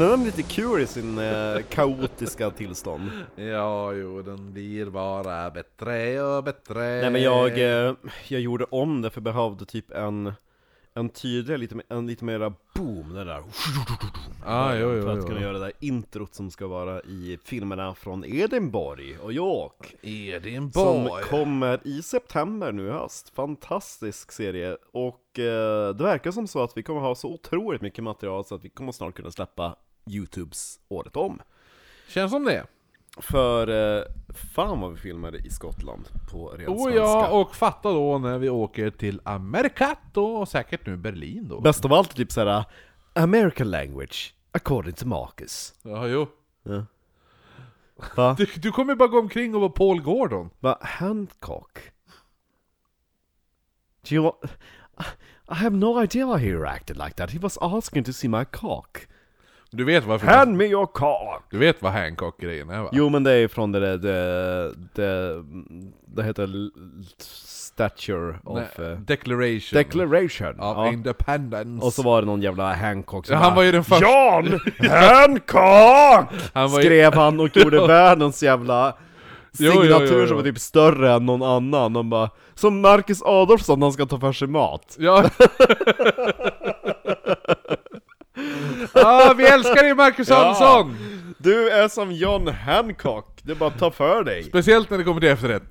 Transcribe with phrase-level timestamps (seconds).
[0.00, 3.10] Men den är lite kul i sin eh, kaotiska tillstånd.
[3.36, 6.78] Ja, jo, den blir bara bättre och bättre.
[6.80, 7.94] Nej men jag, eh,
[8.28, 10.32] jag gjorde om det för jag behövde typ en,
[10.94, 13.42] en tydligare, lite, en lite mera boom, det där
[14.46, 15.26] Ah, jo, jo, För att jo.
[15.26, 20.10] kunna göra det där introt som ska vara i filmerna från Edinburgh och York Som
[20.10, 21.30] Edinburgh.
[21.30, 26.76] kommer i september nu i höst, fantastisk serie Och eh, det verkar som så att
[26.76, 29.76] vi kommer ha så otroligt mycket material så att vi kommer snart kunna släppa
[30.14, 31.40] Youtubes året om
[32.08, 32.66] Känns som det.
[33.16, 33.68] För
[33.98, 34.04] eh,
[34.54, 38.38] fan vad vi filmade i Skottland på ren Oh svenska ja, och fatta då när
[38.38, 41.60] vi åker till Americato och säkert nu Berlin då.
[41.60, 42.64] Bäst av allt är typ såhär
[43.12, 46.26] American language, according to Marcus Ja, jo.
[46.62, 46.86] ja.
[48.16, 48.34] Va?
[48.38, 50.50] Du, du kommer bara gå omkring och vara Paul Gordon.
[50.60, 50.78] Va?
[50.80, 51.78] Hancock?
[54.08, 54.36] Do you want...
[55.50, 57.30] I have no idea why he acted like that.
[57.30, 59.08] He was asking to see my cock.
[59.72, 60.26] Du vet varför...
[60.26, 61.42] Hand me your cock!
[61.50, 62.88] Du vet vad Hancock-grejen är va?
[62.92, 65.42] Jo men det är från det där, det, det,
[66.14, 66.48] det heter
[67.18, 68.58] Stature of...
[68.78, 69.76] Nej, eh, Declaration.
[69.78, 70.50] declaration!
[70.50, 70.88] of ja.
[70.92, 71.86] Independence.
[71.86, 74.04] Och så var det någon jävla Hancock som Ja, han bara, var ju den första.
[74.06, 76.40] John Hancock!
[76.54, 78.96] Han ju- Skrev han och gjorde världens jävla
[79.58, 80.26] Jo, jo, signatur jo, jo.
[80.26, 81.92] som var typ större än någon annan.
[81.92, 84.96] De bara, som Marcus Adolfsson när han ska ta för sig mat.
[84.98, 85.24] Ja.
[88.92, 90.44] Ah, vi älskar dig Marcus Ja.
[90.44, 90.96] Hansson!
[91.38, 94.42] Du är som John Hancock, det är bara att ta för dig.
[94.42, 95.62] Speciellt när det kommer till efterrätt.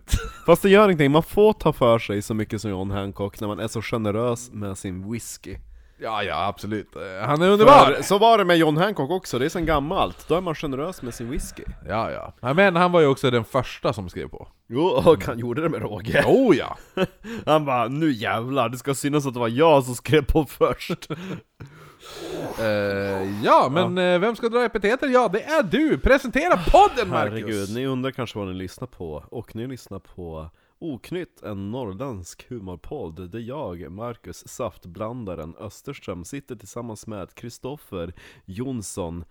[0.45, 3.47] Fast det gör ingenting, man får ta för sig så mycket som John Hancock när
[3.47, 5.57] man är så generös med sin whisky.
[6.01, 6.87] Ja, ja, absolut.
[7.25, 7.93] Han är underbar!
[7.95, 10.25] För, så var det med John Hancock också, det är sen gammalt.
[10.27, 11.63] Då är man generös med sin whisky.
[11.87, 12.33] Ja, ja.
[12.41, 14.47] Ja, Men han var ju också den första som skrev på.
[14.69, 16.23] Jo, och han gjorde det med råge.
[16.27, 16.77] Oh ja!
[17.45, 21.07] Han bara, nu jävlar, det ska synas att det var jag som skrev på först.
[22.59, 25.07] Eh, ja, men eh, vem ska dra epiteter?
[25.07, 25.97] Ja, det är du!
[25.97, 27.39] Presentera podden Marcus!
[27.39, 30.49] Herregud, ni undrar kanske vad ni lyssnar på, och ni lyssnar på
[30.79, 38.13] Oknytt, en norrländsk humorpodd där jag, Marcus Saftblandaren Österström, sitter tillsammans med Kristoffer
[38.45, 39.25] Jonsson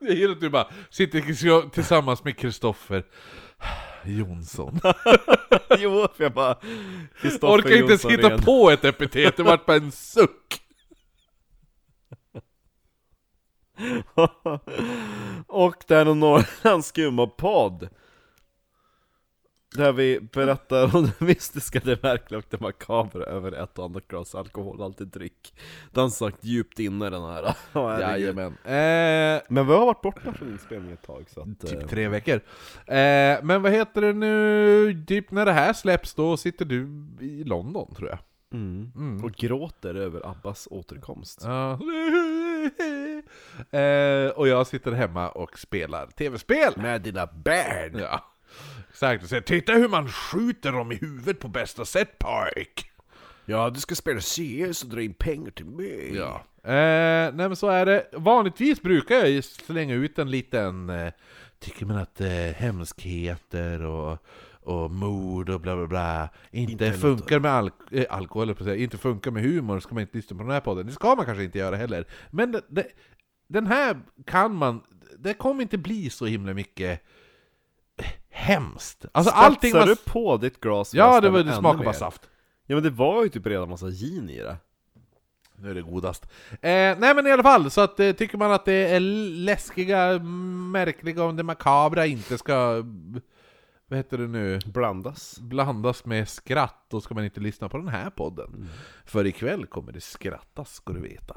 [0.00, 3.04] Jag gillar att du bara sitter tillsammans med Kristoffer
[4.04, 4.80] Jonsson.
[5.78, 6.56] Jo, för jag bara...
[7.42, 10.62] Orkar inte ens hitta på ett epitet, det vart bara en suck!
[15.46, 17.88] och det är en norrländsk humorpodd
[19.76, 24.08] Där vi berättar om det mystiska, det verkliga och det makabra över ett och annat
[24.08, 25.54] glas alkoholhaltig dryck
[25.92, 28.00] Den sagt djupt inne den här herregud.
[28.00, 28.52] Jajamän.
[28.64, 32.08] Eh, Men vi har varit borta från inspelning ett tag så att, eh, typ tre
[32.08, 32.34] veckor.
[32.86, 37.44] Eh, men vad heter det nu, typ när det här släpps då sitter du i
[37.44, 38.18] London tror jag.
[38.52, 39.24] mm.
[39.24, 41.78] Och gråter över Abbas återkomst Ja.
[43.70, 46.72] Eh, och jag sitter hemma och spelar tv-spel.
[46.76, 47.98] Med dina barn!
[47.98, 48.24] Ja.
[48.90, 52.84] Exakt, och säger 'Titta hur man skjuter dem i huvudet på bästa sätt Park'
[53.44, 56.44] Ja, du ska spela CS och dra in pengar till mig Ja.
[56.62, 58.06] Eh, nej men så är det.
[58.12, 60.90] Vanligtvis brukar jag slänga ut en liten...
[60.90, 61.12] Eh,
[61.58, 64.18] tycker man att eh, hemskheter och,
[64.62, 69.30] och mord och bla bla bla inte, Inte funkar med alk eh, alkohol, inte funkar
[69.30, 70.86] med humor, ska man inte lyssna på den här podden.
[70.86, 72.04] Det ska man kanske inte göra heller.
[72.30, 72.86] Men det, det,
[73.48, 74.82] den här kan man...
[75.18, 77.02] Det kommer inte bli så himla mycket
[78.30, 79.04] hemskt.
[79.12, 79.88] Alltså allting Spetsar man...
[79.88, 82.28] du på ditt glas Ja, det, var, det smakar bara saft.
[82.66, 84.56] Ja men det var ju typ redan massa gin i det
[85.56, 86.24] Nu är det godast.
[86.50, 86.58] Eh,
[86.98, 90.18] nej men i alla fall, så att, eh, tycker man att det är läskiga,
[90.72, 92.84] märkliga och det makabra inte ska...
[93.90, 94.58] Vad heter det nu?
[94.66, 98.68] Blandas Blandas med skratt, då ska man inte lyssna på den här podden.
[99.04, 101.34] För ikväll kommer det skrattas, ska du veta.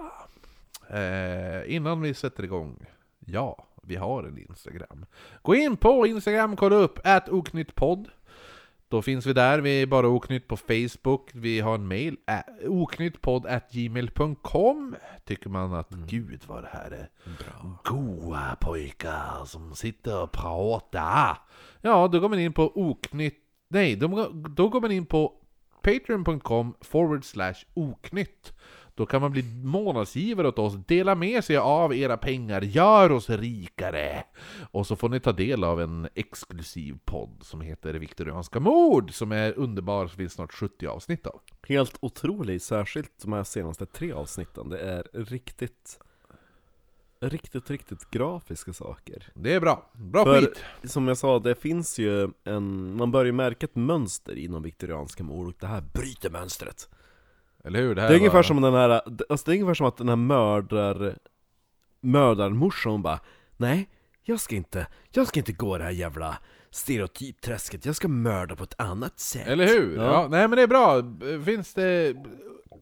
[0.94, 2.86] Eh, innan vi sätter igång,
[3.20, 5.06] ja, vi har en Instagram.
[5.42, 8.10] Gå in på Instagram, kolla upp oknyttpodd.
[8.88, 12.18] Då finns vi där, vi är bara oknytt på Facebook, vi har en mail,
[12.68, 14.96] oknyttpodd.gmail.com
[15.26, 17.10] Tycker man att gud vad det här är
[17.84, 21.38] goa pojkar som sitter och pratar.
[21.82, 25.34] Ja, då går man in på oknytt, nej, då, då går man in på
[25.82, 28.54] patreon.com forward slash oknytt.
[28.96, 33.30] Då kan man bli månadsgivare åt oss, dela med sig av era pengar, gör oss
[33.30, 34.24] rikare!
[34.72, 39.32] Och så får ni ta del av en exklusiv podd som heter Viktorianska mord, som
[39.32, 41.42] är underbar, som finns snart 70 avsnitt av.
[41.68, 46.00] Helt otrolig, särskilt de här senaste tre avsnitten Det är riktigt
[47.24, 50.64] Riktigt, riktigt grafiska saker Det är bra, bra För skit!
[50.84, 55.48] som jag sa, det finns ju en Man börjar märka ett mönster inom viktorianska mord
[55.48, 56.90] och det här bryter mönstret
[57.63, 57.96] Eller hur?
[57.96, 58.90] Det, här Det är ungefär var- som den här,
[59.30, 61.16] alltså det är ungefär som att den här mördar
[62.02, 63.19] mördarmorsa hon bara
[63.58, 63.90] Nej,
[64.24, 66.38] jag ska inte, jag ska inte gå det här jävla
[66.69, 69.96] stereotypträsket, jag ska mörda på ett annat sätt Eller hur?
[69.96, 70.04] Ja.
[70.04, 70.28] Ja.
[70.30, 71.02] nej men det är bra.
[71.46, 72.16] Finns det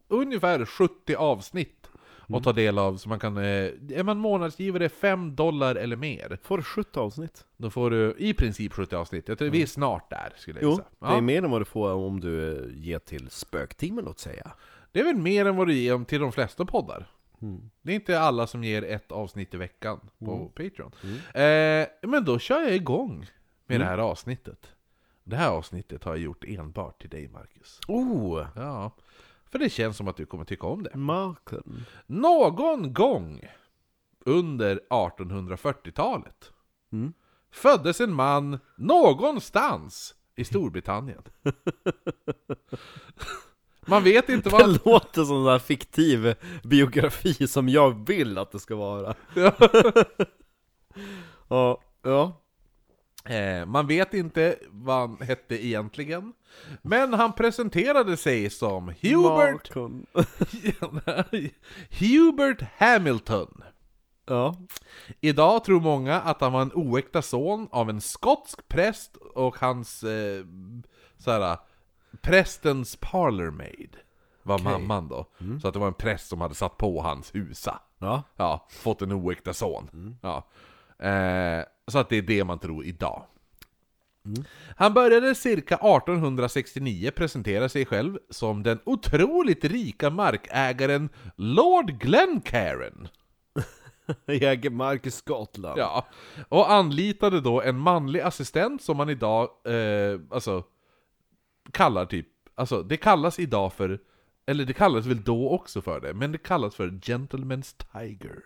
[0.08, 1.89] ungefär 70 avsnitt
[2.38, 3.38] att ta del av, så man kan...
[3.38, 7.46] eh, Är man månadsgivare 5 dollar eller mer, Får du 70 avsnitt?
[7.58, 9.28] då får du i princip 70 avsnitt.
[9.28, 10.84] Jag tror vi är snart där, skulle jag Jo, gissa.
[11.12, 14.52] det är mer än vad du får om du eh, ger till spöktimmen låt säga
[14.92, 17.12] det är väl mer än vad du ger till de flesta poddar.
[17.42, 17.70] Mm.
[17.82, 20.92] Det är inte alla som ger ett avsnitt i veckan på Patreon.
[21.04, 21.82] Mm.
[21.84, 23.26] Eh, men då kör jag igång
[23.68, 24.72] med det här avsnittet.
[25.24, 27.80] Det här avsnittet har jag gjort enbart till dig, Marcus.
[27.88, 28.46] Oh!
[28.56, 28.92] Ja,
[29.52, 30.96] för det känns som att du kommer tycka om det.
[30.96, 33.42] Marken Någon gång
[34.26, 36.52] under 1840-talet
[36.92, 37.14] Mm.
[37.52, 41.22] föddes en man någonstans i Storbritannien.
[43.88, 44.86] Man vet inte Det vad...
[44.86, 49.16] låter som en där fiktiv biografi som jag vill att det ska vara
[51.50, 52.42] Ja, ja
[53.30, 56.34] Eh, man vet inte vad han hette egentligen.
[56.82, 59.72] Men han presenterade sig som Hubert.
[62.00, 63.64] Hubert Hamilton.
[64.26, 64.56] Ja,
[65.22, 70.04] Idag tror många att han var en oäkta son av en skotsk präst och hans
[70.04, 70.46] eh,
[71.18, 71.58] såhär,
[72.22, 73.98] prästens parlourmaid
[74.44, 74.66] var Okej.
[74.66, 75.26] mamman då.
[75.62, 77.80] Så att det var en präst som hade satt på hans husa.
[78.00, 80.18] ja, Ja, fått en oäkta son.
[80.22, 80.48] Ja.
[81.00, 83.26] Eh, så att det är det man tror idag.
[84.76, 93.08] Han började cirka 1869 presentera sig själv som den otroligt rika markägaren Lord Glencairn.
[94.28, 96.08] Jägermark i Skottland Ja,
[96.50, 100.64] och anlitade då en manlig assistent som man idag, eh, alltså,
[101.72, 104.00] kallar typ, alltså det kallas idag för,
[104.46, 108.40] eller det kallas väl då också för det, men det kallas för Gentleman's Tiger.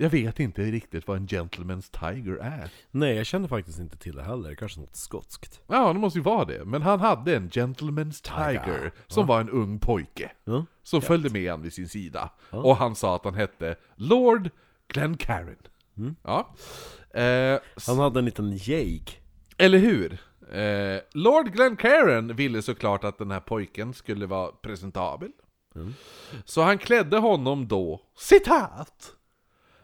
[0.00, 2.70] Jag vet inte riktigt vad en Gentleman's Tiger är.
[2.90, 6.22] Nej, jag känner faktiskt inte till det heller, kanske något skotskt Ja, det måste ju
[6.22, 8.92] vara det, men han hade en Gentleman's Tiger, Tiger.
[9.06, 10.30] som var en ung pojke.
[10.44, 12.30] Ja, Som följde med han vid sin sida.
[12.50, 14.50] Och han sa att han hette Lord
[14.88, 15.56] Glencairn.
[16.22, 16.54] Ja.
[17.20, 19.22] Eh, Han hade en liten jäg
[19.56, 20.12] Eller hur?
[20.52, 25.30] Eh, Lord Glencairn ville såklart att den här pojken skulle vara presentabel.
[26.44, 29.14] Så han klädde honom då, citat!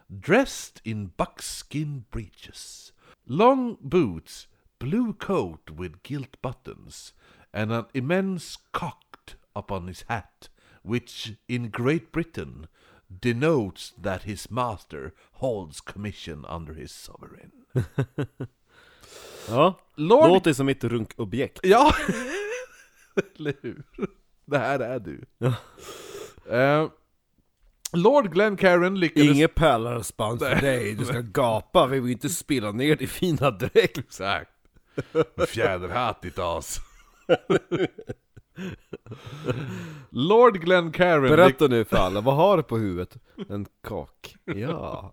[0.09, 2.91] Dressed in buckskin breeches,
[3.27, 4.47] long boots,
[4.79, 7.13] blue coat with gilt buttons,
[7.53, 10.49] and an immense cocked upon his hat,
[10.83, 12.67] which in Great Britain
[13.21, 17.51] denotes that his master holds commission under his sovereign.
[19.47, 21.93] Ja, Lord låter som mitt runkobjekt Ja,
[23.35, 23.83] eller hur?
[24.45, 25.21] Det här är du.
[26.49, 26.89] Eh,
[27.95, 29.29] Lord Glencairn lyckades...
[29.29, 33.97] Inget pärlhalsband för dig, du ska gapa, vi vill inte spilla ner din fina dräkt.
[33.97, 34.49] Exakt.
[35.47, 36.79] Fjäderhatt i tas.
[40.09, 41.21] Lord Glencairn...
[41.21, 43.17] Berätta nu för alla, vad har du på huvudet?
[43.49, 44.35] En kak?
[44.45, 45.11] Ja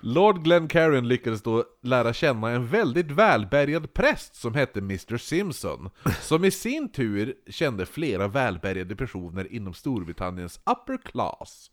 [0.00, 6.44] Lord Glencairn lyckades då lära känna en väldigt välbärgad präst som hette Mr Simpson, som
[6.44, 11.70] i sin tur kände flera välbärgade personer inom Storbritanniens upper class.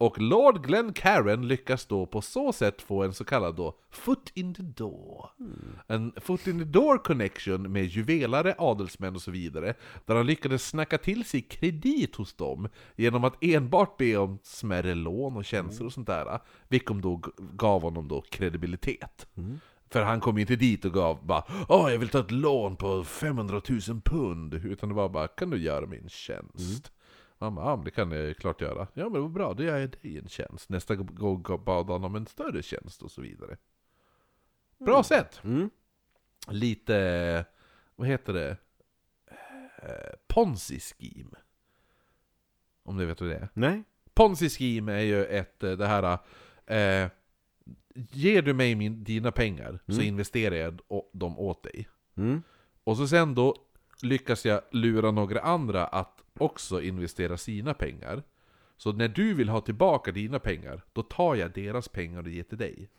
[0.00, 4.54] Och Lord Glencairn lyckas då på så sätt få en så kallad då foot in
[4.54, 5.30] the door.
[5.86, 9.74] En foot in the door connection med juvelare, adelsmän och så vidare,
[10.06, 14.94] där han lyckades snacka till sig kredit hos dem genom att enbart be om smärre
[14.94, 16.38] lån och tjänster och sånt där,
[16.68, 19.26] vilket då gav honom då kredibilitet.
[19.90, 22.76] För han kom ju inte dit och gav bara Åh, jag vill ta ett lån
[22.76, 26.92] på 500 000 pund, utan det var bara Kan du göra mig en tjänst?
[27.40, 28.86] Han bara, ja men det kan jag klart göra.
[28.94, 30.68] Ja men var bra, då gör jag dig en tjänst.
[30.68, 33.56] Nästa gång bad han om en större tjänst och så vidare.
[34.78, 35.40] Bra sätt!
[35.44, 35.70] Mm.
[36.48, 37.44] Lite,
[37.96, 38.56] vad heter det?
[39.82, 41.36] Eh, Ponzi scheme.
[42.82, 43.48] Om du vet vad det är?
[43.54, 43.82] Nej?
[44.14, 46.18] Ponzi scheme är ju ett, eh, det här
[46.66, 47.10] eh,
[47.94, 50.80] Ger du mig min, dina pengar så investerar jag
[51.12, 51.88] dem åt dig.
[52.16, 52.42] Mm.
[52.84, 53.56] Och så sen då
[54.02, 58.22] lyckas jag lura några andra att också investera sina pengar.
[58.76, 62.42] Så när du vill ha tillbaka dina pengar, då tar jag deras pengar och ger
[62.42, 62.90] till dig.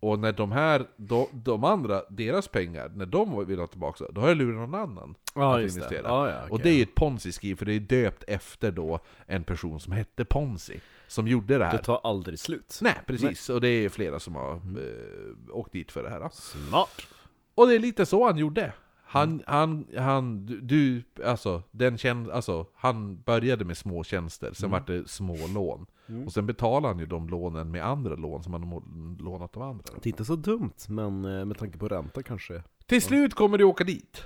[0.00, 4.20] Och när de här, de, de andra, deras pengar, när de vill ha tillbaka, då
[4.20, 5.78] har jag lurat någon annan Ja, att just det.
[5.80, 6.08] investera.
[6.08, 9.80] Ja, ja, Och det är ett ponzi-scheme, för det är döpt efter då en person
[9.80, 11.72] som hette Ponzi, som gjorde det här.
[11.72, 13.50] Det tar aldrig slut Nej, precis.
[13.50, 16.20] Och det är flera som har eh, åkt dit för det här.
[16.20, 16.28] Då.
[16.32, 17.06] Smart
[17.54, 18.72] Och det är lite så han gjorde.
[19.12, 24.86] Han, han, han, du- alltså, den känn, alltså, han började med små tjänster, sen vart
[24.86, 25.86] det små lån.
[26.26, 28.82] Och sen betalade han ju de lånen med andra lån som han har
[29.22, 29.84] lånat av andra.
[30.02, 32.62] Det är inte så dumt, men eh, med tanke på ränta kanske.
[32.86, 34.22] Till slut kommer du åka dit.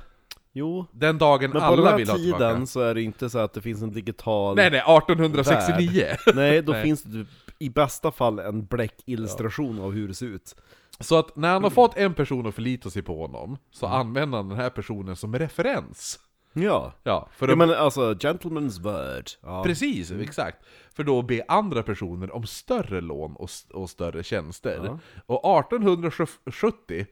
[0.53, 2.49] Jo, Den dagen men på alla den här vill ha tillbaka.
[2.49, 4.57] tiden så är det inte så att det finns en digital...
[4.57, 6.05] Nej nej, 1869!
[6.35, 6.83] Nej, då Nej.
[6.83, 7.29] finns det typ,
[7.59, 10.57] i bästa fall en bläckillustration av hur det ser ut.
[11.01, 14.39] Så att när han har fått en person att förlita sig på honom, så använder
[14.39, 16.21] han den här personen som referens.
[16.53, 16.93] Ja.
[17.03, 19.31] Ja, för Ja, att men alltså, gentleman's word.
[19.43, 19.63] Ja.
[19.65, 20.67] Precis, exakt.
[20.93, 24.81] För då be andra personer om större lån och, och större tjänster.
[24.85, 24.99] Ja.
[25.27, 27.07] Och 1870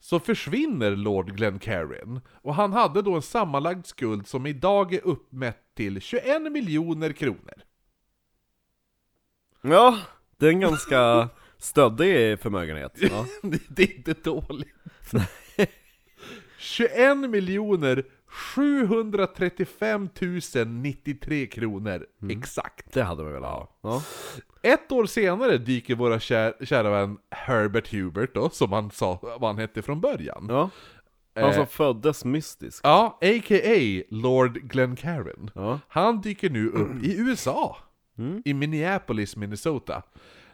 [0.00, 2.20] så försvinner Lord Glencairn.
[2.42, 7.54] Och han hade då en sammanlagd skuld som idag är uppmätt till 21 miljoner kronor.
[9.62, 9.98] Ja,
[10.36, 11.28] det är en ganska
[11.58, 12.92] stöddig förmögenhet.
[13.00, 13.26] Ja.
[13.68, 14.74] Det, är inte dåligt.
[16.58, 20.08] 21 miljoner 735
[20.66, 22.92] 093 kronor exakt.
[22.92, 23.78] Det hade man velat ha.
[23.82, 24.02] Ja.
[24.62, 29.42] Ett år senare dyker våra kär, kära vän Herbert Hubert då, som han sa vad
[29.50, 30.46] han hette från början.
[30.48, 30.70] ja.
[31.38, 31.68] Han som Eh.
[31.68, 32.80] föddes mystisk.
[32.84, 34.02] Ja, a.k.a.
[34.10, 35.50] Lord Glencairn.
[35.54, 35.80] Ja.
[35.88, 37.76] Han dyker nu upp i USA.
[38.18, 38.42] Mm.
[38.44, 40.02] I Minneapolis, Minnesota.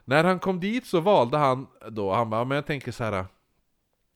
[0.05, 3.27] När han kom dit så valde han då, han bara, men jag tänker så här.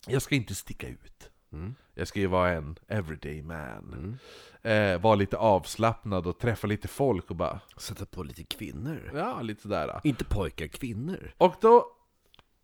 [0.07, 1.31] Jag ska inte sticka ut.
[1.53, 1.75] Mm.
[1.95, 4.19] Jag ska ju vara en everyday man.
[4.63, 9.13] Eh, vara lite avslappnad och träffa lite folk och bara, Sätta på lite kvinnor.
[9.15, 10.01] ja lite sådär.
[10.05, 11.33] Inte pojkar, kvinnor.
[11.39, 11.87] Och då,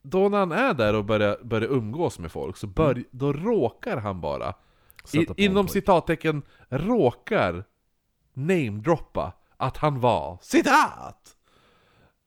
[0.03, 3.97] då när han är där och börjar, börjar umgås med folk, så bör, då råkar
[3.97, 4.55] han bara,
[5.13, 7.65] i, inom citattecken, råkar
[8.33, 11.37] namedroppa att han var, citat!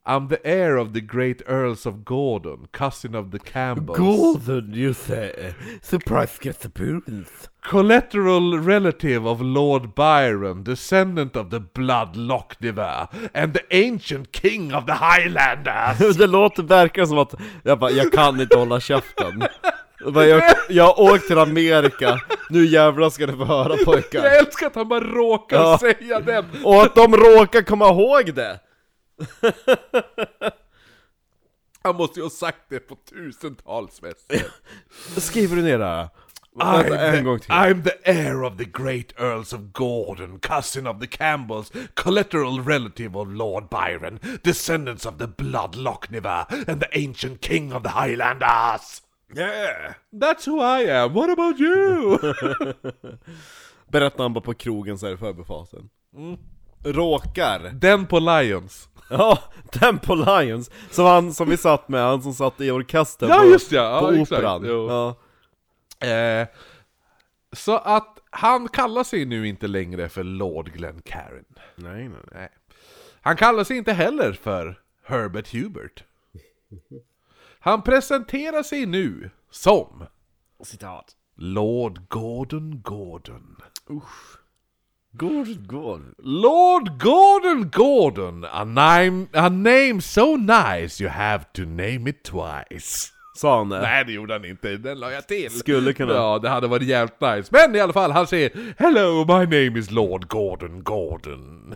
[0.07, 3.97] I'm the heir of the great earls of Gordon, cousin of the Campbells.
[3.97, 5.55] Golden you say!
[5.81, 7.49] Surprise guest appearance!
[7.61, 14.85] Collateral relative of Lord Byron, descendant of the blood Lochniver, and the ancient king of
[14.85, 16.17] the Highlanders!
[16.17, 17.33] Det låter verkligen som att
[17.63, 19.43] jag bara, jag kan inte hålla käften.
[20.13, 22.19] Jag, jag, jag har åkt till Amerika,
[22.49, 24.23] nu jävlar ska ni få höra pojkar.
[24.23, 25.77] Jag älskar att han bara råkar Ja.
[25.79, 26.45] säga den!
[26.63, 28.59] Och att de råkar komma ihåg det!
[31.83, 34.47] Han måste ju ha sagt det på tusentals fester.
[35.19, 36.09] Skriver du ner det
[37.23, 37.51] gång till.
[37.51, 43.15] I'm the heir of the great earls of Gordon, cousin of the Campbells, collateral relative
[43.15, 49.01] of Lord Byron, descendants of the blood Lochniver, and the ancient king of the Highlanders!
[49.35, 49.93] Yeah!
[50.13, 52.17] That's who I am, what about you?
[53.87, 55.89] Berättar han bara på krogen så här i förbifarten.
[56.83, 57.59] Råkar.
[57.73, 58.89] Den på Lions.
[59.09, 59.39] Ja,
[59.71, 63.45] Temple Lions, som han som vi satt med, han som satt i orkestern Ja, på,
[63.45, 64.65] just det, ja, på exakt, operan.
[64.65, 65.15] Ja.
[66.07, 66.47] Eh,
[67.51, 71.45] så att han kallar sig nu inte längre för Lord Glencairn.
[71.75, 72.19] Nej, nej, nej.
[72.31, 72.49] Nej.
[73.21, 76.03] Han kallar sig inte heller för Herbert Hubert.
[77.59, 80.05] Han presenterar sig nu som
[80.63, 81.15] Citat.
[81.35, 83.55] Lord Gordon Gordon.
[85.17, 86.01] God, god.
[86.17, 93.11] Lord Gordon Gordon, a name, a name so nice you have to name it twice.
[93.35, 93.81] Sa han det?
[93.81, 95.51] Nej det gjorde han inte, den la jag till.
[95.51, 96.13] Skulle kunna.
[96.13, 97.49] Ja, det hade varit jävligt nice.
[97.51, 101.75] Men i alla fall, han säger Hello, my name is Lord Gordon Gordon.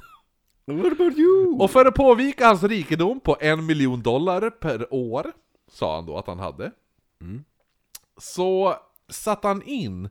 [0.66, 1.58] What about you?
[1.60, 5.32] Och för att påvika hans rikedom på en miljon dollar per år,
[5.72, 6.72] sa han då att han hade,
[8.18, 8.76] så
[9.10, 10.10] satte han in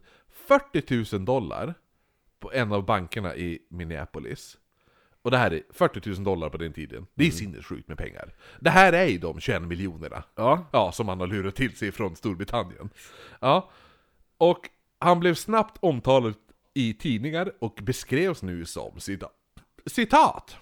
[0.49, 1.75] 40 000 dollar
[2.40, 4.59] på en av bankerna i Minneapolis.
[5.23, 7.07] Och det här är 40 000 dollar på den tiden.
[7.14, 8.35] Det är sinnessjukt med pengar.
[8.61, 10.25] Det här är ju de 21 miljonerna.
[10.35, 10.66] Ja.
[10.73, 12.90] Ja, som han har lurat till sig från Storbritannien.
[13.40, 13.71] Ja.
[14.38, 16.35] Och han blev snabbt omtalad
[16.75, 19.33] i tidningar och beskrevs nu som citat.
[19.87, 20.57] citat.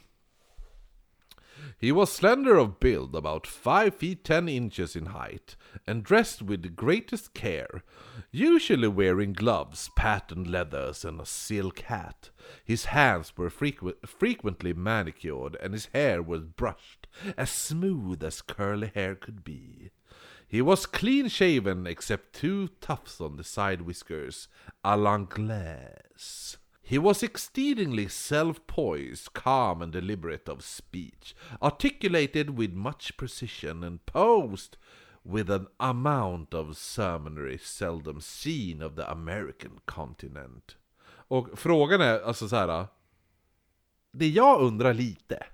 [1.78, 5.56] He was slender of build, about five feet ten inches in height,
[5.87, 7.83] and dressed with the greatest care,
[8.30, 12.30] usually wearing gloves, patent leathers, and a silk hat.
[12.64, 17.06] His hands were frequ- frequently manicured, and his hair was brushed,
[17.37, 19.90] as smooth as curly hair could be.
[20.49, 24.49] He was clean shaven except two tufts on the side whiskers,
[24.83, 26.56] a l'anglaise.
[26.88, 34.07] He was exceedingly self poised, calm, and deliberate of speech, articulated with much precision, and
[34.07, 34.76] posed
[35.25, 40.76] with an amount of sermonry seldom seen of the American continent.
[41.28, 42.87] Och frågan är alltså så här.
[44.12, 45.47] Det jag undrar lite.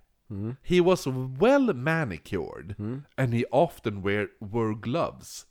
[0.62, 1.06] He was
[1.40, 2.74] well manicured,
[3.16, 5.46] and he often wear, wore gloves.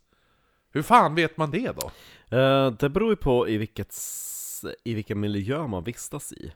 [0.70, 1.90] Hur fan vet man det då?
[2.36, 3.92] Eh, det beror ju på i, vilket,
[4.84, 6.52] i vilken miljö man vistas i.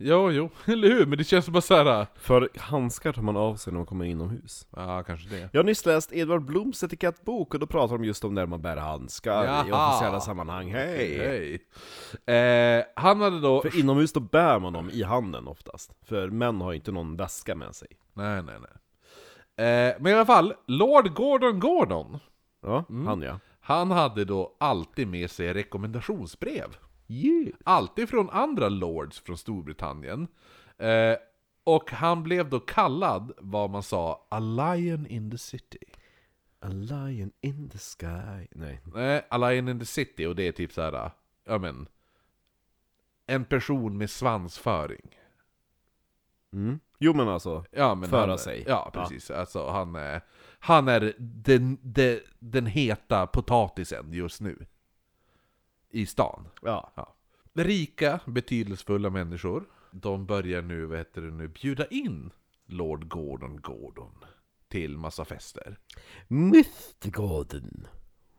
[0.00, 1.06] Jo, jo, eller hur?
[1.06, 2.06] Men det känns bara såhär...
[2.14, 4.66] För handskar tar man av sig när man kommer inomhus.
[4.76, 5.48] Ja, kanske det.
[5.52, 8.62] Jag har nyss läst Edvard Bloms etikettbok och då pratar de just om när man
[8.62, 9.88] bär handskar i Jaha.
[9.90, 10.70] officiella sammanhang.
[10.72, 11.18] Hej!
[11.18, 12.36] Hej!
[12.78, 13.62] Eh, han hade då...
[13.62, 15.92] För inomhus då bär man dem i handen oftast.
[16.02, 17.88] För män har ju inte någon väska med sig.
[18.14, 18.70] Nej, nej, nej.
[19.66, 22.18] Eh, men i alla fall, Lord Gordon Gordon,
[22.62, 23.38] Ja, han ja.
[23.68, 26.76] Han hade då alltid med sig rekommendationsbrev.
[27.08, 27.54] Yeah.
[27.64, 30.28] Alltid från andra lords från Storbritannien.
[30.78, 31.16] Eh,
[31.64, 35.84] och han blev då kallad, vad man sa, a lion in the city.
[36.60, 38.46] A lion in the sky.
[38.50, 38.80] Nej.
[38.94, 41.10] Nej, a lion in the city, och det är typ så här,
[41.44, 41.88] ja men...
[43.26, 45.17] En person med svansföring.
[46.52, 46.80] Mm.
[46.98, 47.64] Jo men alltså.
[47.70, 48.64] Ja, men Föra han, sig.
[48.66, 49.30] Ja, precis.
[49.30, 50.20] Alltså, han, är,
[50.58, 54.66] han är den, den, den heta potatisen just nu.
[55.90, 56.48] I stan.
[56.62, 56.92] Ja.
[56.94, 57.14] Ja.
[57.54, 62.30] Rika, betydelsefulla människor, de börjar nu, vad heter det nu, bjuda in
[62.66, 64.24] Lord Gordon Gordon
[64.68, 65.78] till massa fester.
[66.30, 67.86] Mr Gordon.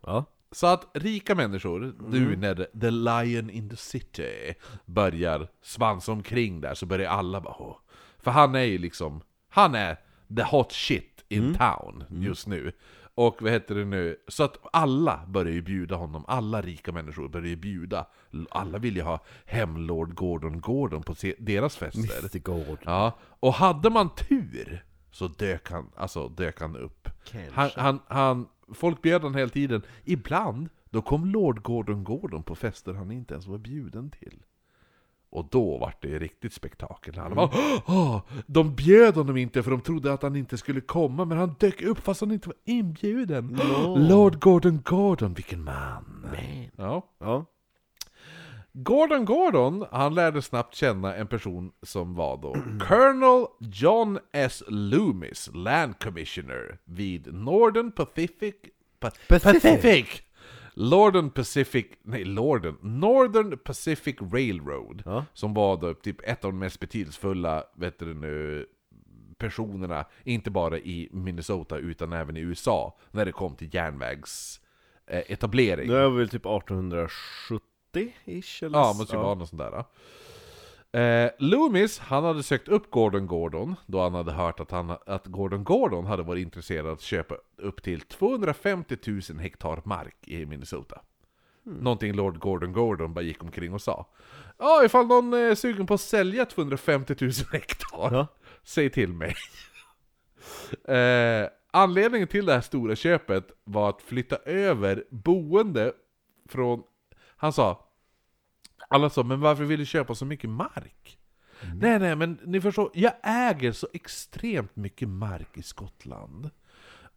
[0.02, 0.26] Ja.
[0.52, 4.54] Så att rika människor, nu när the lion in the city
[4.86, 7.76] börjar svansa omkring där så börjar alla bara.
[8.20, 9.98] För han är ju liksom, han är
[10.36, 12.72] the hot shit in town just nu.
[13.16, 17.30] Och vad heter det nu, så att alla börjar ju bjuda honom, alla rika människor
[17.30, 18.08] börjar ju bjuda.
[18.50, 22.20] Alla vill ju ha hem Lord Gordon Gordon på deras fester.
[22.20, 22.78] Mr Gordon.
[22.86, 27.10] Ja, och hade man tur så dök han, alltså dök han upp.
[27.52, 29.82] Han, han, han, folk bjöd han hela tiden.
[30.04, 34.44] Ibland, då kom Lord Gordon Gordon på fester han inte ens var bjuden till.
[35.32, 37.18] Och då var det riktigt spektakel.
[37.18, 37.50] Han bara,
[37.88, 41.56] Åh, de bjöd honom inte för de trodde att han inte skulle komma, men han
[41.60, 43.46] dök upp fast han inte var inbjuden.
[43.48, 43.98] No.
[43.98, 46.26] Lord Gordon Gordon, vilken man!
[46.78, 47.02] Ja.
[47.20, 47.46] Ja.
[48.74, 52.56] Gordon Gordon, han lärde snabbt känna en person som var då
[52.88, 54.64] Colonel John S.
[54.68, 58.56] Loomis, Land Commissioner vid Northern Pacific...
[59.00, 59.62] Pa Pacific.
[59.62, 60.24] Pacific!
[60.80, 61.86] Northern Pacific...
[62.04, 62.78] Nej, Northern.
[62.82, 65.04] Northern Pacific Railroad.
[65.06, 65.26] Ja.
[65.34, 68.66] Som var då typ ett av de mest betydelsefulla, vet du nu,
[69.38, 75.88] personerna, inte bara i Minnesota utan även i USA, när det kom till järnvägsetablering.
[75.90, 79.72] Det är väl typ 1870-ish eller Ja, måste ju vara något sånt där.
[79.72, 79.86] då.
[80.92, 85.26] Eh, Loomis, han hade sökt upp Gordon Gordon då han hade hört att, han, att
[85.28, 88.98] Gordon Gordon hade varit intresserad av att köpa upp till 250
[89.30, 91.02] 000 hektar mark i Minnesota.
[91.64, 94.06] Någonting Lord Gordon Gordon bara gick omkring och sa.
[94.58, 98.28] Ja, ifall någon är sugen på att sälja 250 000 hektar, Ja.
[98.64, 99.36] säg till mig.
[100.88, 105.94] eh, anledningen till det här stora köpet var att flytta över boende
[106.50, 106.84] från...
[107.38, 107.89] Han sa
[108.90, 111.20] alla sa, men varför vill du köpa så mycket mark?
[111.76, 116.50] Nej, nej, men ni förstår, jag äger så extremt mycket mark i Skottland.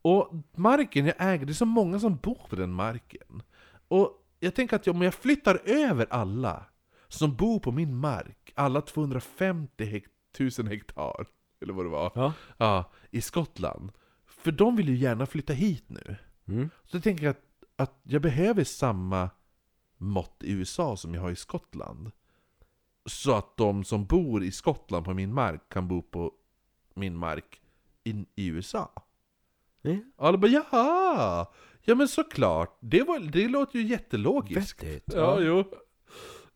[0.03, 3.43] Och marken jag äger, det är så många som bor på den marken.
[3.89, 6.67] Och jag tänker att om jag flyttar över alla
[7.09, 10.05] som bor på min mark, alla 250 hek
[10.59, 11.27] 000 hektar,
[11.63, 12.33] eller vad det var, Ja.
[12.57, 13.93] ja, i Skottland.
[14.27, 16.17] För de vill ju gärna flytta hit nu.
[16.49, 16.71] Mm.
[16.85, 17.41] Så jag tänker att,
[17.77, 19.31] att jag behöver samma
[20.03, 22.11] mått i USA som jag har i Skottland.
[23.07, 26.33] Så att de som bor i Skottland på min mark kan bo på
[26.95, 27.61] min mark
[28.05, 28.91] in, i USA.
[29.83, 30.13] Mm.
[30.17, 31.47] Och alla bara jaha!
[31.85, 34.83] Ja men såklart, det, var, det låter ju jättelogiskt.
[34.83, 35.15] Vettigt.
[35.15, 35.65] Ja, jo.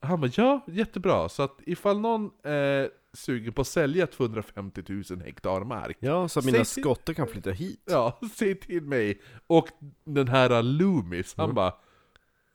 [0.01, 1.29] Han bara ja, jättebra.
[1.29, 6.39] Så att ifall någon är sugen på att sälja 250 000 hektar mark Ja, så
[6.39, 7.83] att mina skotter kan flytta hit.
[7.85, 9.21] Ja, säg till mig.
[9.47, 9.69] Och
[10.05, 11.55] den här Loomis, han Mm.
[11.55, 11.75] bara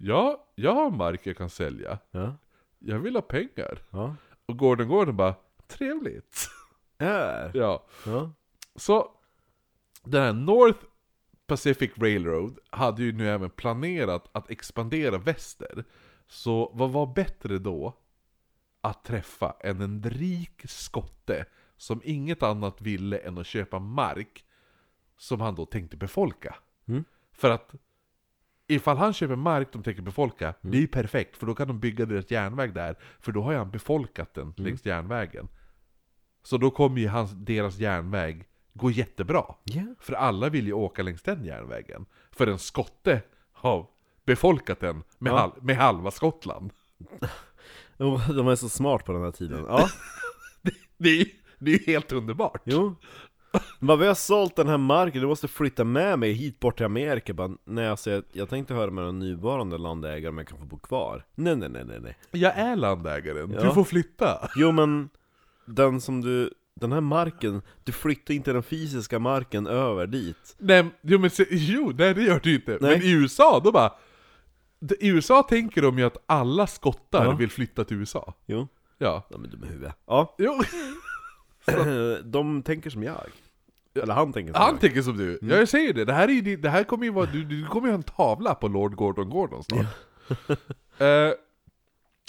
[0.04, 2.00] Ja, jag har mark jag kan sälja.
[2.12, 2.36] Ja.
[2.80, 3.84] Jag vill ha pengar.
[3.90, 4.16] Ja.
[4.46, 5.36] Och Gordon Gordon bara
[5.68, 6.50] Trevligt.
[6.98, 7.52] Är.
[7.54, 7.86] Ja.
[8.06, 8.32] Ja.
[8.76, 9.12] Så
[10.04, 10.86] den här North
[11.48, 15.86] Pacific Railroad hade ju nu även planerat att expandera väster.
[16.28, 17.98] Så vad var bättre då
[18.82, 21.46] att träffa än en rik skotte
[21.78, 24.46] som inget annat ville än att köpa mark
[25.18, 26.56] som han då tänkte befolka.
[26.86, 27.04] Mm.
[27.32, 27.76] För att
[28.72, 31.80] ifall han köper mark de tänker befolka, det är ju perfekt för då kan de
[31.80, 32.96] bygga deras järnväg där.
[33.20, 35.48] För då har ju han befolkat den längs järnvägen.
[36.44, 39.44] Så då kommer ju hans, deras järnväg gå jättebra.
[39.64, 39.84] Ja.
[40.00, 42.06] För alla vill ju åka längs den järnvägen.
[42.32, 43.88] För en skotte har
[44.26, 45.38] befolkat den med, Ja.
[45.38, 46.74] hal med halva Skottland.
[47.98, 49.66] De är så smart på den här tiden.
[49.68, 49.90] Ja.
[50.98, 51.26] Det är ju
[51.60, 52.62] det är ju helt underbart.
[52.66, 52.96] Jo.
[53.80, 56.86] Bara, vi har sålt den här marken, du måste flytta med mig hit bort till
[56.86, 60.58] Amerika bara, Nej alltså jag, jag tänkte höra med den nuvarande landägaren om jag kan
[60.60, 63.62] få bo kvar Nej nej nej nej nej Jag är landägaren, Ja.
[63.64, 64.50] du får flytta!
[64.56, 65.10] Jo men,
[65.66, 70.86] den som du, den här marken, du flyttar inte den fysiska marken över dit Nej,
[71.02, 72.78] jo, men se, jo, nej det gör du inte.
[72.82, 72.92] Nej.
[72.98, 73.94] Men i USA, då bara...
[75.00, 77.32] I USA tänker de ju att alla skottar Ja.
[77.32, 78.34] vill flytta till USA.
[78.46, 79.28] Jo, Ja.
[79.30, 80.60] de är dumma i huvudet Ja, Jo,
[82.24, 83.24] de tänker som jag
[83.96, 85.38] Eller han tänker som han jag tänker som du.
[85.42, 85.58] Mm.
[85.58, 87.26] Jag säger det, det här, är, ju det här kommer ju vara...
[87.26, 89.86] Du, du kommer ju ha en tavla på Lord Gordon Gordon snart.
[90.98, 91.32] Eh,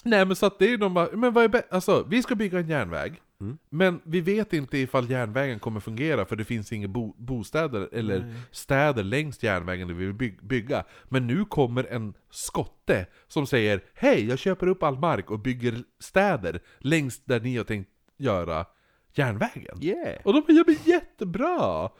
[0.05, 2.35] nej men så att det är de bara, men vad är bä- Alltså, vi ska
[2.35, 3.21] bygga en järnväg.
[3.41, 3.59] Mm.
[3.71, 8.35] Men vi vet inte ifall järnvägen kommer fungera för det finns inga bo- bostäder eller
[8.51, 10.85] städer längs järnvägen där vi vill by- bygga.
[11.05, 15.75] Men nu kommer en skotte som säger Hej, jag köper upp all mark och bygger
[16.01, 18.67] städer längs där ni har tänkt göra
[19.15, 19.79] järnvägen.
[19.81, 20.21] Yeah!
[20.25, 21.91] Och de bara, ja men jättebra!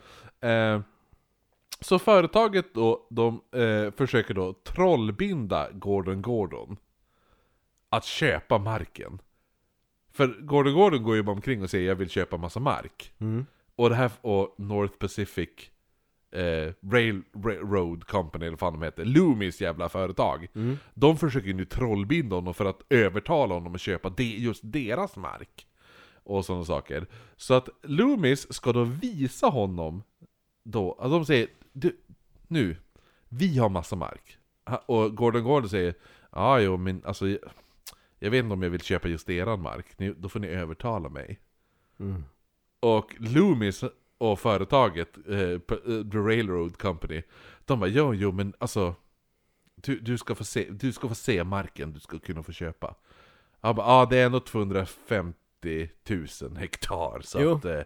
[0.41, 0.81] Eh,
[1.79, 6.77] så företaget då, de eh, försöker då trollbinda Gordon Gordon
[7.89, 9.21] att köpa marken.
[10.11, 13.13] För Gordon Gordon går ju bara omkring och säger jag vill köpa massa mark.
[13.19, 13.45] Mm.
[13.75, 15.49] Och det här, och North Pacific
[16.31, 20.47] eh, Rail, Railroad Company, eller vad fan de heter, Loomis jävla företag.
[20.55, 20.77] Mm.
[20.93, 25.15] De försöker ju nu trollbinda honom för att övertala honom att köpa de, just deras
[25.15, 25.67] mark.
[26.23, 27.07] Och sådana saker.
[27.37, 30.03] Så att Loomis ska då visa honom
[30.63, 31.97] då, alltså de säger du,
[32.47, 32.77] nu,
[33.29, 34.37] vi har massa mark.
[34.85, 35.93] Och Gordon Gordon säger
[36.31, 37.27] ja jo men alltså
[38.19, 41.09] jag, vet inte om jag vill köpa just eran mark, ni, då får ni övertala
[41.09, 41.39] mig.
[41.99, 42.23] Mm.
[42.79, 43.83] Och Loomis
[44.17, 45.59] och företaget, eh, eh,
[46.11, 47.21] The Railroad Company,
[47.65, 48.95] de bara jo, jo men alltså
[49.75, 52.95] du, du, ska få se, du ska få se marken du ska kunna få köpa.
[53.61, 57.55] Han bara, ja ah, det är ändå 250 000 hektar så Jo.
[57.55, 57.79] att eh,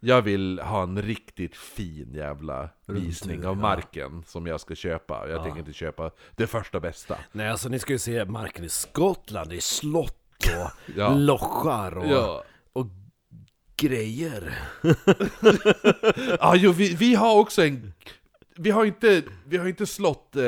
[0.00, 3.60] jag vill ha en riktigt fin jävla visning Rundtur, av ja.
[3.62, 5.28] marken som jag ska köpa.
[5.28, 5.42] Jag Ja.
[5.44, 7.18] tänker inte köpa det första bästa.
[7.32, 11.14] Nej alltså ni ska ju se marken i Skottland, det är slott och Ja.
[11.14, 12.44] lochar och, Ja.
[12.72, 12.86] och
[13.76, 14.58] grejer
[16.40, 17.92] Ja, jo, vi, vi har också en...
[18.58, 20.42] Vi har inte, vi har inte slott eh,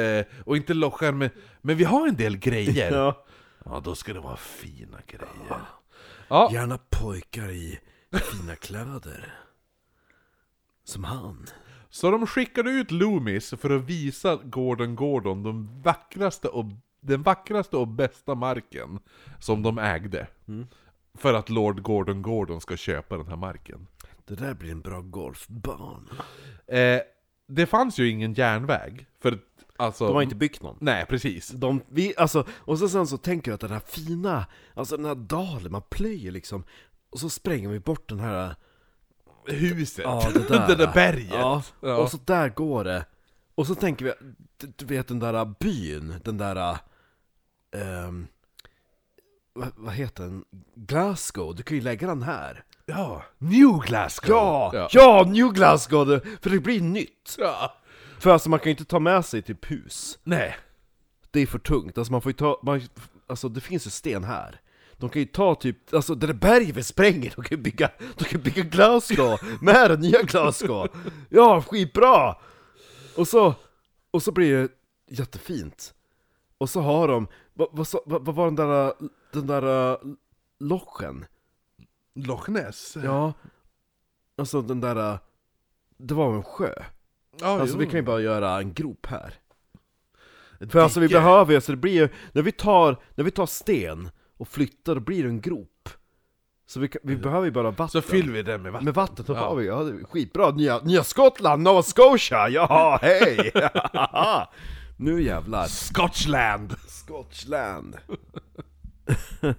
[0.44, 2.92] och inte lochar, men, men vi har en del grejer.
[2.96, 3.24] Ja.
[3.64, 5.60] Ja, då ska det vara fina grejer.
[6.28, 7.78] Ja, Gärna pojkar i
[8.12, 9.34] fina kläder
[10.84, 11.46] Som han
[11.90, 16.64] så de skickade ut Loomis för att visa Gordon Gordon de vackraste och,
[17.00, 18.98] den vackraste och bästa marken
[19.38, 20.26] som de ägde.
[21.14, 23.86] För att Lord Gordon Gordon ska köpa den här marken.
[24.24, 25.98] Det där blir en bra golfbana
[26.68, 27.00] Eh,
[27.46, 29.06] det fanns ju ingen järnväg.
[29.22, 29.38] För
[29.78, 30.06] alltså...
[30.06, 31.48] De har inte byggt någon Nej, precis.
[31.48, 35.06] de, vi, alltså, och så sen så tänker jag att den här fina, alltså den
[35.06, 36.64] här dalen, man plöjer liksom
[37.10, 38.54] Och så spränger vi bort den här
[39.46, 40.04] Huset.
[40.04, 40.66] Ja, det där.
[40.68, 41.30] det där berget.
[41.32, 41.96] Ja, Ja.
[41.96, 43.04] och så där går det
[43.54, 44.12] Och så tänker vi,
[44.76, 46.78] du, vet den där byn, den där
[47.76, 48.26] ehm,
[49.52, 50.44] vad, vad heter den?
[50.74, 54.36] Glasgow, du kan ju lägga den här Ja, New Glasgow!
[54.36, 54.70] Ja!
[54.74, 54.88] ja.
[54.92, 56.20] Ja, New Glasgow!
[56.42, 57.36] För det blir nytt!
[57.38, 57.74] Ja.
[58.18, 60.56] För alltså man kan ju inte ta med sig typ hus Nej.
[61.30, 62.80] Det är för tungt, alltså man får ju ta, man,
[63.26, 64.60] alltså det finns ju sten här
[64.96, 67.90] De kan ju ta typ, alltså det där berget vi spränger, de kan ju bygga,
[68.16, 70.88] de kan bygga Glasgow med den nya Glasgow
[71.28, 72.36] Ja, skitbra!
[73.16, 73.54] Och så,
[74.10, 74.68] och så blir det
[75.08, 75.94] jättefint
[76.58, 78.92] Och så har de, vad, vad, vad, vad var den där,
[79.32, 80.14] den där uh,
[80.60, 81.24] lochen?
[82.14, 82.96] Loch Ness?
[83.04, 83.32] Ja,
[84.36, 85.18] alltså den där, uh,
[85.96, 86.74] det var en sjö
[87.40, 87.80] ja Alltså jo.
[87.80, 89.34] vi kan ju bara göra en grop här
[90.70, 93.46] För alltså vi behöver ju, så det blir ju, när vi tar, när vi tar
[93.46, 95.88] sten och flyttar då blir det en grop
[96.66, 98.84] Så vi, vi behöver ju bara vatten Så fyller vi den med vatten.
[98.84, 99.38] Med vatten, då Ja.
[99.40, 103.52] har vi, ja skitbra, nya, nya Skottland, Nova Scotia, ja hej!
[104.96, 106.74] nu jävlar Scotchland!
[106.88, 107.96] Scotchland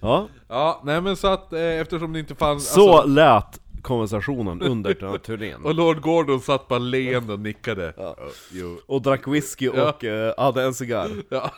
[0.00, 2.68] Ja, Ja, nej men så att eh, eftersom det inte fanns...
[2.72, 7.40] så Alltså, lät konversationen under den här turnén och Lord Gordon satt bara leende och
[7.40, 7.94] nickade.
[7.96, 8.16] Ja.
[8.52, 8.78] Jo.
[8.86, 9.88] Och drack whisky Ja.
[9.88, 11.50] och eh, hade en cigarr Ja.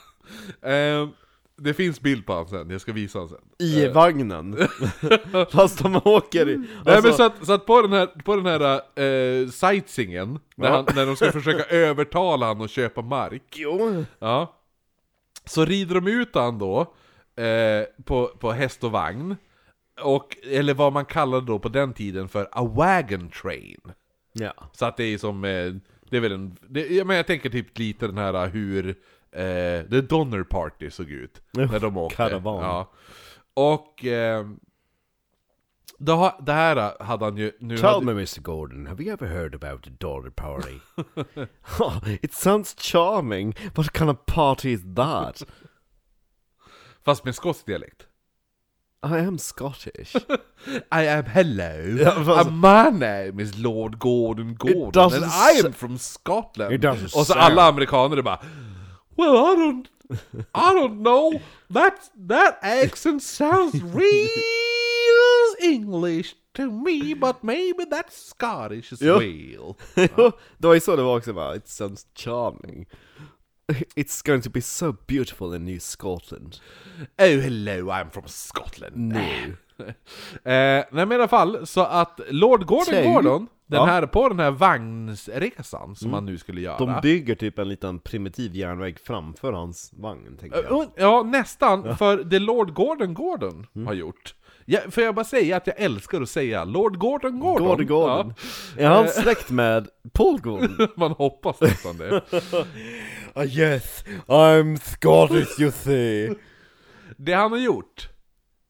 [0.62, 1.08] Ehm,
[1.58, 3.66] det finns bild på honom sen, jag ska visa honom sen.
[3.68, 4.56] I vagnen
[5.52, 6.56] Fast de åker i...
[6.56, 8.60] Nej Alltså, men så att, så att på den här, på den här
[9.00, 10.74] eh, sightseeingen, när, Ja.
[10.76, 14.54] han, när de ska försöka övertala han att köpa mark, Jo, ja,
[15.44, 16.80] så rider de ut han då,
[17.42, 19.36] eh, på, på häst och vagn,
[20.02, 23.80] och, eller vad man kallade då på den tiden för a wagon train.
[24.32, 24.54] ja.
[24.72, 25.74] Så att det är som, eh,
[26.10, 28.88] det är väl en, det, ja, men jag tänker typ lite den här eh, hur
[29.32, 31.42] eh, The Donner Party såg ut.
[31.50, 32.16] När de åkte.
[32.16, 32.64] karavan.
[32.64, 32.92] Ja.
[33.54, 34.46] Och, eh,
[35.98, 37.52] det, det här hade han ju...
[37.58, 40.78] Nu Tell hade, me Mr Gordon, have you ever heard about a daughter party?
[41.80, 45.42] oh, it sounds charming, what kind of party is that?
[47.04, 48.06] Fast med skotsk dialekt.
[49.12, 50.14] I am Scottish.
[50.92, 51.98] I am hello.
[51.98, 56.72] Ja, fast- Uh, my name is Lord Gordon Gordon doesn't and I am from Scotland.
[56.72, 58.40] It doesn't Och så sound- alla amerikaner är bara
[59.16, 59.86] Well I don't
[60.54, 61.32] I don't know.
[61.74, 61.94] That
[62.28, 69.76] that accent sounds real English to me but maybe that's Scottish as well.
[70.58, 72.86] det var ju så det var också bara, it sounds charming.
[73.96, 76.56] It's going to be so beautiful in New Scotland.
[77.18, 78.96] Oh hello, I'm from Scotland.
[78.96, 79.56] Nu.
[80.44, 83.12] Eh, nej men i alla fall, så att Lord Gordon Säg.
[83.12, 83.84] Gordon, den Ja.
[83.84, 86.78] här, på den här vagnsresan som han nu skulle göra.
[86.78, 90.72] De bygger typ en liten primitiv järnväg framför hans vagn, tänker jag.
[90.72, 91.96] Uh, Ja, nästan.
[91.96, 93.86] För det Lord Gordon Gordon Mm.
[93.86, 94.34] har gjort.
[94.64, 97.68] Ja, får jag bara säga att jag älskar att säga Lord Gordon Gordon?
[97.68, 98.34] Gordon Gordon.
[98.78, 100.76] Är han släkt med Paul Gordon?
[100.78, 102.22] Ja, man hoppas nästan det.
[103.38, 106.34] Ah yes, I'm Scottish you see.
[107.16, 108.08] Det han har gjort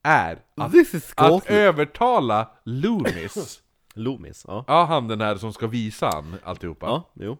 [0.03, 0.73] är att,
[1.15, 4.65] att övertala Loomis, Loomis, ja.
[4.67, 6.85] ja han den här som ska visa han alltihopa.
[6.85, 7.37] Ja, jo.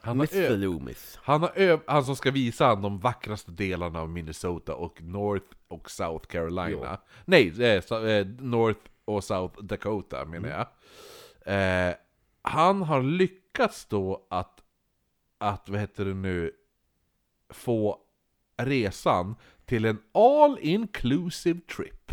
[0.00, 1.18] Han, Mr Loomis.
[1.22, 5.90] han, har han som ska visa han de vackraste delarna av Minnesota och North och
[5.90, 6.98] South Carolina.
[7.24, 10.66] Nej, eh, eh, North och South Dakota menar jag.
[11.54, 11.94] Eh,
[12.42, 14.57] han har lyckats då att,
[15.38, 16.52] att, vad heter det nu,
[17.50, 17.98] få
[18.56, 22.12] resan till en all inclusive trip.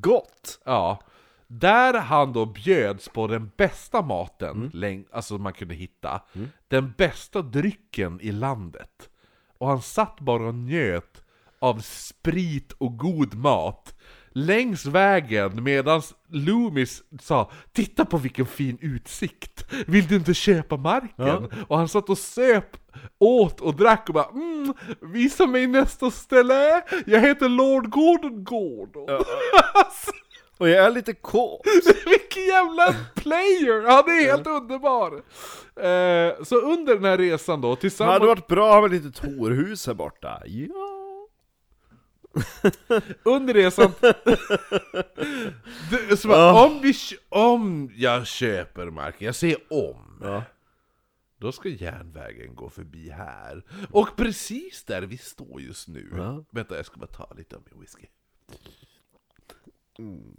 [0.00, 0.60] Gott!
[0.64, 1.00] Ja.
[1.46, 6.22] Där han då bjöds på den bästa maten, läng- alltså man kunde hitta.
[6.68, 9.10] Den bästa drycken i landet.
[9.58, 11.24] Och han satt bara och njöt
[11.58, 13.94] av sprit och god mat.
[14.34, 19.64] Längs vägen medan Loomis sa 'Titta på vilken fin utsikt!
[19.86, 22.76] Vill du inte köpa marken?' Och han satt och söp,
[23.18, 26.82] åt och drack och bara mm, 'Visa mig nästa ställe!
[27.06, 29.24] Jag heter Lord Gordon Gordon'
[29.74, 30.10] Alltså,
[30.58, 31.60] Och jag är lite kåt.
[32.06, 33.86] Vilken jävla player!
[33.90, 35.12] Han är helt underbar!
[35.76, 38.12] Eh, så under den här resan då, Det tillsammans...
[38.12, 40.42] hade varit bra med ett litet horhus här borta.
[40.46, 40.81] Ja.
[43.22, 43.92] Under resan...
[45.90, 46.94] du, så bara, om, vi,
[47.28, 50.18] om jag köper marken, jag säger om.
[50.22, 50.44] Ja.
[51.38, 53.64] Då ska järnvägen gå förbi här.
[53.90, 56.08] Och precis där vi står just nu.
[56.16, 56.44] Ja.
[56.50, 58.06] Vänta, jag ska bara ta lite av min whisky.
[59.98, 60.36] Mm,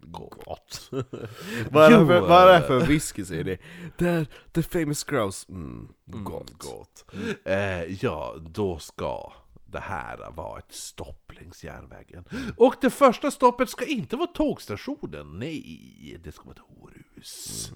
[0.00, 0.88] Gott.
[1.70, 3.58] vad, är det för, vad är det för whisky säger ni?
[3.96, 5.52] Det är the famous grouse.
[5.52, 6.52] Mm, gott.
[6.58, 7.04] Gott.
[7.44, 9.32] Eh, ja, då ska
[9.72, 12.24] det här vara ett stopp längs järnvägen.
[12.56, 17.70] Och det första stoppet ska inte vara tågstationen, nej, det ska vara ett horhus.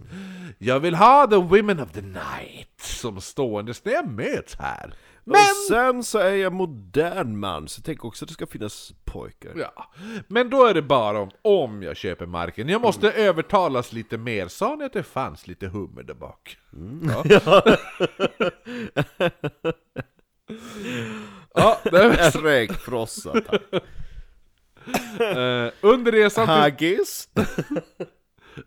[0.59, 4.95] Jag vill ha the women of the night som ståendes när jag möts här.
[5.25, 8.93] Men Men, sen så är jag modern man, så tänker också att det ska finnas
[9.05, 9.53] pojkar.
[9.57, 9.93] ja,
[10.29, 12.69] men då är det bara om, om jag köper marken.
[12.69, 14.49] Jag måste övertalas lite mer.
[14.49, 16.59] Sa ni att det fanns lite hummer där bak?
[17.03, 17.25] Ja.
[21.55, 23.63] ja, det är, Räkfrossa, tack.
[25.21, 27.29] eh, under resan till Haggis?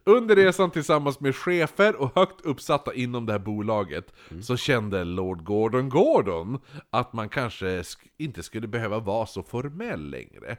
[0.03, 5.43] Under resan tillsammans med chefer och högt uppsatta inom det här bolaget så kände Lord
[5.43, 10.57] Gordon Gordon att man kanske sk- inte skulle behöva vara så formell längre.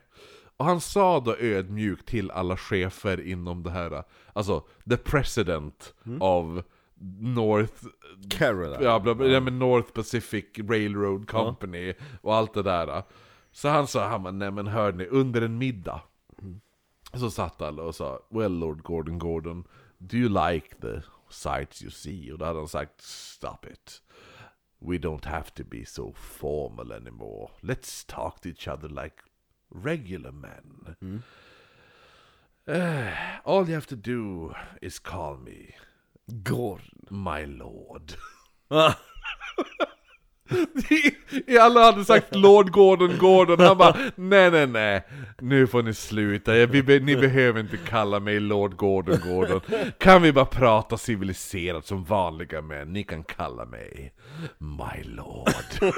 [0.56, 6.64] Och han sa då ödmjukt till alla chefer inom det här, alltså the president of
[7.18, 7.84] North
[8.30, 8.82] Caroline.
[8.82, 13.02] Ja, bla, bla, ja, men North Pacific Railroad Company och allt det där.
[13.52, 16.00] Så han sa, han bara, nej men hör ni, under en middag
[17.12, 19.64] så satt alla och sa, well Lord Gordon Gordon,
[19.98, 22.32] do you like the sights you see?
[22.32, 24.02] Och då hade han sagt, stop it.
[24.78, 27.48] We don't have to be so formal anymore.
[27.60, 29.16] Let's talk to each other like
[29.68, 31.22] regular men.
[32.66, 33.12] Eh,
[33.44, 35.74] all you have to do is call me
[36.26, 37.06] Gordon.
[37.10, 38.12] My lord.
[41.46, 45.06] I alla hade sagt Lord Gordon Gordon, han bara nej nej nej,
[45.40, 49.60] nu får ni sluta, Jag- vi ni behöver inte kalla mig Lord Gordon Gordon.
[49.98, 54.14] Kan vi bara prata civiliserat som vanliga män, ni kan kalla mig
[54.58, 55.48] My Lord.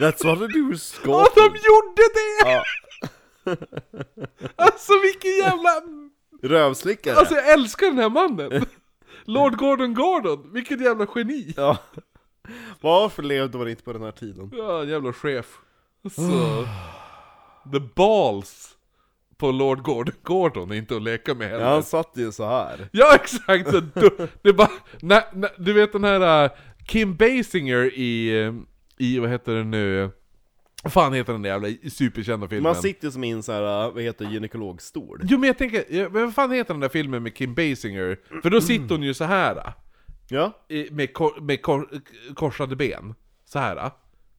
[0.00, 1.28] That's what they do Scotland.
[1.34, 2.50] de gjorde det!
[2.50, 2.64] Ja.
[4.56, 5.70] Alltså vilken jävla...
[6.42, 7.16] Rövslickare.
[7.16, 8.66] Alltså jag älskar den här mannen!
[9.26, 11.54] Lord Gordon Gordon, vilket jävla geni!
[11.56, 11.78] Ja.
[12.80, 14.50] Varför levde man inte på den här tiden?
[14.52, 15.58] Ja, jävla chef.
[16.10, 16.66] Så...
[17.72, 18.76] The balls
[19.36, 21.64] på Lord Gordon, Gordon inte att leka med heller.
[21.64, 22.88] Ja, han satt ju så här.
[22.92, 23.70] Ja exakt!
[23.70, 26.50] Så du, det är bara, när, när, du vet den här uh,
[26.86, 28.54] Kim Basinger i, uh,
[28.98, 30.10] i, vad heter det nu?
[30.90, 32.62] Fan heter den där jävla superkända filmen?
[32.62, 35.20] Man sitter ju som i en så här, vad heter gynekologstol.
[35.22, 38.40] Jo men jag tänker, ja, vad fan heter den där filmen med Kim Basinger?
[38.42, 39.72] För då sitter hon ju så här
[40.28, 40.52] Ja.
[40.68, 41.88] i- med, kor, med kor,
[42.34, 43.14] korsade ben.
[43.44, 43.90] Så här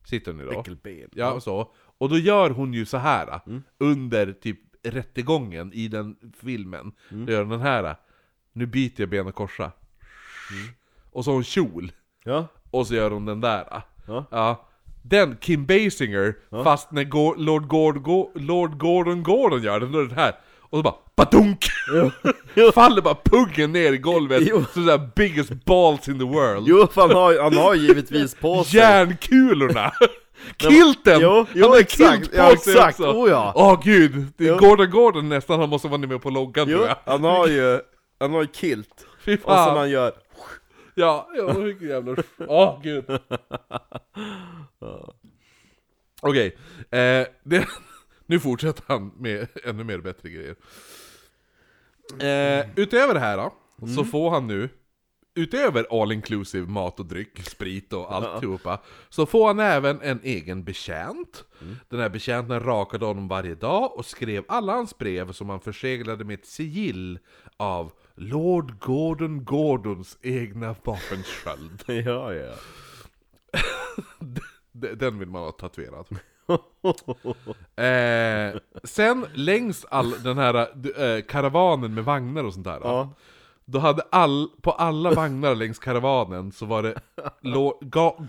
[0.05, 0.59] sitter hon ju då.
[0.59, 1.09] Äckelben.
[1.13, 1.71] Ja, så.
[1.97, 3.39] Och då gör hon ju så här
[3.77, 6.91] under typ rättegången i den filmen.
[7.09, 7.95] Då gör hon den här.
[8.53, 9.71] Nu byter jag ben och korsa.
[11.11, 11.91] Och så har hon kjol.
[12.23, 12.47] Ja.
[12.71, 13.81] Och så gör hon den där.
[14.31, 14.66] Ja.
[15.09, 19.99] Den Kim Basinger, fast när Go- Lord, Gord, Go- Lord Gordon Gordon gör den, då
[19.99, 20.33] är det här.
[20.69, 21.65] Och så bara badunk!
[22.73, 24.63] Faller bara puggen ner i golvet, Jo.
[24.73, 26.67] sådär biggest balls in the world.
[26.67, 28.79] Jo, för han har, han har givetvis på sig.
[28.79, 29.91] Järnkulorna!
[30.57, 31.21] Kilten!
[31.21, 33.11] Jo, jo, han har exakt, kilt på ja, sig exakt, också!
[33.11, 33.51] oh ja.
[33.55, 34.57] Åh gud, det är Jo.
[34.57, 36.95] Gordon Gordon nästan, han måste vara med på loggan Jo, tror jag.
[37.05, 37.79] han har ju,
[38.19, 39.05] han har ju kilt.
[39.25, 39.77] Fy Och sen fan!
[39.77, 40.11] han gör,
[40.99, 42.15] Ja, ja, vilken jävla...
[42.37, 43.05] Åh gud!
[46.21, 46.57] Okej,
[46.91, 47.67] eh, det...
[48.25, 50.55] nu fortsätter han med ännu mer bättre grejer.
[52.19, 53.53] Eh, utöver det här då,
[53.95, 54.69] så får han nu,
[55.35, 60.63] utöver all inclusive mat och dryck, sprit och alltihopa, så får han även en egen
[60.63, 61.43] betjänt.
[61.89, 66.25] Den här betjänten rakade honom varje dag och skrev alla hans brev som han förseglade
[66.25, 67.19] med ett sigill
[67.57, 71.83] av Lord Gordon Gordons egna vapensköld.
[72.05, 72.53] ja ja.
[74.95, 76.05] Den vill man ha tatuerad.
[77.75, 80.55] eh, sen längs all den här
[81.01, 82.79] eh, karavanen med vagnar och sånt där.
[82.83, 83.09] Ja.
[83.65, 86.95] Då hade all, på alla vagnar längs karavanen så var det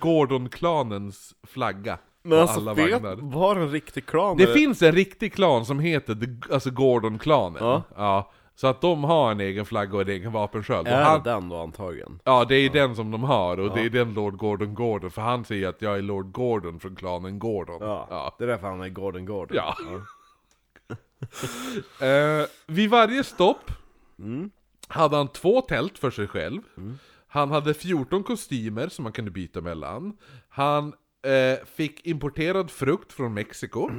[0.01, 1.98] Gordon-klanens flagga.
[2.22, 3.16] Men alltså alla vet, vagnar.
[3.16, 4.55] var en riktig klan Det eller?
[4.55, 7.64] finns en riktig klan som heter the, alltså Gordon-klanen.
[7.64, 7.83] Ja.
[7.96, 10.88] Ja, så att de har en egen flagga och en egen vapensköld.
[10.88, 12.21] Är han- den då antagligen?
[12.25, 15.23] Ja, det är den som de har, och det är den Lord Gordon Gordon, för
[15.23, 17.79] han säger att jag är Lord Gordon från klanen Gordon.
[17.81, 18.35] Ja, ja.
[18.38, 19.57] det är därför han är Gordon Gordon.
[19.57, 19.77] Ja.
[22.01, 23.71] Eh, vid varje stopp
[24.88, 26.61] hade han två tält för sig själv.
[27.29, 30.16] Han hade 14 kostymer som man kunde byta mellan.
[30.49, 30.92] Han
[31.27, 33.90] eh, fick importerad frukt från Mexiko.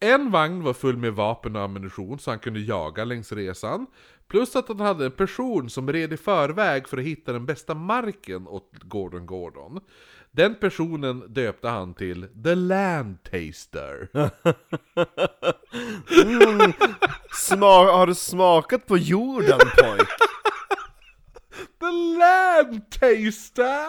[0.00, 3.86] En vagn var full med vapen och ammunition så han kunde jaga längs resan.
[4.28, 7.74] Plus att han hade en person som red i förväg för att hitta den bästa
[7.74, 9.80] marken åt Gordon Gordon.
[10.30, 14.08] Den personen döpte han till The Land Taster.
[17.32, 20.08] Sma- har du smakat på jorden pojk?
[21.80, 23.86] The Land Taster!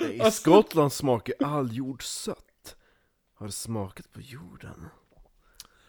[0.00, 2.76] I Alltså- Skottland smakar all jord sött.
[3.34, 4.88] Har du smakat på jorden?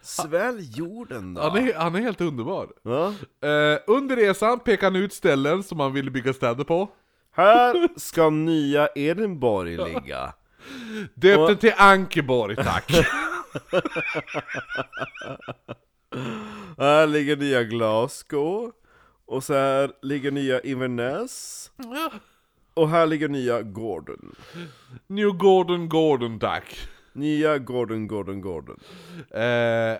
[0.04, 1.42] Svälj jorden då.
[1.42, 2.68] Han är, han är helt underbar.
[2.82, 3.06] Ja.
[3.48, 6.88] Eh, under resan pekade han ut ställen som han ville bygga städer på.
[7.36, 10.32] Här ska nya Edinburgh ligga.
[11.14, 12.92] Döpte Och- till Ankeborg, tack.
[16.78, 18.72] Här ligger nya Glasgow.
[19.26, 21.70] Och så här ligger nya Inverness.
[22.74, 24.34] Och här ligger nya Gordon.
[25.06, 26.88] New Gordon Gordon, tack.
[27.14, 28.80] Nya Gordon, Gordon, Gordon.
[29.30, 29.98] Eh,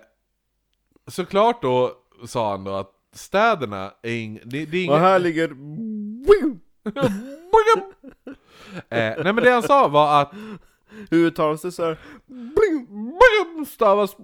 [1.07, 1.91] såklart då,
[2.25, 5.49] sa han då, att städerna är ing, det, det är Och här ligger...
[8.89, 10.31] eh, nej men det han sa var att
[11.09, 11.97] Hur uttalas det så här?
[13.65, 14.15] stavas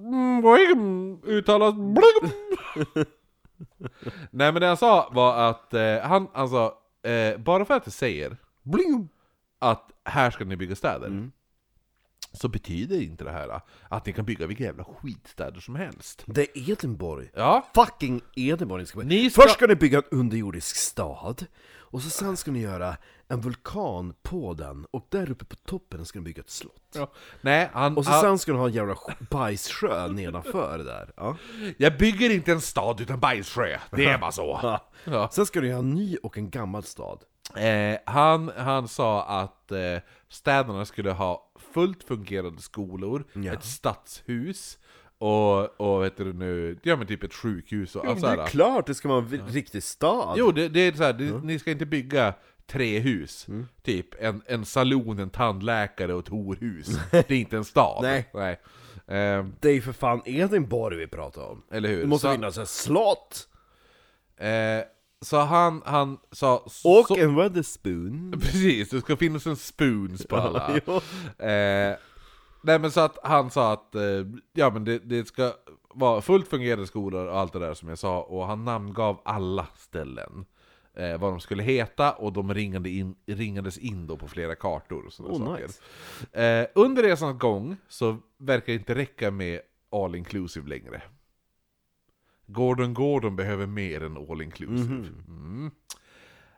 [1.26, 1.76] uttalas
[4.32, 6.74] Nej men det han sa var att eh, han, alltså,
[7.04, 8.38] eh, bara för att det säger
[9.60, 11.32] att här ska ni bygga städer
[12.34, 16.42] Så betyder inte det här att ni kan bygga vilka jävla skitstäder som helst Det
[16.42, 17.28] är Edinburgh.
[17.34, 21.46] Ja, Fucking Edinburgh ni ska Ni ska- Först ska ni bygga en underjordisk stad,
[21.78, 22.98] och så sen ska ni göra
[23.28, 26.82] en vulkan på den, och där uppe på toppen ska ni bygga ett slott.
[26.96, 27.12] ja.
[27.42, 28.96] Nej, han, Och så han, sen ska ni ha en jävla
[29.30, 31.12] bajssjö nedanför där.
[31.18, 31.38] Ja.
[31.78, 34.60] jag bygger inte en stad utan bajssjö, det är bara så
[35.06, 35.30] ja.
[35.32, 37.20] Sen ska ni ha en ny och en gammal stad.
[37.58, 39.98] Eh, han, han sa att eh,
[40.30, 43.54] städerna skulle ha fullt fungerande skolor, Ja.
[43.54, 44.78] ett stadshus
[45.18, 48.48] och, och vet du nu, ja men typ ett sjukhus och Ja, alltså, det är
[48.48, 50.36] klart det ska vara en vi- riktig stad!
[50.38, 52.34] Jo, det, det är så här, det, ni ska inte bygga
[52.68, 53.48] tre hus.
[53.48, 53.68] Mm.
[53.84, 56.88] Typ en, en saloon, en tandläkare och ett horhus.
[57.12, 58.00] Det är inte en stad.
[58.04, 58.30] Nej.
[58.34, 58.52] Nej.
[59.08, 61.64] Eh, Det är ju för fan Edinburgh vi pratar om.
[61.72, 62.02] eller hur?
[62.02, 63.48] Det måste så, finnas ett slott!
[64.38, 64.48] eh,
[65.22, 66.58] så han, han sa...
[66.84, 68.32] Och så, en Weatherspoon.
[68.42, 70.80] Precis, det ska finnas en spoons på alla.
[70.86, 70.94] jo.
[71.46, 71.96] Eh,
[72.64, 74.02] Nej men så att han sa att eh,
[74.54, 75.54] ja, men det, det ska
[75.94, 79.68] vara fullt fungerande skolor och allt det där som jag sa, och han namngav alla
[79.76, 80.46] ställen.
[80.98, 85.06] Eh, vad de skulle heta, och de ringade in, ringades in då på flera kartor
[85.06, 85.64] och sådana Oh, saker.
[85.68, 85.82] nice.
[86.44, 89.60] Eh, under resans gång så verkar det inte räcka med
[89.92, 91.02] all inclusive längre.
[92.52, 95.08] Gordon Gordon behöver mer än all inclusive.
[95.28, 95.72] Mm.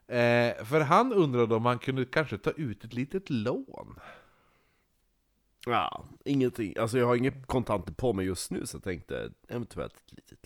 [0.07, 3.99] Eh, för han undrade om han kunde kanske ta ut ett litet lån.
[5.65, 6.73] Ja, ingenting.
[6.79, 10.39] Alltså jag har inget kontanter på mig just nu, så jag tänkte eventuellt ett litet.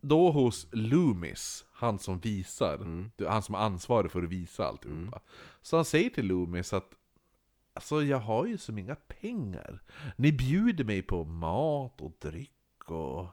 [0.00, 3.10] Då hos Loomis, han som visar, Mm.
[3.28, 5.20] han som är ansvarig för att visa alltihopa.
[5.62, 6.94] Så han säger till Loomis att
[7.72, 9.82] Alltså jag har ju som inga pengar.
[10.16, 13.26] Ni bjuder mig på mat och dryck och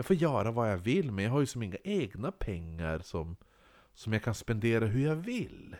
[0.00, 3.36] jag får göra vad jag vill men jag har ju som inga egna pengar som,
[3.94, 5.76] som jag kan spendera hur jag vill.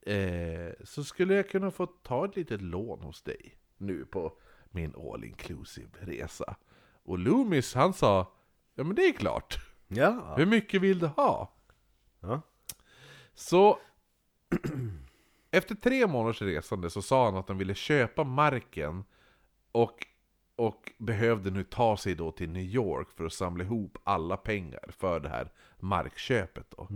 [0.00, 4.32] Eh, så skulle jag kunna få ta ett litet lån hos dig nu på
[4.70, 6.56] min all inclusive resa.
[7.04, 8.32] Och Loomis han sa
[8.74, 9.58] Ja men det är klart.
[9.88, 10.34] Ja.
[10.36, 11.52] Hur mycket vill du ha?
[12.20, 12.42] ja.
[13.34, 13.78] Så
[15.50, 19.04] efter tre månaders resande så sa han att han ville köpa marken
[19.72, 20.06] och,
[20.56, 24.84] och behövde nu ta sig då till New York för att samla ihop alla pengar
[24.88, 26.74] för det här markköpet.
[26.76, 26.88] Då.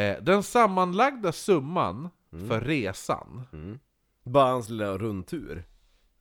[0.00, 3.42] Eh, den sammanlagda summan för resan,
[4.24, 5.64] Bara hans lilla rundtur.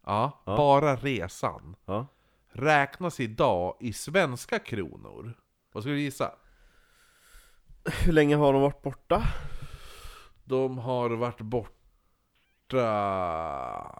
[0.05, 2.07] ja, bara resan, Ja.
[2.51, 5.33] räknas idag i svenska kronor.
[5.71, 6.31] Vad skulle du gissa?
[8.05, 9.23] Hur länge har de varit borta?
[10.43, 11.71] De har varit borta,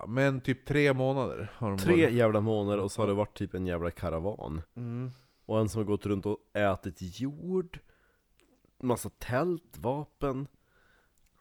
[0.07, 2.15] men typ tre månader har de Tre varit.
[2.15, 4.61] jävla månader och så har det varit typ en jävla karavan.
[4.75, 5.11] Mm.
[5.45, 7.79] Och en som har gått runt och ätit jord.
[8.79, 10.47] Massa tält, vapen.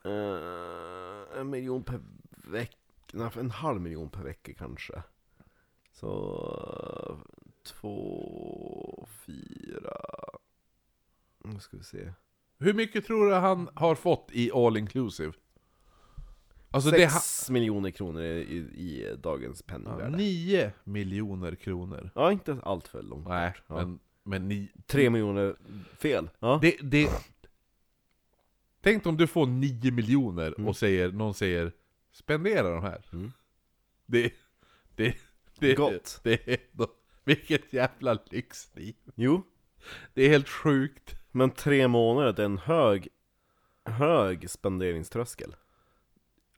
[0.05, 2.01] Eh, en miljon per
[2.51, 2.77] vecka.
[3.12, 5.03] Nej, en halv miljon per vecka kanske.
[5.93, 7.18] Så...
[7.62, 9.97] Två, fyra...
[11.45, 12.12] Nu ska vi se.
[12.59, 15.33] Hur mycket tror du han har fått i all inclusive?
[16.75, 20.16] Alltså det Sex miljoner kronor i, i, i dagens är penningvärde.
[20.16, 22.11] 9 miljoner kronor.
[22.14, 23.62] Ja, inte allt för långt Nej, bort.
[23.66, 23.75] ja.
[23.75, 24.68] men, men ni...
[24.87, 25.57] Tre miljoner
[25.99, 26.31] fel.
[26.39, 26.59] Ja.
[26.62, 27.09] Det, det...
[28.81, 30.68] Tänk om du får 9 miljoner Mm.
[30.68, 31.72] och säger, någon säger
[32.12, 33.05] Spendera de här.
[33.12, 33.33] Mm.
[34.07, 34.33] Det...
[34.97, 35.14] Det...
[35.59, 36.20] det Gott.
[36.22, 36.87] Det då,
[37.25, 38.95] vilket jävla lyxliv.
[39.14, 39.43] Jo,
[40.14, 41.14] Det är helt sjukt.
[41.33, 43.09] men tre månader, det är en hög,
[43.85, 45.57] hög spenderingströskel.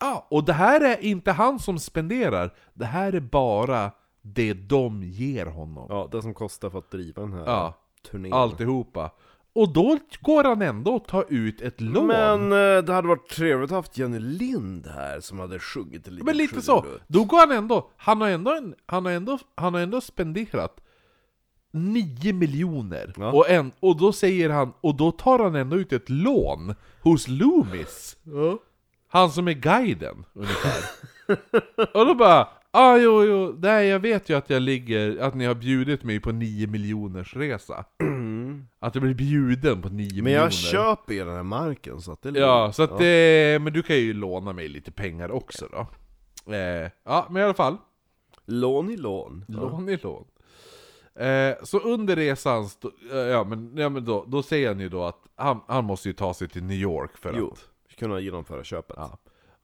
[0.00, 2.54] Ja, och det här är inte han som spenderar.
[2.74, 3.90] Det här är bara
[4.22, 5.86] det de ger honom.
[5.88, 7.74] Ja, det som kostar för att driva den här Ja,
[8.10, 8.32] turnén.
[8.32, 9.10] alltihopa.
[9.52, 12.06] Och då går han ändå att ta ut ett lån.
[12.06, 16.06] Men eh, det hade varit trevligt att ha haft Jenny Lind här som hade sjungit
[16.06, 17.02] lite Men lite så, trudelutt.
[17.06, 20.80] då går han ändå, han har ändå, en, han har ändå, han har ändå spenderat
[21.72, 23.12] 9 miljoner.
[23.16, 23.32] Ja.
[23.32, 27.28] Och, en, och då säger han, och då tar han ändå ut ett lån hos
[27.28, 28.16] Loomis.
[28.22, 28.58] Ja.
[29.16, 30.84] Han som är guiden, ungefär.
[31.94, 35.44] och då bara, ah jo jo, nej jag vet ju att jag ligger, att ni
[35.44, 37.84] har bjudit mig på 9 miljoners resa.
[38.80, 40.30] Att jag blir bjuden på 9 Men miljoner.
[40.42, 43.72] jag köper ju den här marken så att det är Ja, så att det, men
[43.72, 45.86] du kan ju låna mig lite pengar också då.
[46.54, 47.76] Eh, ja, men i alla fall.
[48.46, 49.44] Lån i lån.
[49.48, 49.54] Ja.
[49.54, 50.24] Lån i lån.
[51.18, 52.68] Eh, så under resan,
[53.12, 56.08] eh, ja men, ja, men då, då säger han ju då att han, han måste
[56.08, 57.68] ju ta sig till New York för Jo, att...
[57.96, 58.96] kunna genomföra köpet.
[58.98, 59.18] Ja.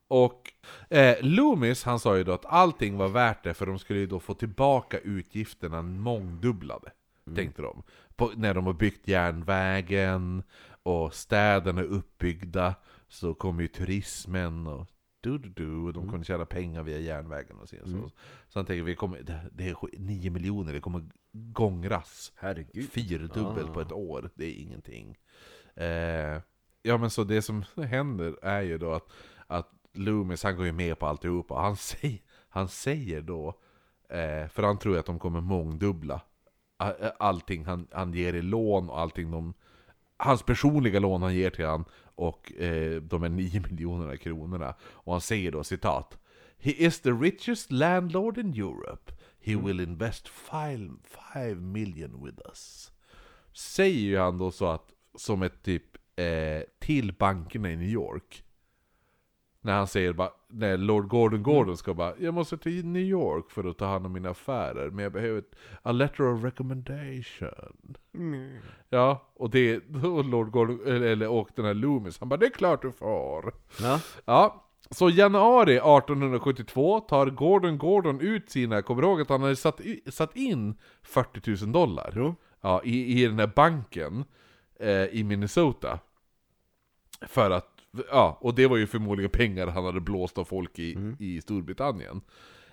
[0.08, 0.52] Och
[0.88, 4.06] eh, Loomis, han sa ju då att allting var värt det för de skulle ju
[4.06, 6.92] då få tillbaka utgifterna mångdubblade.
[7.34, 7.82] Tänkte de.
[8.16, 10.42] På, när de har byggt järnvägen
[10.82, 12.74] och städerna är uppbyggda
[13.08, 14.86] så kommer ju turismen och
[15.20, 17.76] du, du, du, de kommer tjäna pengar via järnvägen och så.
[17.84, 18.10] Så,
[18.48, 19.22] så han tänker vi kommer,
[19.52, 22.32] det, är 9 miljoner, det kommer gångras.
[22.36, 22.88] Herregud.
[22.90, 25.16] Fyrdubbelt på ett år, det är ingenting.
[25.74, 26.38] Eh,
[26.82, 29.08] ja men så det som händer är ju då att,
[29.46, 31.54] att Loomis han går ju med på alltihopa.
[31.54, 32.18] Han, säger,
[32.48, 33.48] han säger då,
[34.08, 36.20] eh, för han tror att de kommer mångdubbla
[36.80, 39.54] eh, allting han, han ger i lån och allting de,
[40.16, 44.74] hans personliga lån han ger till han och eh, de är 9 miljonerna kronorna.
[44.82, 46.18] Och han säger då citat
[46.58, 49.12] He is the richest landlord in Europe.
[49.40, 52.92] He will invest 5 million with us.
[53.52, 55.84] Säger ju han då så att, som ett typ,
[56.22, 58.44] eh, till bankerna i New York.
[59.64, 63.50] När han säger bara, när Lord Gordon Gordon ska bara Jag måste till New York
[63.50, 67.96] för att ta hand om mina affärer, men jag behöver ett, a letter of recommendation.
[68.88, 72.46] Ja, och det, och Lord Gordon, eller, eller och den här Loomis, han bara 'Det
[72.46, 74.00] är klart du får' Ja.
[74.24, 79.56] Ja, Så januari 1872 tar Gordon Gordon ut sina, kommer du ihåg att han hade
[79.56, 82.12] satt, satt in 40 000 dollar?
[82.16, 82.34] Jo.
[82.60, 84.24] Ja, i, i den här banken
[84.80, 85.98] eh, i Minnesota.
[87.28, 87.68] För att,
[88.10, 92.20] ja, och det var ju förmodligen pengar han hade blåst av folk i, i Storbritannien.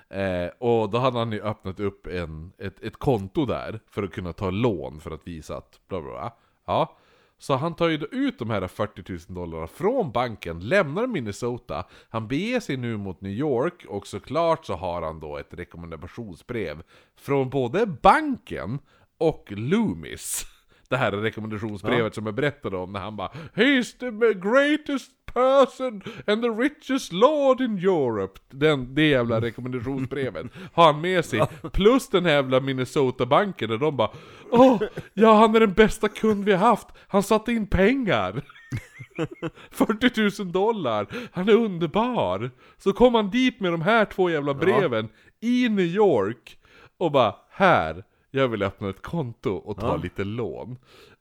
[0.09, 4.11] Eh, och då hade han ju öppnat upp en, ett, ett konto där för att
[4.11, 6.33] kunna ta lån för att visa att bla bla bla.
[6.65, 6.97] Ja.
[7.37, 12.27] Så han tar ju ut de här 40 000 dollarna från banken, lämnar Minnesota, han
[12.27, 16.83] beger sig nu mot New York och såklart så har han då ett rekommendationsbrev
[17.15, 18.79] från både banken
[19.17, 20.45] och Loomis.
[20.89, 26.01] Det här är rekommendationsbrevet som jag berättade om när han bara He's the greatest person
[26.27, 28.39] and the richest lord in Europe.
[28.49, 31.41] Den, det jävla rekommendationsbrevet har han med sig.
[31.73, 34.09] Plus den här jävla Minnesota-banken där de bara
[34.51, 34.81] Åh,
[35.13, 36.87] ja han är den bästa kund vi har haft.
[37.07, 38.41] Han satte in pengar.
[39.71, 41.07] 40 000 dollar.
[41.31, 42.51] Han är underbar.
[42.77, 45.09] Så kom han dit med de här två jävla breven
[45.39, 46.57] i New York
[46.97, 49.95] och bara här, jag vill öppna ett konto och ta Ja.
[49.95, 50.71] lite lån.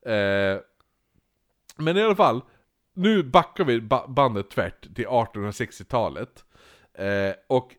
[0.03, 0.59] Eh,
[1.77, 2.41] men i alla fall,
[2.95, 6.45] nu backar vi ba- bandet tvärt till 1860-talet.
[6.95, 7.75] Eh, och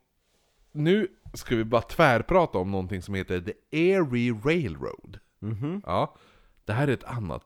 [0.72, 3.54] nu ska vi bara tvärprata om någonting som heter The
[3.92, 5.20] Erie Railroad.
[5.40, 5.82] Mhm.
[5.86, 6.16] Ja,
[6.66, 7.46] det här är ett annat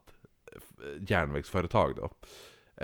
[0.51, 2.09] eh, järnvägsföretag då.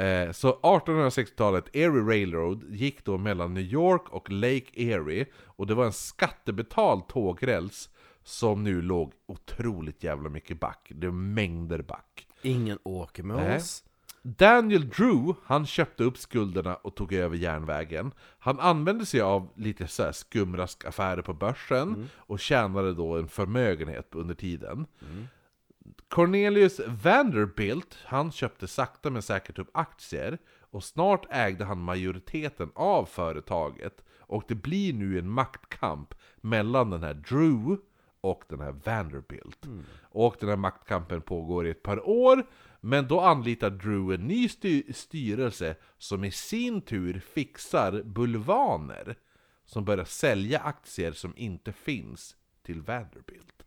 [0.01, 5.73] Eh, Så 1860-talet, Erie Railroad gick då mellan New York och Lake Erie och det
[5.75, 7.89] var en skattebetald tågräls
[8.29, 10.91] som nu låg otroligt jävla mycket back.
[10.95, 12.27] Det är mängder back.
[12.41, 13.57] Ingen åker med Nej.
[13.57, 13.83] oss.
[14.21, 18.11] Daniel Drew, han köpte upp skulderna och tog över järnvägen.
[18.39, 24.15] Han använde sig av lite så här skumraskaffärer på börsen och tjänade då en förmögenhet
[24.15, 24.85] under tiden.
[26.07, 30.37] Cornelius Vanderbilt, han köpte sakta men säkert upp aktier
[30.71, 34.03] och snart ägde han majoriteten av företaget.
[34.19, 37.77] Och det blir nu en maktkamp mellan den här Drew
[38.21, 39.65] och den här Vanderbilt.
[40.01, 42.43] Och den här maktkampen pågår i ett par år,
[42.81, 49.15] men då anlitar Drew en ny sty- styrelse som i sin tur fixar bulvaner
[49.65, 53.65] som börjar sälja aktier som inte finns till Vanderbilt.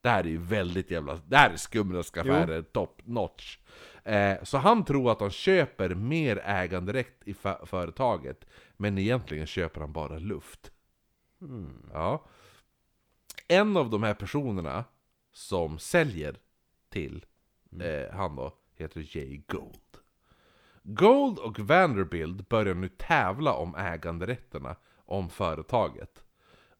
[0.00, 1.20] Det här är ju väldigt jävla...
[1.26, 3.58] Det här är skumraskaffärer, top notch.
[4.04, 7.34] Eh, så han tror att han köper mer äganderätt i
[7.64, 8.44] företaget,
[8.76, 10.72] men egentligen köper han bara luft.
[11.92, 12.26] Ja.
[13.48, 14.84] En av de här personerna
[15.32, 16.36] som säljer
[16.88, 17.26] till
[17.80, 19.80] eh, han då, heter Jay Gold.
[20.82, 26.24] Gold och Vanderbilt börjar nu tävla om äganderätterna om företaget.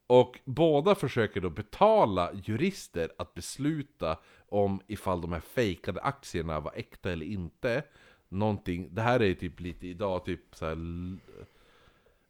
[0.06, 6.72] Och båda försöker då betala jurister att besluta om ifall de här fejkade aktierna var
[6.76, 7.82] äkta eller inte.
[8.28, 10.76] Någonting, det här är typ lite idag typ så här,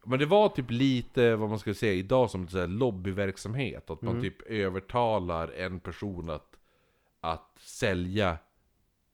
[0.08, 3.90] Men det var typ lite, vad man ska säga, idag som så här lobbyverksamhet.
[3.90, 6.58] Att man typ övertalar en person att,
[7.20, 8.38] att sälja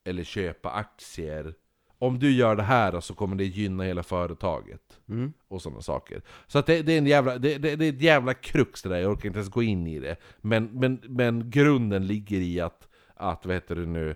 [0.05, 1.55] eller köpa aktier.
[1.99, 5.01] Om du gör det här så kommer det gynna hela företaget.
[5.49, 6.22] Och sådana saker.
[6.47, 8.88] Så att det, det är en jävla, det, det, det är ett jävla krux det
[8.88, 10.16] där, jag orkar inte ens gå in i det.
[10.40, 14.14] Men, men, men grunden ligger i att, att vad heter det nu,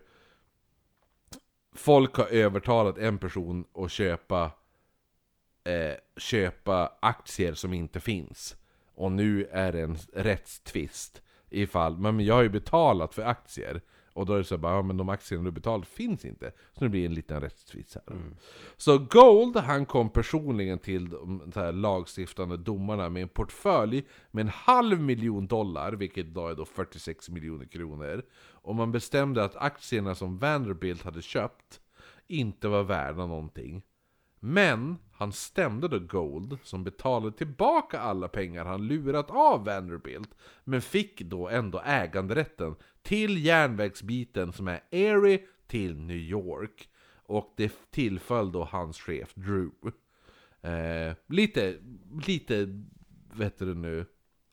[1.74, 4.50] folk har övertalat en person att köpa,
[5.68, 8.56] eh, köpa aktier som inte finns.
[8.94, 13.80] Och nu är det en rättstvist ifall, men jag har ju betalat för aktier.
[14.12, 16.52] Och då är det så bara, ja men de aktierna du betalat finns inte.
[16.72, 18.16] Så det blir en liten rättstvist här.
[18.76, 24.48] Så Gold, han kom personligen till de här lagstiftande domarna med en portfölj med en
[24.48, 28.22] halv miljon dollar, vilket idag är då 46 miljoner kronor.
[28.50, 31.80] Och man bestämde att aktierna som Vanderbilt hade köpt
[32.26, 33.82] inte var värda någonting.
[34.41, 40.30] Men han stämde då Gold, som betalade tillbaka alla pengar han lurat av Vanderbilt,
[40.64, 46.89] men fick då ändå äganderätten till järnvägsbiten som är Erie till New York.
[47.22, 49.70] Och det tillföll då hans chef Drew.
[50.61, 51.76] Eh, lite,
[52.26, 52.84] lite,
[53.32, 54.07] vet du nu,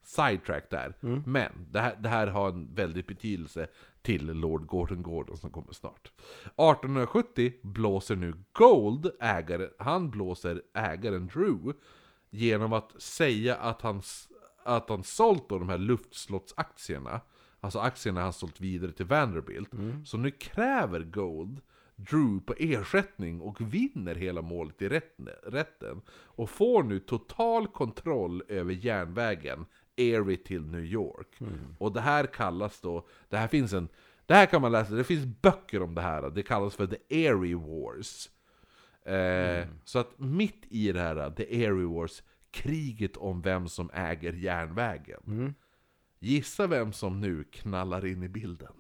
[0.04, 0.94] sidetrack där.
[1.26, 3.68] Men det här, det här har en väldig betydelse
[4.06, 6.12] till Lord Gordon Gordon som kommer snart.
[6.45, 11.74] 1870 blåser nu Gold, ägare, han blåser ägaren Drew
[12.30, 14.01] genom att säga att han,
[14.64, 17.22] att han sålt då de här luftslotsaktierna,
[17.60, 19.70] alltså aktierna han sålt vidare till Vanderbilt.
[20.06, 21.62] Så nu kräver Gold
[21.95, 24.89] Drew på ersättning och vinner hela målet i
[25.43, 26.01] rätten.
[26.10, 29.66] Och får nu total kontroll över järnvägen
[29.98, 31.28] Erie till New York.
[31.78, 33.88] Och det här kallas då, det här finns en,
[34.26, 36.98] det här kan man läsa, det finns böcker om det här, det kallas för The
[37.26, 38.30] Erie Wars.
[39.06, 44.34] Eh, Så att mitt i det här, The Airy Wars, kriget om vem som äger
[44.34, 45.56] järnvägen.
[46.20, 48.74] Gissa vem som nu knallar in i bilden?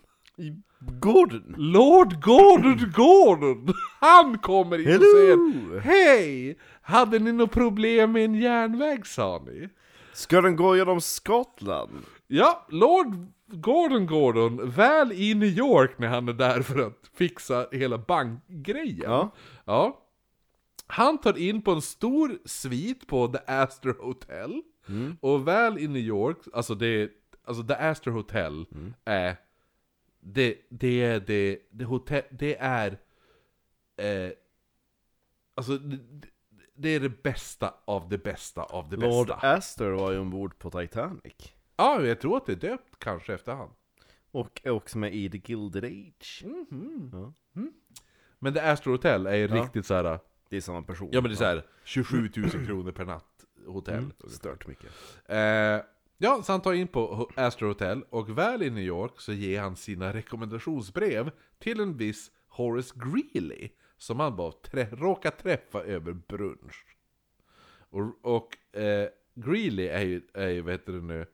[0.79, 1.55] Gordon!
[1.57, 3.73] Lord Gordon Gordon!
[3.99, 5.05] Han kommer in och Hello!
[5.15, 6.57] säger Hej!
[6.81, 9.69] Hade ni något problem med en järnväg sa ni?
[10.15, 12.05] Ska den gå genom Skottland?
[12.27, 13.15] Ja, Lord
[13.47, 19.11] Gordon Gordon, väl i New York när han är där för att fixa hela bankgrejen.
[19.11, 19.31] Ja.
[19.65, 20.01] Ja.
[20.87, 24.61] Han tar in på en stor svit på The Astor Hotel.
[25.19, 27.11] Och väl i New York, alltså det,
[27.45, 28.65] alltså The Astor Hotel
[29.05, 29.35] är
[30.19, 32.97] det, det är det, det hotell, det är
[33.97, 34.31] eh,
[35.55, 36.27] Alltså det,
[36.75, 39.47] det är det bästa av det bästa av det Lord bästa.
[39.47, 41.53] Astor var ju ombord på Titanic.
[41.77, 43.69] Ja, jag tror att det är döpt kanske efter han.
[44.31, 46.43] Och är också med i The Gilded Age.
[48.39, 49.55] Men The Astor Hotel är ju Ja.
[49.63, 50.19] riktigt så här.
[50.49, 51.09] Det är samma person.
[51.11, 53.97] Ja men det är så här 27 000 kronor per natt hotell.
[53.97, 54.11] Mm.
[54.27, 54.89] Stört mycket.
[55.25, 55.37] Eh,
[56.17, 59.61] ja, så han tar in på Astor Hotel och väl i New York så ger
[59.61, 66.13] han sina rekommendationsbrev till en viss Horace Greeley som han bara trä råkar träffa över
[66.13, 66.85] brunch.
[67.89, 71.25] Och, och eh, Greeley är ju, är ju, heter det nu,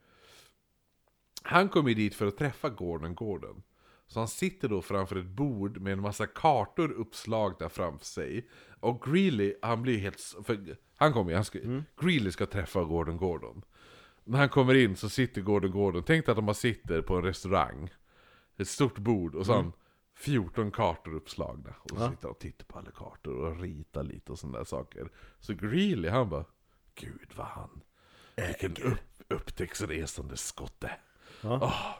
[1.43, 3.63] han kom ju dit för att träffa Gordon Gordon.
[4.07, 8.49] Så han sitter då framför ett bord med en massa kartor uppslagna framför sig.
[8.79, 10.35] Och Greeley, han blir helt...
[10.43, 11.59] För han kommer ju, han ska,
[12.01, 13.61] Greeley ska träffa Gordon Gordon.
[14.23, 17.15] När han kommer in så sitter Gordon Gordon, tänk dig att de bara sitter på
[17.15, 17.89] en restaurang.
[18.57, 19.73] Ett stort bord och så har han
[20.21, 21.73] 14 kartor uppslagna.
[21.79, 25.09] Och så sitter och tittar på alla kartor och ritar lite och sådana där saker.
[25.39, 26.45] Så Greeley han bara,
[26.95, 27.81] Gud vad han...
[28.35, 30.91] Vilken upp, upptäcktsresande skotte.
[31.43, 31.95] Åh,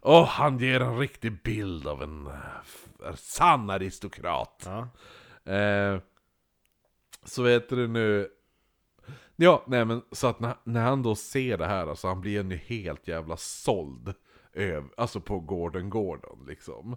[0.00, 2.88] Åh, han ger en riktig bild av en uh, f-
[3.18, 4.62] sann aristokrat.
[4.66, 4.88] Ja.
[5.52, 6.00] Eh,
[7.24, 8.28] så vet du nu...
[9.36, 12.42] Ja, nej men så att när, när han då ser det här, alltså han blir
[12.52, 14.14] ju helt jävla såld.
[14.52, 16.96] Öv, alltså på Gordon Gordon liksom.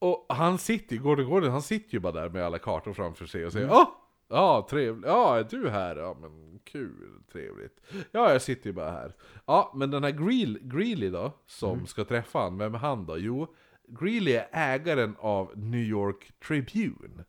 [0.00, 3.26] Och han sitter ju, Gordon Gordon, han sitter ju bara där med alla kartor framför
[3.26, 3.76] sig och säger Mm.
[3.78, 3.88] Åh!
[4.32, 5.06] Ja, trevligt.
[5.06, 5.96] Ja, är du här?
[5.96, 7.80] Ja, men kul, trevligt.
[8.12, 9.14] Ja, jag sitter ju bara här.
[9.46, 11.86] Ja, men den här Greel, Greeley då, som Mm.
[11.86, 13.18] ska träffa han, vem är han då?
[13.18, 13.54] Jo,
[13.88, 17.24] Greeley är ägaren av New York Tribune.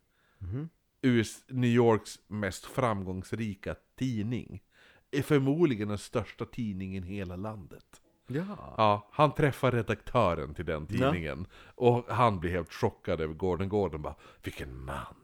[1.01, 4.61] US, New Yorks mest framgångsrika tidning.
[5.11, 8.01] Är förmodligen den största tidningen i hela landet.
[8.35, 8.73] Ja.
[8.77, 11.47] Ja, han träffar redaktören till den tidningen.
[11.75, 15.15] Och han blir helt chockad över Gordon Gordon bara, vilken man.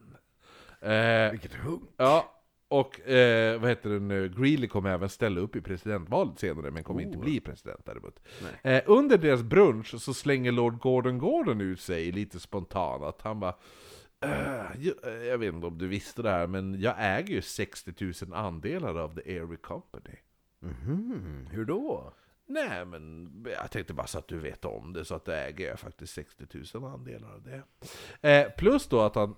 [0.82, 1.82] Eh, Vilket hugg.
[1.98, 2.34] ja,
[2.68, 6.84] och eh, vad heter det nu, Greeley kommer även ställa upp i presidentvalet senare, men
[6.84, 8.20] kommer inte bli president däremot.
[8.64, 13.40] Eh, under deras brunch så slänger Lord Gordon Gordon ut sig lite spontant, att han
[13.40, 13.56] bara
[14.22, 17.94] "Eh, jag, jag vet inte om du visste det här, men jag äger ju 60
[18.26, 20.16] 000 andelar av The Airy Company.
[20.60, 22.14] Mhm, hur då?
[22.50, 23.32] Nej men
[23.62, 26.14] jag tänkte bara så att du vet om det, så att det äger jag faktiskt
[26.14, 27.64] 60 000 andelar av det.
[28.30, 29.36] Eh, plus då att han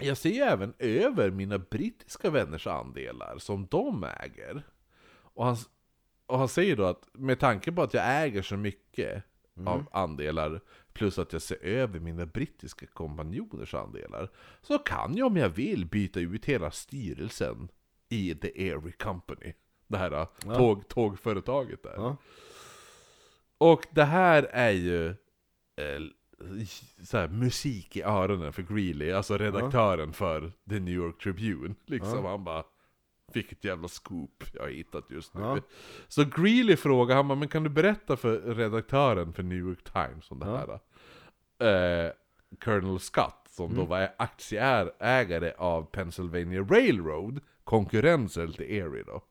[0.00, 4.62] jag ser ju även över mina brittiska vänners andelar som de äger.
[5.22, 5.56] Och han,
[6.26, 9.24] och han säger då att med tanke på att jag äger så mycket
[9.66, 10.60] av andelar
[10.92, 14.30] plus att jag ser över mina brittiska kompanjoners andelar
[14.62, 17.68] så kan jag om jag vill byta ut hela styrelsen
[18.08, 19.52] i The Airy Company.
[19.88, 20.26] Det här
[20.56, 21.94] tåg, tågföretaget där.
[21.96, 22.16] Ja.
[23.58, 25.08] Och det här är ju
[25.76, 26.00] eh,
[27.04, 31.74] så här, musik i öronen för Greeley, alltså redaktören för The New York Tribune.
[31.86, 32.64] Liksom, han bara
[33.32, 35.40] Vilket jävla scoop jag har hittat just nu.
[35.40, 35.58] Ja.
[36.08, 40.30] Så Greeley frågar, han bara, men kan du berätta för redaktören för New York Times
[40.30, 40.66] om det här?
[40.66, 40.80] då?"
[41.66, 42.12] Eh,
[42.64, 49.22] Colonel Scott, som då var aktieägare av Pennsylvania Railroad, konkurrensen till Erie då.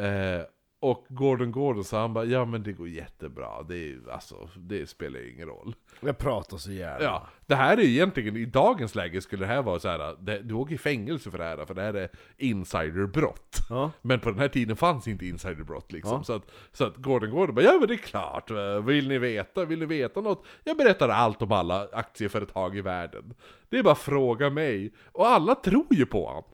[0.00, 0.42] Eh,
[0.82, 4.88] och Gordon Gordon sa han bara, ja men det går jättebra, det, är, alltså, det
[4.88, 5.74] spelar ju ingen roll.
[6.00, 7.04] Jag pratar så gärna.
[7.04, 10.38] Ja, det här är egentligen, i dagens läge skulle det här vara så här, det,
[10.38, 13.56] du åker i fängelse för det här, för det här är insiderbrott.
[13.70, 13.90] Ja.
[14.02, 16.16] Men på den här tiden fanns inte insiderbrott liksom.
[16.16, 16.24] Ja.
[16.24, 18.50] Så, att, så att Gordon Gordon bara, ja men det är klart,
[18.84, 20.44] vill ni veta, vill ni veta något?
[20.64, 23.34] Jag berättar allt om alla aktieföretag i världen.
[23.68, 24.92] Det är bara fråga mig.
[25.12, 26.44] Och alla tror ju på honom.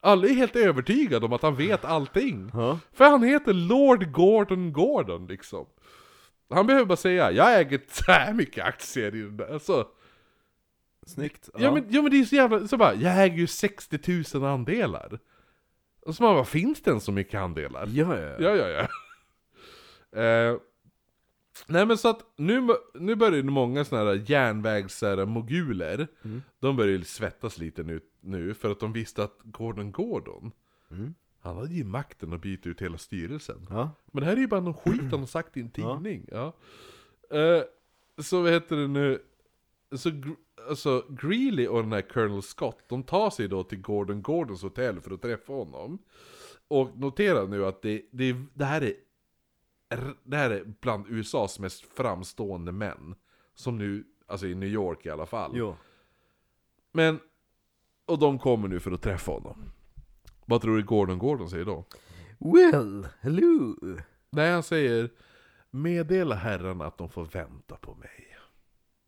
[0.00, 2.50] Alla är helt övertygade om att han vet allting.
[2.54, 2.78] Ja.
[2.92, 5.66] För han heter Lord Gordon Gordon liksom.
[6.50, 9.58] Han behöver bara säga, jag äger så här mycket aktier i den där.
[9.58, 9.88] Så,
[11.06, 11.48] Snyggt.
[11.58, 11.72] ja.
[11.74, 15.18] men, ja men det är så jävla, så bara, jag äger ju 60 000 andelar.
[16.06, 17.88] Och så man bara, finns det ens så mycket andelar?
[17.92, 18.36] Ja, ja, ja.
[18.40, 18.88] Ja, ja, ja.
[20.20, 20.56] Eh,
[21.70, 26.08] Nej men så att nu, nu börjar många sådana här järnvägsmoguler,
[26.60, 30.52] de börjar svettas lite nu, nu för att de visste att Gordon Gordon,
[31.40, 33.66] han hade ju makten att byta ut hela styrelsen.
[33.70, 33.90] Ja.
[34.12, 36.28] Men det här är ju bara någon skit han har sagt i en tidning.
[36.30, 36.56] Ja.
[37.30, 37.62] Eh,
[38.22, 39.22] så vad heter det nu?
[39.96, 40.10] Så,
[40.68, 45.00] alltså, Greeley och den här Colonel Scott, de tar sig då till Gordon Gordons hotell
[45.00, 45.98] för att träffa honom.
[46.68, 48.94] Och notera nu att det, det, det här är
[50.22, 53.14] det här är bland USAs mest framstående män.
[53.54, 55.52] Som nu, alltså i New York i alla fall.
[55.54, 55.76] Jo.
[56.92, 57.20] Men,
[58.06, 59.64] och de kommer nu för att träffa honom.
[60.44, 61.84] Vad tror du Gordon Gordon säger då?
[62.38, 63.76] Well, hello.
[64.30, 65.10] Nej, han säger
[65.70, 68.38] Meddela herrarna att de får vänta på mig.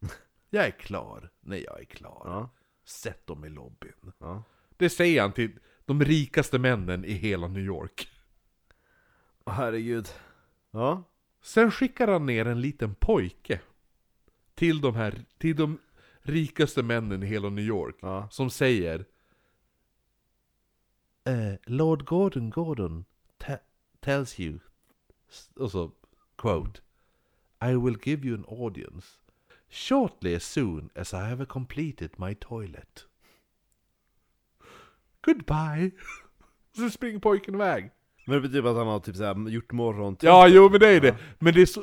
[0.50, 2.22] Jag är klar när jag är klar.
[2.24, 2.48] Ja.
[2.84, 4.12] Sätt dem i lobbyn.
[4.18, 4.42] Ja.
[4.76, 8.08] Det säger han till de rikaste männen i hela New York.
[9.44, 10.08] Åh, herregud.
[10.72, 11.04] Ja.
[11.42, 13.60] Sen skickar han ner en liten pojke
[14.54, 15.78] till de här, till de
[16.22, 17.96] rikaste männen i hela New York.
[18.00, 18.28] Ja.
[18.30, 19.04] Som säger
[21.24, 23.04] eh, Lord Gordon Gordon
[23.38, 23.58] te-
[24.00, 24.58] tells you,
[25.56, 25.92] och så,
[26.36, 26.80] quote,
[27.64, 29.06] I will give you an audience
[29.68, 33.06] shortly as soon as I have completed my toilet.
[35.20, 35.90] Goodbye!
[36.76, 37.90] Så springer pojken iväg.
[38.26, 41.00] Men det betyder att han har typ såhär gjort morgon Ja, jo men det är
[41.00, 41.16] det.
[41.38, 41.82] Men det är så...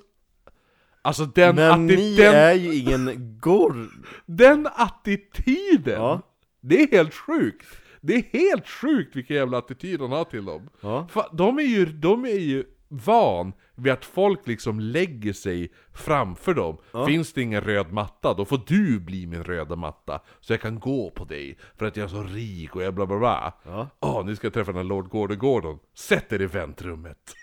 [1.01, 3.89] Alltså den, Men ni den, är ju ingen gor...
[4.25, 5.93] den attityden!
[6.01, 6.21] Ja.
[6.61, 7.67] Det är helt sjukt!
[8.01, 10.69] Det är helt sjukt vilken jävla attityd han har till dem.
[10.81, 11.07] Ja.
[11.13, 16.53] Fa- De är ju, de är ju van vid att folk liksom lägger sig framför
[16.53, 16.77] dem.
[17.07, 20.21] Finns det ingen röd matta, då får du bli min röda matta.
[20.39, 23.05] Så jag kan gå på dig, för att jag är så rik och jag bla
[23.05, 23.53] bla bla.
[23.63, 23.87] Ja.
[23.99, 25.79] Åh, nu ska jag träffa den här Lord Gordon Gordon.
[25.95, 27.33] Sätt er i väntrummet.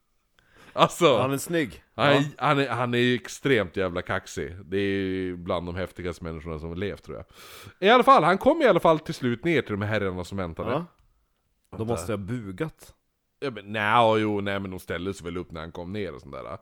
[0.72, 1.82] alltså, Han är snygg.
[1.94, 2.22] han, Ja.
[2.38, 4.56] han, är, han är extremt jävla kaxig.
[4.64, 7.26] Det är bland de häftigaste människorna som har levt tror jag.
[7.88, 10.24] I alla fall, han kom i alla fall till slut ner till de här herrarna
[10.24, 10.70] som väntade.
[10.70, 10.84] Ja.
[11.78, 12.94] Då måste ha bugat.
[13.42, 16.14] Ja, men, nja, jo, nej men de ställde sig väl upp när han kom ner
[16.14, 16.58] och sånt där.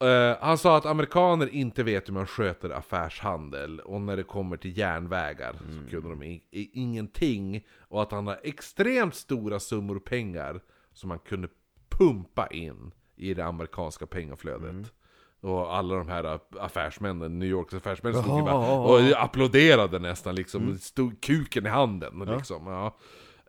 [0.00, 4.56] Eh, han sa att amerikaner inte vet hur man sköter affärshandel, och när det kommer
[4.56, 7.64] till järnvägar så kunde de i, i, ingenting.
[7.88, 10.60] Och att han har extremt stora summor pengar
[10.92, 11.48] som man kunde
[11.88, 14.92] pumpa in i det amerikanska pengaflödet.
[15.40, 20.78] Och alla de här affärsmännen, New Yorks affärsmän stod ju bara och applåderade nästan liksom,
[20.78, 22.66] stod kuken i handen liksom.
[22.66, 22.96] Ja.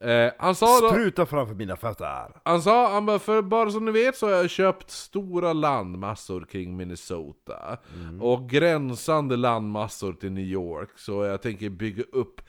[0.01, 0.89] Eh, han sa då...
[0.89, 2.41] Spruta framför mina fötter.
[2.45, 6.45] Han sa, han bara, för bara som ni vet så har jag köpt stora landmassor
[6.51, 7.77] kring Minnesota.
[8.21, 10.89] Och gränsande landmassor till New York.
[10.95, 12.41] Så jag tänker bygga upp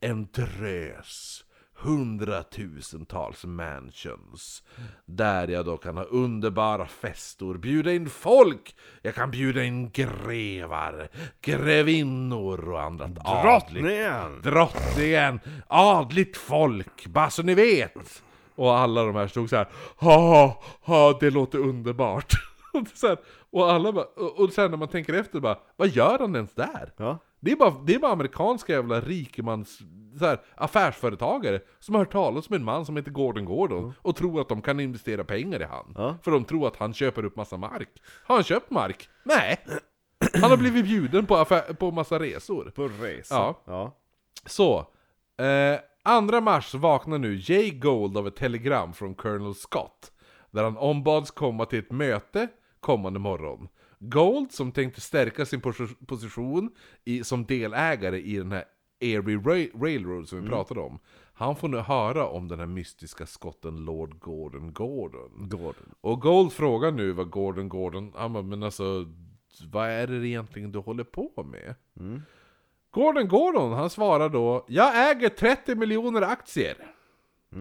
[0.00, 1.41] en drös.
[1.82, 4.62] Hundratusentals mansions.
[5.04, 8.76] Där jag då kan ha underbara festor, bjuda in folk.
[9.02, 11.08] Jag kan bjuda in grevar,
[11.40, 14.42] grevinnor och annat adligt Drottningen!
[14.42, 18.22] drottningen, adligt folk, bara så ni vet.
[18.54, 22.32] Och alla de här stod så här, ha, ha, det låter underbart.
[22.72, 23.18] och, här,
[23.50, 26.54] och alla bara, och, och sen när man tänker efter bara, vad gör han ens
[26.54, 26.92] där?
[26.96, 27.18] Ja.
[27.44, 29.78] Det är bara, det är bara amerikanska jävla rikemans,
[30.18, 34.16] så här, affärsföretagare som har hört talas om en man som heter Gordon Gordon och
[34.16, 35.92] tror att de kan investera pengar i han.
[35.96, 36.16] Ja.
[36.22, 37.88] För de tror att han köper upp massa mark.
[38.24, 39.08] Har han köpt mark?
[39.24, 39.58] Nej!
[40.40, 42.72] Han har blivit bjuden på, affär, på massa resor.
[42.74, 43.34] På resa.
[43.34, 43.62] Ja.
[43.64, 43.96] ja.
[44.46, 44.78] Så,
[45.44, 50.12] eh, 2 mars vaknar nu Jay Gold av ett telegram från Colonel Scott,
[50.50, 52.48] där han ombads komma till ett möte
[52.80, 53.68] kommande morgon.
[54.08, 56.70] Gold, som tänkte stärka sin pos- position
[57.04, 58.64] i, som delägare i den här
[59.00, 60.98] Erie Ra- Railroad som vi pratade om,
[61.34, 65.48] han får nu höra om den här mystiska skotten Lord Gordon Gordon.
[65.48, 65.94] Gordon.
[66.00, 69.06] Och Gold frågar nu vad Gordon Gordon, han bara, men alltså,
[69.72, 71.74] vad är det egentligen du håller på med?
[72.90, 76.76] Gordon Gordon, han svarar då Jag äger 30 miljoner aktier.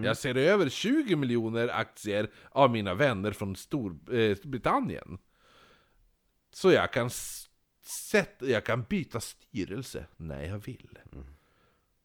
[0.03, 5.17] Jag ser över 20 miljoner aktier av mina vänner från eh, Storbritannien.
[6.53, 7.09] Så jag kan,
[7.83, 10.99] sätta, jag kan byta styrelse när jag vill.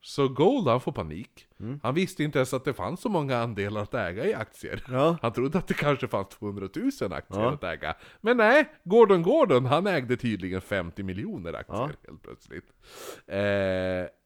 [0.01, 1.47] Så Gold han får panik.
[1.83, 4.83] Han visste inte ens att det fanns så många andelar att äga i aktier.
[4.89, 5.19] Ja.
[5.23, 6.69] Han trodde att det kanske fanns 200
[7.01, 7.53] 000 aktier Ja.
[7.53, 7.95] att äga.
[8.21, 11.91] Men nej, Gordon Gordon han ägde tydligen 50 miljoner aktier Ja.
[12.07, 12.73] helt plötsligt.
[13.27, 13.37] Eh,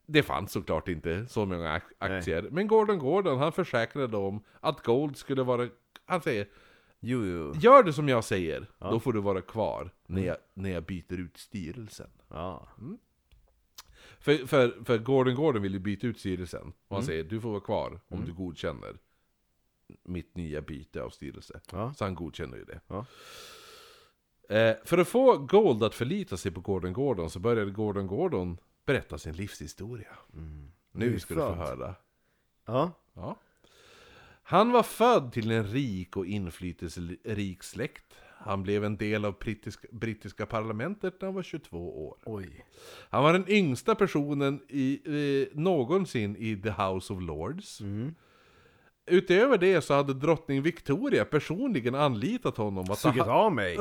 [0.06, 2.48] det fanns såklart inte så många ak- aktier.
[2.50, 5.68] Men Gordon Gordon han försäkrade om att Gold skulle vara...
[6.06, 6.46] Han säger
[7.00, 7.54] Jo, jo.
[7.54, 11.12] Gör det som jag säger, då får du vara kvar när jag, när jag byter
[11.20, 12.10] ut styrelsen.
[12.28, 12.68] Ja.
[14.20, 16.60] För, för, för Gordon Gordon vill ju byta ut styrelsen.
[16.60, 16.74] Och Mm.
[16.88, 18.98] han säger du får vara kvar om du godkänner
[20.04, 21.60] mitt nya byte av styrelse.
[21.72, 21.94] Ja.
[21.94, 22.80] Så han godkänner ju det.
[22.86, 23.06] Ja.
[24.56, 28.58] Eh, för att få Gold att förlita sig på Gordon Gordon så började Gordon Gordon
[28.84, 30.18] berätta sin livshistoria.
[30.92, 31.94] Nu ska du få höra.
[32.66, 32.92] Ja.
[33.14, 33.36] Ja.
[34.50, 38.14] Han var född till en rik och inflytelserik släkt.
[38.38, 42.16] Han blev en del av brittiska, brittiska parlamentet när han var 22 år.
[42.24, 42.64] Oj.
[43.10, 47.82] Han var den yngsta personen i, eh, någonsin i The House of Lords.
[49.06, 53.78] Utöver det så hade drottning Victoria personligen anlitat honom att ta Sugit av mig.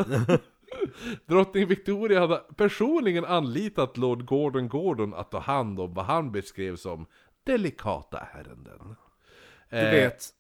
[1.26, 6.76] Drottning Victoria hade personligen anlitat Lord Gordon Gordon att ta hand om vad han beskrev
[6.76, 7.06] som
[7.44, 8.96] delikata ärenden.
[9.70, 10.39] Du Eh, vet.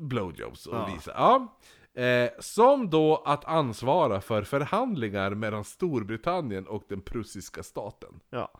[0.00, 0.88] Blowjobs och Ja.
[0.94, 1.12] visa.
[1.14, 1.58] Ja.
[2.02, 8.20] Eh, som då att ansvara för förhandlingar mellan Storbritannien och den prussiska staten.
[8.30, 8.50] Ja.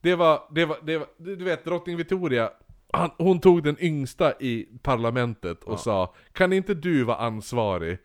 [0.00, 2.50] Det var, det var, det var du vet drottning Victoria,
[2.92, 7.98] han, hon tog den yngsta i parlamentet och sa Kan inte du vara ansvarig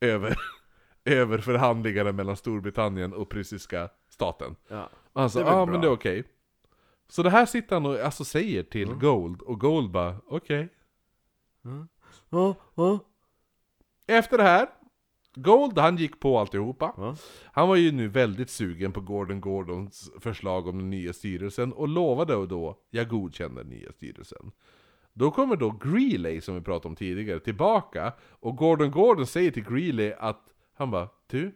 [0.00, 0.36] över,
[1.04, 4.56] över förhandlingarna mellan Storbritannien och prussiska staten?
[4.68, 4.88] Ja.
[5.12, 6.24] Och han sa ja ah, bra." men det är okej.
[7.08, 10.68] Så det här sitter han och alltså säger till Gold, och Gold bara okej.
[12.34, 12.54] Ja.
[12.74, 12.98] Ja.
[14.06, 14.68] Efter det här,
[15.34, 16.94] Gold han gick på alltihopa.
[16.96, 17.16] Ja.
[17.44, 21.88] Han var ju nu väldigt sugen på Gordon Gordons förslag om den nya styrelsen och
[21.88, 24.52] lovade då, jag godkänner den nya styrelsen.
[25.12, 29.64] Då kommer då Greeley, som vi pratade om tidigare, tillbaka och Gordon Gordon säger till
[29.64, 31.54] Greeley att han bara Du,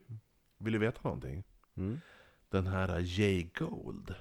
[0.58, 1.44] vill du veta någonting?
[1.76, 2.00] Mm.
[2.50, 4.14] Den här Jay Gold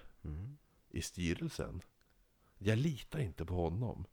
[0.90, 1.82] i styrelsen,
[2.58, 4.06] jag litar inte på honom.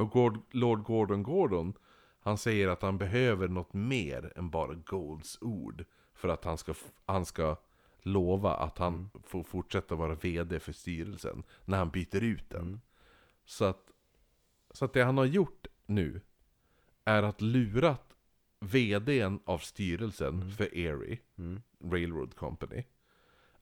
[0.00, 1.72] Och Lord Gordon Gordon,
[2.20, 5.84] han säger att han behöver något mer än bara Golds ord
[6.14, 6.74] för att han ska,
[7.06, 7.56] han ska
[8.02, 12.80] lova att han får fortsätta vara VD för styrelsen när han byter ut den.
[13.44, 13.90] Så, att,
[14.70, 16.20] så att det han har gjort nu
[17.04, 18.16] är att lurat
[18.60, 21.18] VDn av styrelsen för Erie
[21.84, 22.84] Railroad Company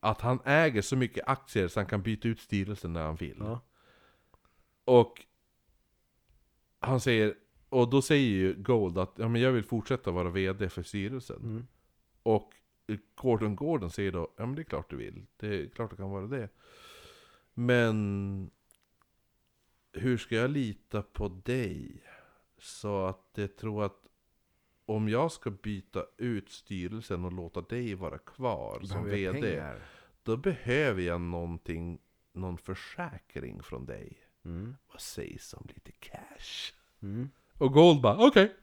[0.01, 3.37] att han äger så mycket aktier så han kan byta ut styrelsen när han vill.
[3.39, 3.61] Ja.
[4.85, 5.25] Och
[6.81, 7.35] han säger,
[7.69, 11.67] och då säger ju Gold att ja, men jag vill fortsätta vara VD för styrelsen.
[12.23, 12.53] Och
[13.15, 15.27] Gordon Gordon säger då, ja men det är klart du vill.
[15.37, 16.49] Det är klart du kan vara det.
[17.55, 18.51] Men
[19.93, 22.03] hur ska jag lita på dig?
[22.59, 24.07] Så att jag tror att
[24.87, 29.41] om jag ska byta ut styrelsen och låta dig vara kvar som VD.
[29.41, 29.83] pengar?
[30.23, 31.99] Då behöver jag någonting,
[32.33, 34.19] någon försäkring från dig.
[34.49, 34.77] Mm.
[34.93, 36.73] Vad sägs om lite cash?
[37.03, 37.31] Mm.
[37.59, 38.55] Och Gold bara, okej.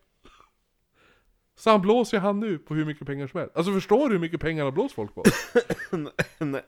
[1.55, 3.55] Så han blåser han nu på hur mycket pengar som helst.
[3.55, 5.23] Alltså förstår du hur mycket pengar han blåst folk på?
[6.45, 6.63] Nej.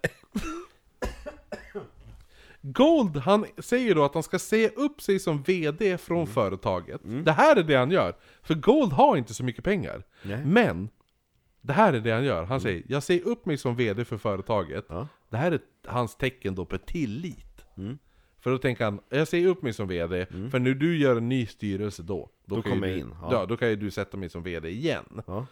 [2.61, 7.01] Gold, han säger då att han ska säga upp sig som VD från företaget.
[7.03, 8.15] Det här är det han gör.
[8.41, 10.03] För Gold har inte så mycket pengar.
[10.23, 10.45] Nej.
[10.45, 10.89] Men,
[11.61, 12.43] det här är det han gör.
[12.43, 14.85] Han säger, jag säger upp mig som VD för företaget.
[14.89, 15.07] Ja.
[15.29, 17.65] Det här är hans tecken då på tillit.
[18.37, 18.41] Mm.
[18.43, 21.29] För då tänker han, jag säger upp mig som VD, för när du gör en
[21.29, 23.29] ny styrelse då, Då kan ju kommer jag du, in, Ja.
[23.31, 23.45] ja.
[23.45, 25.21] då kan ju du sätta mig som VD igen.
[25.27, 25.45] Ja.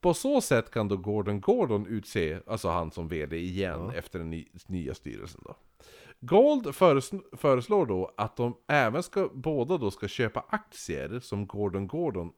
[0.00, 3.94] På så sätt kan då Gordon Gordon utse, alltså han som VD igen Ja.
[3.94, 5.56] efter den ny, nya styrelsen då.
[6.20, 11.86] Gold föres, föreslår då att de även ska, båda då ska köpa aktier som Gordon
[11.86, 12.32] Gordon,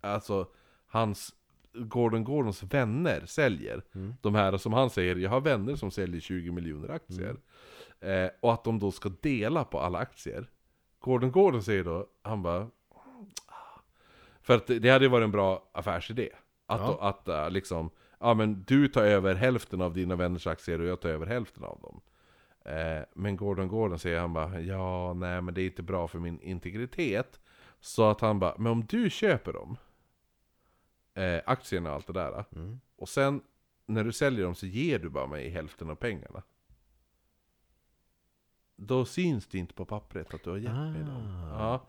[0.00, 0.46] alltså
[0.86, 1.34] hans,
[1.72, 3.84] Gordon Gordons vänner säljer.
[3.94, 4.14] Mm.
[4.20, 7.30] De här som han säger, jag har vänner som säljer 20 miljoner aktier.
[7.30, 7.40] Mm.
[8.02, 10.50] Eh, och att de då ska dela på alla aktier.
[10.98, 12.70] Gordon Gordon säger då, han bara...
[14.42, 16.30] För att det hade ju varit en bra affärsidé.
[16.66, 16.86] Att, Ja.
[16.86, 17.90] då, att äh, liksom,
[18.20, 21.64] ja men du tar över hälften av dina vänners aktier och jag tar över hälften
[21.64, 22.00] av dem.
[22.64, 26.18] Eh, men Gordon Gordon säger han bara, ja nej men det är inte bra för
[26.18, 27.40] min integritet.
[27.80, 29.76] Så att han bara, men om du köper dem,
[31.14, 32.44] eh, aktierna och allt det där.
[32.56, 32.80] Mm.
[32.96, 33.42] Och sen
[33.86, 36.42] när du säljer dem så ger du bara mig hälften av pengarna.
[38.86, 41.46] Då syns det inte på pappret att du har gett mig dem.
[41.52, 41.58] Ah.
[41.58, 41.86] Ja,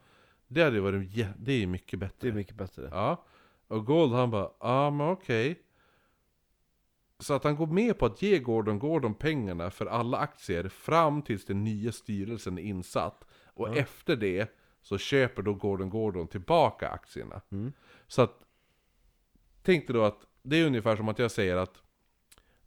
[0.47, 2.17] det hade varit det är mycket bättre.
[2.19, 2.89] Det är mycket bättre.
[2.91, 3.25] Ja,
[3.67, 5.61] och Gold han bara, ja men okej.
[7.19, 11.21] Så att han går med på att ge Gordon Gordon pengarna för alla aktier fram
[11.21, 13.25] tills den nya styrelsen är insatt.
[13.45, 13.75] Och Ja.
[13.75, 17.41] efter det så köper då Gordon Gordon tillbaka aktierna.
[17.51, 17.73] Mm.
[18.07, 18.43] Så att,
[19.61, 21.81] tänk dig då att det är ungefär som att jag säger att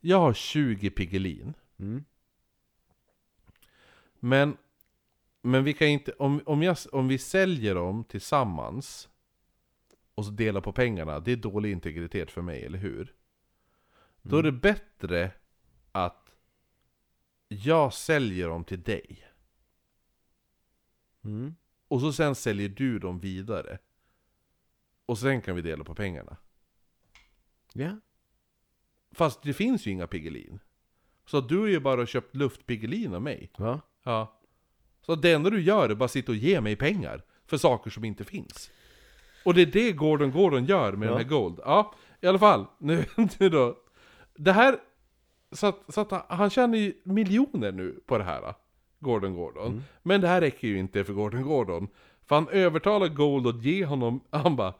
[0.00, 1.54] jag har 20 Piggelin.
[1.78, 2.04] Mm.
[4.20, 4.56] Men,
[5.42, 9.08] men vi kan inte, om, om, jag, om vi säljer dem tillsammans
[10.14, 13.14] och så delar på pengarna, det är dålig integritet för mig, eller hur?
[14.22, 15.32] Då är det bättre
[15.92, 16.32] att
[17.48, 19.26] jag säljer dem till dig.
[21.24, 21.54] Mm.
[21.88, 23.78] Och så sen säljer du dem vidare.
[25.06, 26.36] Och sen kan vi dela på pengarna.
[27.72, 28.00] Ja.
[29.10, 30.60] Fast det finns ju inga Piggelin.
[31.26, 33.50] Så du har ju bara köpt luftpiggelin av mig.
[33.58, 33.80] Va?
[34.06, 34.32] Ja.
[35.06, 38.04] Så det enda du gör är bara sitta och ge mig pengar för saker som
[38.04, 38.70] inte finns.
[39.44, 41.10] Och det är det Gordon Gordon gör med Ja.
[41.10, 41.60] den här Gold.
[41.64, 42.66] Ja, i alla fall.
[42.78, 43.04] Nu,
[43.38, 43.76] nu då.
[44.34, 44.76] Det här...
[45.52, 48.54] Så att, så att han- tjänar ju miljoner nu på det här.
[49.00, 49.82] Gordon Gordon.
[50.02, 51.88] Men det här räcker ju inte för Gordon Gordon.
[52.26, 54.20] För han övertalar Gold att ge honom...
[54.30, 54.74] Han bara...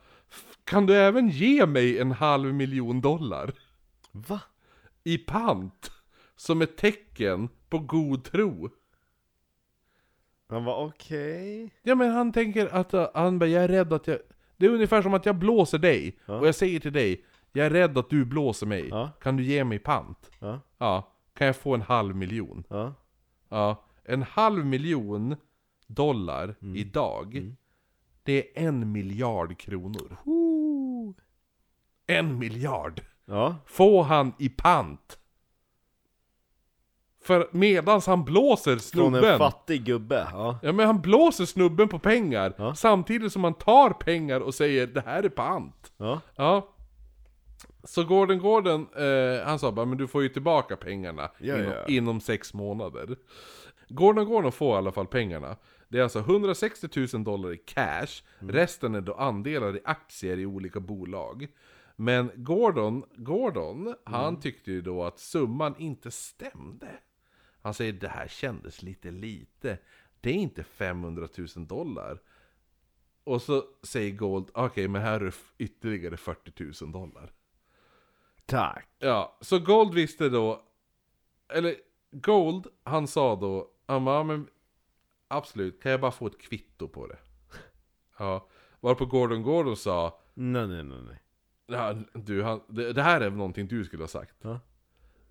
[0.64, 3.53] Kan du även ge mig en halv miljon dollar?
[4.12, 4.41] Va?
[5.05, 5.91] I pant.
[6.37, 8.70] Som ett tecken på god tro.
[10.49, 11.71] Han var okej.
[11.83, 14.19] Ja men han tänker att uh, han bara, jag är rädd att jag...
[14.57, 16.39] Det är ungefär som att jag blåser dig, Ja.
[16.39, 18.89] och jag säger till dig, jag är rädd att du blåser mig.
[18.89, 19.11] Ja.
[19.21, 20.31] Kan du ge mig pant?
[20.41, 20.61] Ja.
[20.79, 21.13] Ja.
[21.35, 22.65] Kan jag få en halv miljon?
[22.69, 22.95] Ja.
[23.49, 23.85] Ja.
[24.05, 25.37] En halv miljon
[25.87, 26.77] dollar Mm.
[26.77, 27.55] idag,
[28.23, 30.17] det är en miljard kronor.
[32.07, 33.01] En miljard!
[33.25, 33.57] Ja.
[33.67, 35.19] Får han i pant!
[37.27, 40.29] För medans han blåser Från snubben en fattig gubbe.
[40.33, 40.59] Ja.
[40.62, 42.74] Ja men han blåser snubben på pengar, Ja.
[42.74, 45.93] samtidigt som han tar pengar och säger det här är pant.
[45.97, 46.20] Ja.
[46.37, 46.68] Ja.
[47.85, 51.72] Så Gordon Gordon, eh, han sa bara men du får ju tillbaka pengarna Ja, inom,
[51.72, 51.87] ja.
[51.87, 53.16] inom sex månader.
[53.89, 55.57] Gordon Gordon får i alla fall pengarna.
[55.89, 58.07] Det är alltså 160 000 dollar i cash,
[58.41, 58.55] Mm.
[58.55, 61.47] resten är då andelar i aktier i olika bolag.
[61.97, 63.97] Men Gordon, Gordon, Mm.
[64.05, 66.87] han tyckte ju då att summan inte stämde.
[67.67, 69.79] Han säger det här kändes lite lite.
[70.21, 72.19] Det är inte 500 000 dollar.
[73.25, 77.33] Och så säger Gold, okej men här är ytterligare 40 000 dollar.
[78.45, 78.89] Tack.
[78.99, 80.62] Ja, så Gold visste då,
[81.49, 81.75] eller
[82.11, 84.49] Gold, han sa då, han bara, ja, men
[85.29, 87.19] absolut, kan jag bara få ett kvitto på det?
[88.19, 88.49] Ja,
[88.81, 91.21] varpå Gordon Gordon sa, Nej, nej, nej, nej.
[91.67, 94.35] ja, du, han, det, det här är någonting du skulle ha sagt.
[94.43, 94.61] Ja.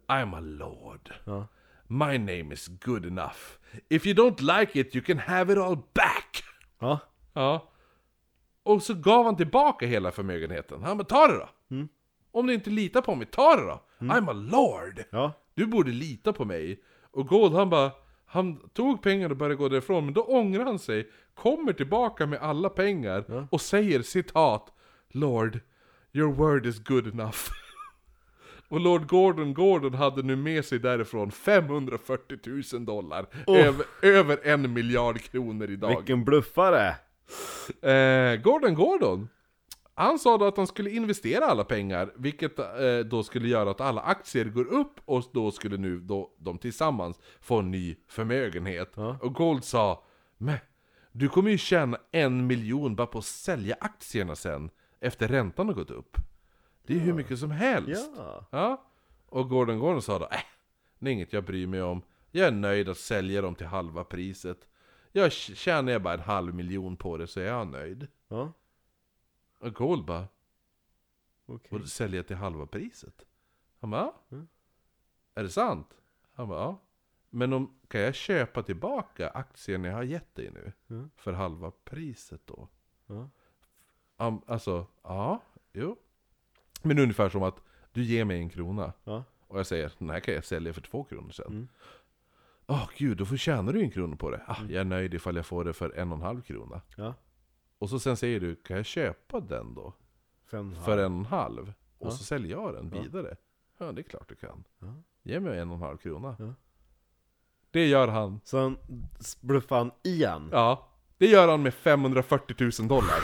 [0.08, 1.14] I'm a lord.
[1.24, 1.48] Ja.
[1.88, 3.58] My name is good enough.
[3.90, 6.44] If you don't like it you can have it all back.
[6.80, 7.00] Ja.
[7.34, 7.72] Ja.
[8.64, 10.84] Och så gav han tillbaka hela förmögenheten.
[10.84, 11.50] Han bara, ta det då!
[11.76, 11.88] Mm.
[12.32, 13.82] Om du inte litar på mig, ta det då!
[14.00, 15.04] I'm a lord!
[15.10, 15.34] Ja.
[15.54, 16.84] Du borde lita på mig.
[17.12, 17.92] Och Gold han bara,
[18.26, 22.40] han tog pengar och började gå därifrån, men då ångrar han sig, kommer tillbaka med
[22.40, 24.74] alla pengar och säger citat
[25.10, 25.60] Lord,
[26.14, 27.38] your word is good enough.
[28.70, 32.38] och Lord Gordon Gordon hade nu med sig därifrån 540
[32.74, 33.26] 000 dollar.
[33.48, 35.98] Över, över en miljard kronor idag.
[35.98, 36.96] Vilken bluffare!
[37.82, 39.30] Eh, Gordon Gordon,
[39.94, 42.66] han sa då att han skulle investera alla pengar, vilket eh,
[43.06, 47.20] då skulle göra att alla aktier går upp och då skulle nu då, de tillsammans
[47.42, 48.94] få en ny förmögenhet.
[48.96, 49.18] Ja.
[49.22, 50.04] Och Gold sa,
[50.38, 50.58] men
[51.12, 54.70] du kommer ju tjäna en miljon bara på att sälja aktierna sen,
[55.02, 56.18] efter räntan har gått upp.
[56.88, 58.12] Det är hur mycket som helst.
[58.16, 58.46] Ja.
[58.50, 58.86] Ja.
[59.26, 60.40] Och Gordon Gordon sa då, äh,
[61.00, 62.02] det är inget jag bryr mig om.
[62.32, 64.68] Jag är nöjd att sälja dem till halva priset.
[65.12, 68.08] Jag tjänar jag bara en halv miljon på det så är jag nöjd.
[68.28, 68.54] Ja.
[69.60, 70.28] Och Gold bara,
[71.46, 71.70] Okej.
[71.72, 73.26] och du säljer till halva priset?
[73.80, 74.22] Han bara, ja.
[74.32, 74.48] Mm.
[75.36, 75.98] Är det sant?
[76.34, 76.82] Han bara, ja.
[77.30, 80.74] Men om, kan jag köpa tillbaka aktierna jag har gett dig nu?
[80.90, 81.10] Mm.
[81.16, 82.68] För halva priset då?
[83.08, 83.30] Ja.
[84.18, 85.42] Um, alltså, ja,
[85.74, 85.98] jo.
[86.86, 87.62] Men ungefär som att
[87.92, 88.94] du ger mig en krona.
[89.04, 89.24] Ja.
[89.48, 91.48] Och jag säger, den här kan jag sälja för två kronor sen.
[91.48, 91.68] Mm.
[92.68, 94.42] Åh gud, då får tjänar du en krona på det.
[94.48, 96.82] Ah, jag är nöjd ifall jag får det för en och en halv krona.
[96.98, 97.14] Ja.
[97.78, 99.94] Och så sen säger du, kan jag köpa den då?
[100.46, 101.74] För en och en halv?
[101.98, 102.12] Och Ja.
[102.12, 103.36] så säljer jag den vidare.
[103.78, 104.64] Ja, det är klart du kan.
[104.80, 104.94] Ja.
[105.24, 106.36] Ge mig en och en halv krona.
[106.40, 106.54] Ja.
[107.72, 108.40] Det gör han.
[108.44, 108.78] Sen
[109.42, 110.50] bluffade han igen.
[110.52, 113.20] Ja, det gör han med 540 000 dollar.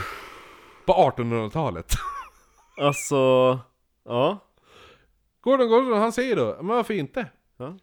[0.86, 1.92] På 1800-talet.
[2.76, 3.58] Alltså...
[4.04, 4.38] Ja.
[5.40, 7.28] Gordon Gordon, han säger då, men varför inte?
[7.56, 7.78] Ja.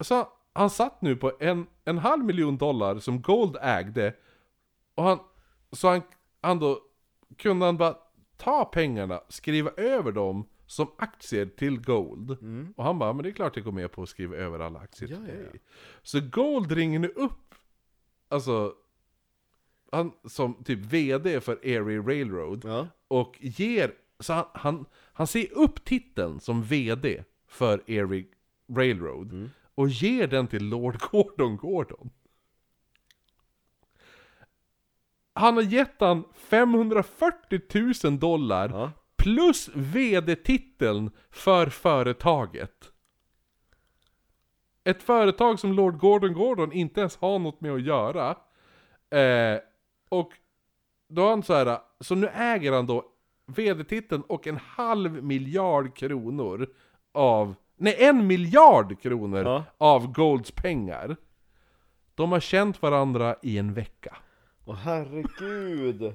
[0.00, 4.14] Så han satt nu på en, en halv miljon dollar som Gold ägde.
[4.94, 5.18] Och han,
[5.72, 6.02] så han,
[6.40, 6.80] han då,
[7.36, 7.96] kunde han bara
[8.36, 12.30] ta pengarna, skriva över dem som aktier till Gold.
[12.30, 12.74] Mm.
[12.76, 14.78] Och han bara, men det är klart jag går med på att skriva över alla
[14.78, 15.60] aktier till Ja, ja, dig.
[16.02, 17.54] Så Gold ringer nu upp,
[18.28, 18.74] alltså,
[19.92, 22.64] han som typ VD för Erie Railroad.
[22.64, 22.86] Ja.
[23.08, 28.24] Och ger, så han, han, han ser upp titeln som VD för Erie
[28.72, 29.32] Railroad.
[29.32, 29.50] Mm.
[29.74, 32.10] Och ger den till Lord Gordon Gordon.
[35.32, 37.60] Han har gett han 540
[38.04, 38.90] 000 dollar Ja.
[39.16, 42.92] plus VD-titeln för företaget.
[44.84, 48.30] Ett företag som Lord Gordon Gordon inte ens har något med att göra.
[49.10, 49.60] Eh,
[50.08, 50.32] och
[51.08, 53.04] då har han så här, så nu äger han då
[53.46, 56.68] vd-titeln och en halv miljard kronor
[57.12, 59.64] av, nej en miljard kronor Ja.
[59.78, 61.16] av Golds pengar.
[62.14, 64.16] De har känt varandra i en vecka.
[64.64, 66.14] Åh herregud!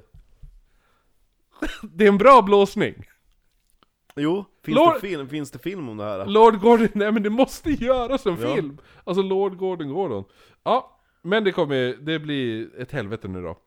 [1.81, 2.93] Det är en bra blåsning!
[4.15, 6.25] Jo, finns, Lord- det film, finns det film om det här?
[6.25, 8.55] Lord Gordon, nej men det måste göras en Ja.
[8.55, 8.77] film!
[9.03, 10.23] Alltså Lord Gordon Gordon.
[10.63, 13.57] Ja, men det kommer, det blir ett helvete nu då.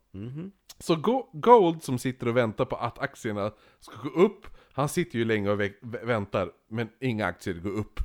[0.79, 3.51] Så Go- Gold som sitter och väntar på att aktierna
[3.81, 7.71] ska gå upp, han sitter ju länge och vä- vä- väntar, men inga aktier går
[7.71, 8.01] upp.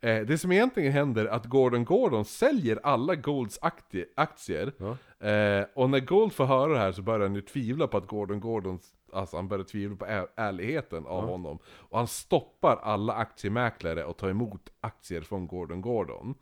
[0.00, 4.96] Eh, det som egentligen händer är att Gordon Gordon säljer alla Golds aktie- aktier, Ja.
[5.28, 8.06] eh, och när Gold får höra det här så börjar han ju tvivla på att
[8.06, 8.78] Gordon Gordon,
[9.12, 11.58] alltså han börjar tvivla på ärligheten av honom.
[11.66, 16.34] Och han stoppar alla aktiemäklare och tar emot aktier från Gordon Gordon.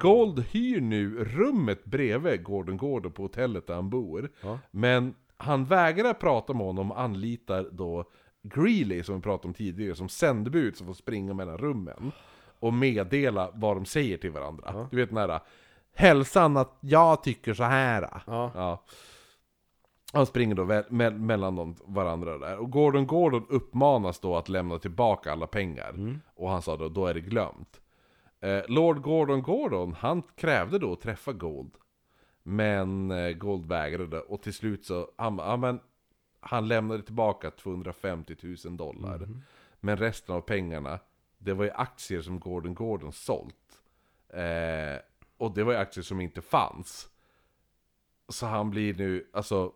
[0.00, 4.30] Gold hyr nu rummet bredvid Gordon Gordon på hotellet där han bor.
[4.40, 4.58] Ja.
[4.70, 8.04] Men han vägrar prata med honom och anlitar då
[8.42, 12.12] Greeley, som vi pratade om tidigare, som sändebud som får springa mellan rummen.
[12.60, 14.88] Och meddela vad de säger till varandra.
[14.90, 15.40] Du vet den här
[15.94, 18.22] Hälsan att jag tycker så här.
[18.26, 18.84] Ja.
[20.12, 22.58] Han springer då me- mellan de varandra där.
[22.58, 26.20] Och Gordon Gordon uppmanas då att lämna tillbaka alla pengar.
[26.34, 27.80] Och han sa då, då är det glömt.
[28.40, 31.74] Eh, Lord Gordon Gordon, han krävde då att träffa Gold.
[32.42, 35.80] Men eh, Gold vägrade och till slut så, han, ja, men,
[36.40, 39.18] han lämnade tillbaka 250 000 dollar.
[39.80, 40.98] Men resten av pengarna,
[41.38, 43.80] det var ju aktier som Gordon Gordon sålt.
[44.28, 45.00] Eh,
[45.38, 47.08] och det var ju aktier som inte fanns.
[48.28, 49.72] Så han blir nu, alltså...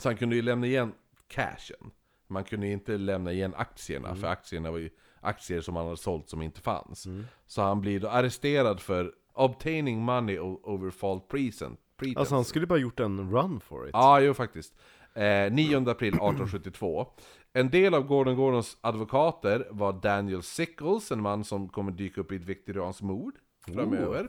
[0.00, 0.92] Så han kunde ju lämna igen
[1.28, 1.90] cashen.
[2.26, 4.90] Man kunde ju inte lämna igen aktierna, för aktierna var ju
[5.20, 7.06] aktier som han hade sålt som inte fanns.
[7.46, 11.80] Så han blir då arresterad för obtaining money over fault present.
[11.96, 12.20] pretense.
[12.20, 13.90] Alltså han skulle bara gjort en run for it.
[13.92, 14.74] Ja, jo faktiskt.
[15.14, 17.06] Eh, 9 april 1872.
[17.52, 22.32] En del av Gordon Gordons advokater var Daniel Sickles, en man som kommer dyka upp
[22.32, 23.34] i ett viktorianskt mord
[23.66, 24.28] framöver.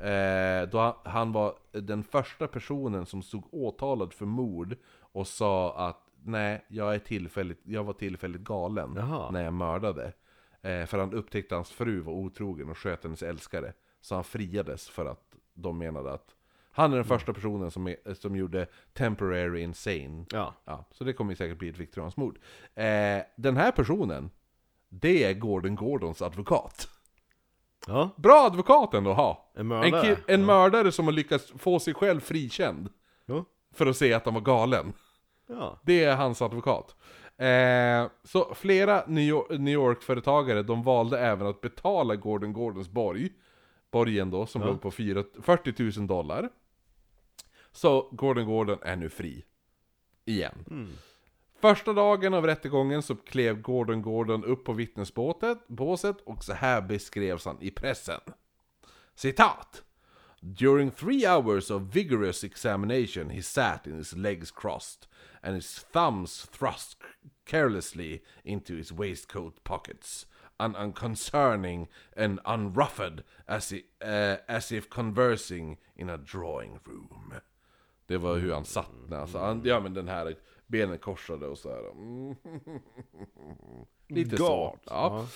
[0.00, 4.76] Eh, då han, han var den första personen som stod åtalad för mord
[5.12, 9.30] och sa att nej, jag, är tillfälligt, jag var tillfälligt galen Jaha.
[9.30, 10.12] när jag mördade.
[10.62, 13.72] Eh, för han upptäckte att hans fru var otrogen och sköt hennes älskare.
[14.00, 16.34] Så han friades för att de menade att
[16.72, 20.24] han är den första personen som, är, som gjorde temporary insane.
[20.30, 20.54] Ja.
[20.64, 22.38] Ja, så det kommer säkert bli ett viktorianskt mord.
[22.74, 24.30] Eh, den här personen,
[24.88, 26.88] det är Gordon Gordons advokat.
[27.86, 28.10] Ja.
[28.16, 29.50] Bra advokat ändå att ha!
[29.54, 30.14] En En, mördare.
[30.14, 32.88] ki- en mördare som har lyckats få sig själv frikänd.
[33.26, 33.44] Jo.
[33.72, 34.92] För att se att han var galen.
[35.46, 35.78] Ja.
[35.82, 36.96] Det är hans advokat.
[37.36, 43.28] Eh, så flera New York- New York-företagare, de valde även att betala Gordon Gordons borg.
[43.90, 46.48] Borgen då, som låg på 4, 40 000 dollar.
[47.72, 49.44] Så Gordon Gordon är nu fri.
[50.24, 50.64] Igen.
[51.60, 56.80] Första dagen av rättegången så klev Gordon Gordon upp på vittnesbåset båset, och så här
[56.82, 58.20] beskrevs han i pressen.
[59.14, 59.82] Citat!
[60.42, 65.06] During three hours of vigorous examination he sat in his legs crossed
[65.42, 66.96] and his thumbs thrust
[67.44, 70.26] carelessly into his waistcoat pockets,
[70.58, 77.34] un- unconcerning and unruffled as, i- eh, as if conversing in a drawing room.
[78.06, 80.34] Det var hur han satt när sa, han, ja men den här
[80.66, 81.90] benen korsade och så här.
[81.90, 82.34] Mm.
[84.08, 84.46] Lite så.
[84.46, 84.80] Gott.
[84.86, 85.26] Ja.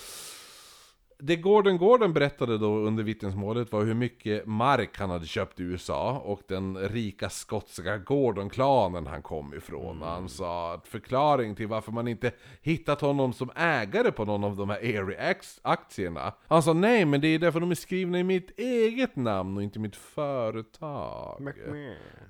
[1.17, 5.63] Det Gordon Gordon berättade då under vittnesmålet var hur mycket mark han hade köpt i
[5.63, 10.01] USA och den rika skotska Gordon-klanen han kom ifrån.
[10.01, 12.31] Han sa att förklaring till varför man inte
[12.61, 16.33] hittat honom som ägare på någon av de här Airy-aktierna.
[16.47, 19.63] Han sa nej, men det är därför de är skrivna i mitt eget namn och
[19.63, 21.53] inte mitt företag.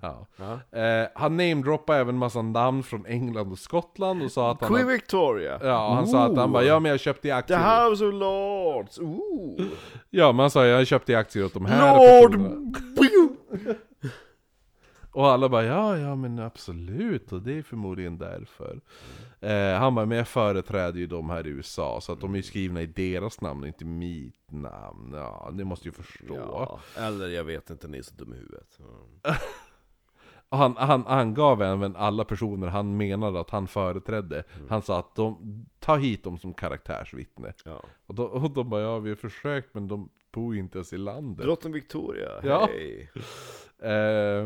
[0.02, 0.28] Ja.
[0.38, 0.80] Ja.
[0.80, 4.74] Eh, han namedroppade även massa namn från England och Skottland och sa att han...
[4.74, 5.60] Queen Victoria!
[5.64, 7.90] Ja, han sa att han bara ja men jag köpte i The aktier.
[7.90, 8.14] House of
[8.76, 8.99] Lords!
[8.99, 9.68] Ooh.
[10.10, 12.41] Ja, men han sa jag köpte aktier åt de här Lord!
[15.11, 18.81] Och alla bara ja, ja men absolut, och det är förmodligen därför.
[19.39, 22.41] Eh, han bara, men jag företräder ju de här i USA, så att de är
[22.41, 25.14] skrivna i deras namn och inte mitt namn.
[25.14, 26.35] Ja, det måste ju förstå.
[26.35, 28.80] Ja, eller jag vet inte, ni är så dum i huvudet.
[28.80, 29.38] Mm.
[30.56, 34.44] Och Han, han angav även alla personer han menade att han företrädde.
[34.56, 34.69] Mm.
[34.69, 37.53] Han sa att de, ta hit dem som karaktärsvittne.
[37.65, 37.84] Ja.
[38.06, 40.94] Och, då, och de bara, ja vi har försökt men de bor ju inte ens
[40.94, 41.45] i landet.
[41.45, 42.68] Drottning Victoria, Ja.
[42.72, 43.11] hej!
[43.84, 43.90] Eh,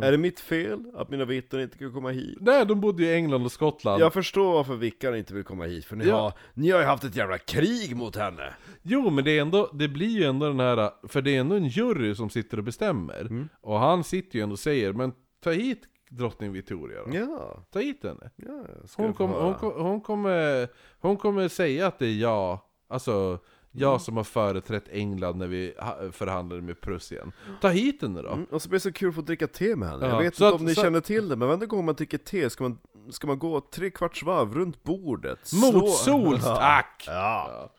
[0.07, 2.37] Är det mitt fel att mina vittnen inte kan komma hit?
[2.41, 4.01] nej, de bodde i England och Skottland.
[4.01, 6.15] Jag förstår varför vickarna inte vill komma hit, för ni, Ja.
[6.21, 8.53] har, ni har ju haft ett jävla krig mot henne!
[8.81, 11.55] Jo, men det, är ändå, det blir ju ändå den här, för det är ändå
[11.55, 13.21] en jury som sitter och bestämmer.
[13.21, 13.49] Mm.
[13.61, 15.11] Och han sitter ju ändå och säger, men
[15.43, 17.15] ta hit drottning Victoria då?
[17.17, 18.29] Ja, Ta hit henne.
[18.35, 18.63] ja
[18.97, 20.67] Hon, kom, hon, kom, hon, kommer,
[20.99, 23.39] hon kommer säga att det är jag, alltså
[23.71, 23.99] jag Mm.
[23.99, 27.31] som har företrätt England när vi ha- förhandlade med Prussien.
[27.61, 28.29] Ta hit henne då.
[28.29, 30.05] Mm, och så blir det så kul att få dricka te med henne.
[30.05, 31.85] Ja, Jag vet så inte att- om ni så- känner till det, men varje gång
[31.85, 32.77] man dricker te ska man,
[33.09, 35.51] ska man gå tre kvarts varv runt bordet.
[35.53, 37.03] Mot sols, tack!
[37.07, 37.13] Ja.
[37.51, 37.69] Ja.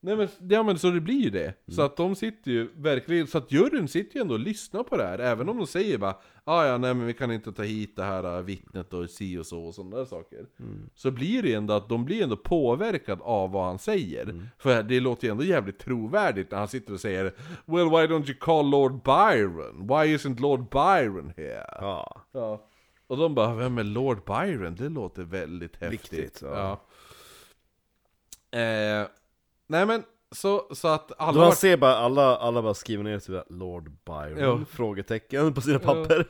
[0.00, 1.54] Nej men, ja men så det blir ju det.
[1.68, 4.96] Så att de sitter ju verkligen, så att juryn sitter ju ändå och lyssnar på
[4.96, 5.18] det här.
[5.18, 8.02] Även om de säger bara ah, ja nej men vi kan inte ta hit det
[8.02, 10.46] här äh, vittnet och si och så och sådana där saker.
[10.94, 14.50] Så blir det ju ändå att de blir ändå påverkade av vad han säger.
[14.58, 17.24] För det låter ju ändå jävligt trovärdigt när han sitter och säger
[17.64, 19.86] Well why don't you call Lord Byron?
[19.86, 21.66] Why isn't Lord Byron here?
[21.80, 22.22] ja.
[22.32, 22.66] Ja.
[23.06, 24.74] Och de bara, vem är Lord Byron?
[24.74, 26.12] Det låter väldigt häftigt.
[26.12, 26.80] Viktigt, ja.
[28.50, 28.58] Ja.
[28.58, 29.06] Eh,
[29.66, 33.44] nej men, så, så att alla man ser bara alla, alla bara skriver ner typ
[33.50, 34.60] Lord Byron, Ja.
[34.70, 36.26] frågetecken på sina papper.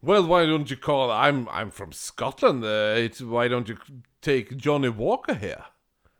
[0.00, 3.76] Well why don't you call, I'm, I'm from Scotland, uh, it's, why don't you
[4.20, 5.62] take Johnny Walker here?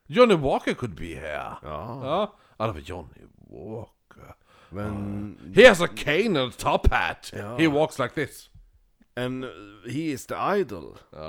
[0.09, 1.57] Johnny Walker could be here.
[1.62, 2.35] Ja, Ja.
[2.57, 4.35] Alla bara, Johnny Walker.
[4.70, 5.53] men...
[5.55, 7.33] He has a cane and a top hat.
[7.37, 7.57] Ja.
[7.57, 8.51] He walks like this.
[9.16, 9.44] And
[9.86, 10.97] he is the idol.
[11.10, 11.28] Ja.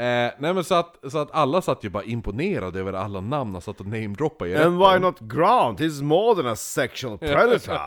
[0.00, 3.52] Eh, nej men så att, så att alla satt ju bara imponerade över alla namn
[3.52, 4.78] han satt och namedroppade i And rätten.
[4.78, 5.80] why not Grant?
[5.80, 7.78] He's more than a sexual predator.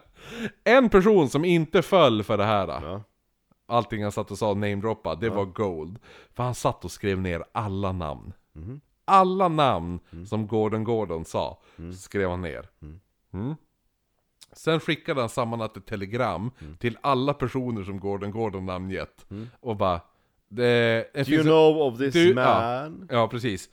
[0.64, 3.02] En person som inte föll för det här Ja.
[3.68, 5.98] Allting han satt och sa namedroppa, det var Gold
[6.34, 8.80] För han satt och skrev ner alla namn Mhm.
[9.04, 10.26] Alla namn Mm.
[10.26, 11.58] som Gordon Gordon sa,
[11.98, 12.68] skrev han ner
[13.32, 13.54] Mm.
[14.56, 16.76] Sen skickade han samman ett telegram Mm.
[16.76, 19.26] till alla personer som Gordon Gordon namngett
[19.60, 20.00] Och bara
[20.48, 23.08] det, det Do you know of this Du- man?
[23.10, 23.70] Ja, precis.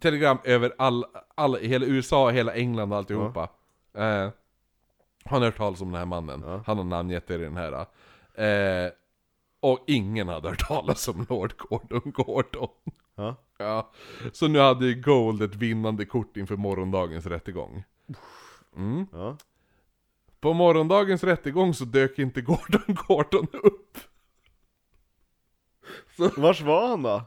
[0.00, 1.04] Telegram över all,
[1.34, 3.42] all, hela USA, hela England och alltihopa.
[3.94, 4.28] Eh,
[5.24, 6.42] han har hört talas om den här mannen.
[6.46, 6.62] Ja.
[6.66, 7.72] Han har namngett det i den här.
[8.34, 8.90] Eh,
[9.60, 12.68] och ingen hade hört talas om Lord Gordon Gordon.
[13.14, 13.36] Ja.
[13.58, 13.90] Ja,
[14.32, 17.84] så nu hade Gold ett vinnande kort inför morgondagens rättegång.
[18.76, 19.06] Mm.
[19.12, 19.36] Ja.
[20.40, 23.98] På morgondagens rättegång så dök inte Gordon Gordon upp.
[26.36, 27.22] Vars var han då?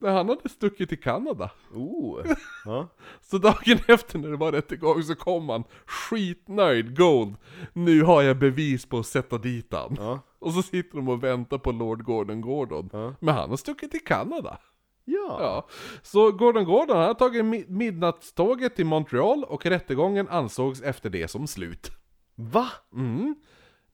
[0.00, 1.50] Han hade stuckit till Kanada.
[1.74, 2.20] Oh.
[2.64, 2.88] Ja.
[3.20, 7.34] Så dagen efter när det var rättegång så kom han skitnöjd, Gold.
[7.72, 9.96] Nu har jag bevis på att sätta dit han.
[9.98, 10.20] Ja.
[10.38, 12.90] Och så sitter de och väntar på Lord Gordon Gordon.
[12.92, 13.14] Ja.
[13.20, 14.58] Men han har stuckit till Kanada.
[15.04, 15.36] Ja.
[15.40, 15.68] Ja.
[16.02, 21.28] Så Gordon Gordon han har tagit mi- midnattståget till Montreal och rättegången ansågs efter det
[21.28, 21.90] som slut.
[22.50, 22.68] Va?
[22.92, 23.34] Mm.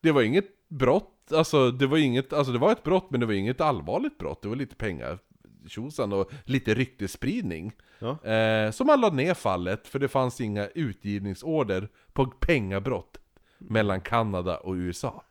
[0.01, 3.27] Det var inget brott, alltså det var inget, alltså det var ett brott men det
[3.27, 4.43] var inget allvarligt brott.
[4.43, 5.19] Det var lite pengar
[5.67, 7.73] tjosan och lite ryktesspridning.
[7.99, 8.25] Ja.
[8.25, 13.19] Eh, så man lade ner fallet för det fanns inga utgivningsorder på pengabrott
[13.59, 15.25] mellan Kanada och USA.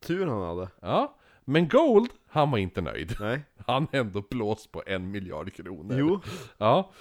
[0.00, 0.68] Tur han hade.
[0.80, 3.16] Ja, men Gold, han var inte nöjd.
[3.20, 3.40] Nej.
[3.66, 5.96] Han ändå blåst på en miljard kronor.
[5.98, 6.20] Jo.
[6.58, 6.92] Ja.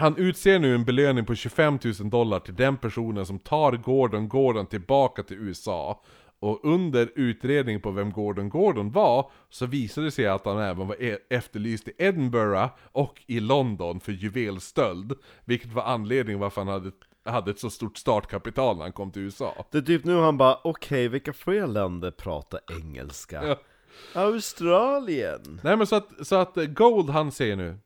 [0.00, 4.28] Han utser nu en belöning på 25 000 dollar till den personen som tar Gordon
[4.28, 6.02] Gordon tillbaka till USA.
[6.40, 10.88] Och under utredningen på vem Gordon Gordon var, så visade det sig att han även
[10.88, 15.12] var e- efterlyst i Edinburgh och i London för juvelstöld.
[15.44, 16.90] Vilket var anledningen varför han hade,
[17.24, 19.66] hade ett så stort startkapital när han kom till USA.
[19.70, 23.44] Det är typ nu han bara, okej vilka fler länder pratar engelska?
[23.44, 23.56] Ja.
[24.20, 25.60] Australien?
[25.64, 27.78] Nej men så att, så att Gold han säger nu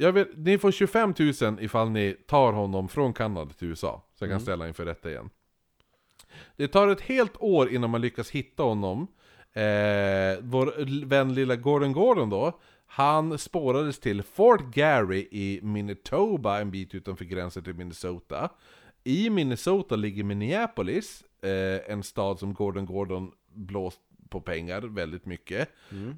[0.00, 4.24] jag vet, Ni får 25 000 ifall ni tar honom från Kanada till USA Så
[4.24, 5.30] jag kan ställa inför rätta igen.
[6.56, 9.06] Det tar ett helt år innan man lyckas hitta honom.
[9.52, 9.62] Eh,
[10.40, 16.94] Vår vän lilla Gordon Gordon då Han spårades till Fort Gary i Manitoba en bit
[16.94, 18.50] utanför gränsen till Minnesota.
[19.04, 25.68] I Minnesota ligger Minneapolis eh, En stad som Gordon Gordon blåst på pengar väldigt mycket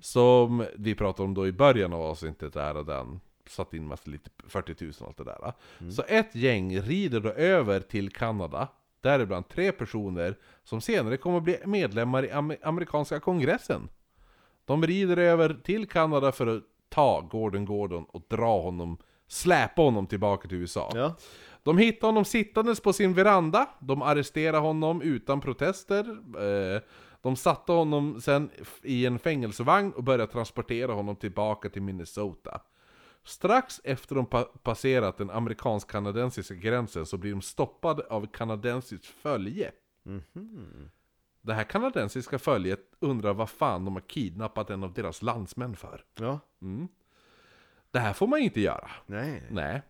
[0.03, 3.21] Som vi pratade om då i början av avsnittet där och den
[3.53, 5.53] satt in massa lite 40 000 och allt det där.
[5.93, 8.69] Så ett gäng rider då över till Kanada,
[9.01, 13.89] däribland tre personer som senare kommer att bli medlemmar i Am- amerikanska kongressen.
[14.65, 20.07] De rider över till Kanada för att ta Gordon Gordon och dra honom, släpa honom
[20.07, 20.91] tillbaka till USA.
[20.95, 21.17] Ja.
[21.63, 26.05] De hittar honom sittandes på sin veranda, de arresterar honom utan protester,
[26.75, 26.81] eh,
[27.23, 28.51] de satte honom sen
[28.83, 32.61] i en fängelsevagn och började transportera honom tillbaka till Minnesota.
[33.25, 39.73] Strax efter de pa- passerat den amerikansk-kanadensiska gränsen så blir de stoppade av kanadensiskt följe.
[41.43, 46.05] Det här kanadensiska följet undrar vad fan de har kidnappat en av deras landsmän för.
[46.15, 46.41] Ja.
[47.91, 48.91] Det här får man inte göra.
[49.07, 49.43] Nej.
[49.51, 49.83] Nej.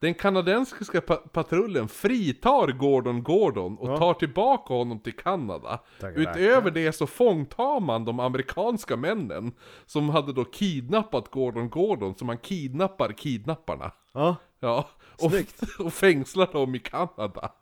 [0.00, 3.96] Den kanadensiska pa patrullen fritar Gordon Gordon och Ja.
[3.96, 5.80] tar tillbaka honom till Kanada.
[6.00, 9.52] Tackar, Utöver det så fångtar man de amerikanska männen
[9.86, 13.92] som hade då kidnappat Gordon Gordon, så man kidnappar kidnapparna.
[14.12, 14.36] Ja.
[14.60, 14.88] Ja,
[15.22, 15.32] och,
[15.86, 17.52] och fängslar dem i Kanada.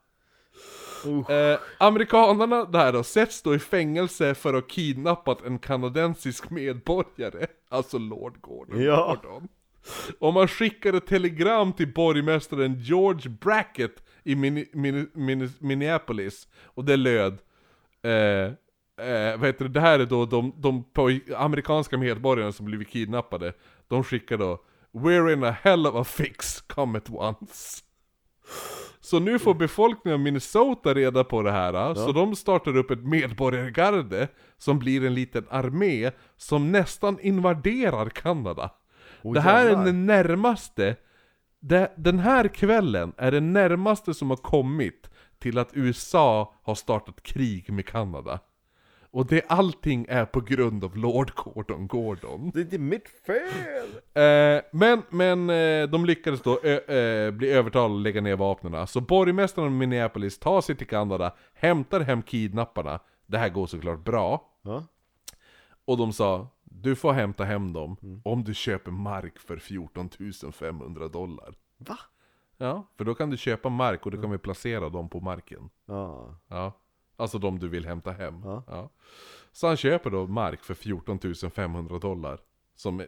[1.06, 1.30] Uh.
[1.30, 7.46] Eh, amerikanerna där då sätts då i fängelse för att ha kidnappat en kanadensisk medborgare,
[7.68, 9.16] alltså Lord Gordon Ja.
[9.22, 9.48] Gordon.
[10.18, 16.96] Och man skickade telegram till borgmästaren George Brackett i Min- Min- Min- Minneapolis, och det
[16.96, 17.38] löd
[18.02, 18.12] eh,
[19.06, 20.84] eh, vad heter det, det här är då de, de
[21.36, 23.52] amerikanska medborgarna som blivit kidnappade,
[23.88, 27.82] de skickar då We're in a hell of a fix, come at once.
[29.00, 33.04] Så nu får befolkningen av Minnesota reda på det här, så de startar upp ett
[33.04, 34.28] medborgargarde
[34.58, 38.70] som blir en liten armé som nästan invaderar Kanada.
[39.22, 39.80] Oh, det här jävlar.
[39.80, 40.96] är den närmaste,
[41.60, 47.22] det, den här kvällen är det närmaste som har kommit till att USA har startat
[47.22, 48.40] krig med Kanada.
[49.10, 52.50] Och det allting är på grund av Lord Gordon Gordon.
[52.54, 53.88] Det är inte mitt fel!
[54.18, 58.86] Eh, men men eh, de lyckades då eh, bli övertalade att lägga ner vapnen.
[58.86, 63.00] Så borgmästaren av Minneapolis tar sig till Kanada, hämtar hem kidnapparna.
[63.26, 64.42] Det här går såklart bra.
[64.62, 64.84] Ja.
[65.84, 66.48] Och de sa,
[66.82, 70.10] du får hämta hem dem om du köper mark för 14
[70.52, 71.54] 500 dollar.
[71.76, 71.98] Va?
[72.56, 75.70] Ja, för då kan du köpa mark och då kan vi placera dem på marken.
[75.86, 76.34] Ja.
[76.48, 76.72] Ja,
[77.16, 78.42] alltså de du vill hämta hem.
[78.44, 78.90] Ja.
[79.52, 81.18] Så han köper då mark för 14
[81.50, 82.40] 500 dollar.
[82.74, 83.02] Som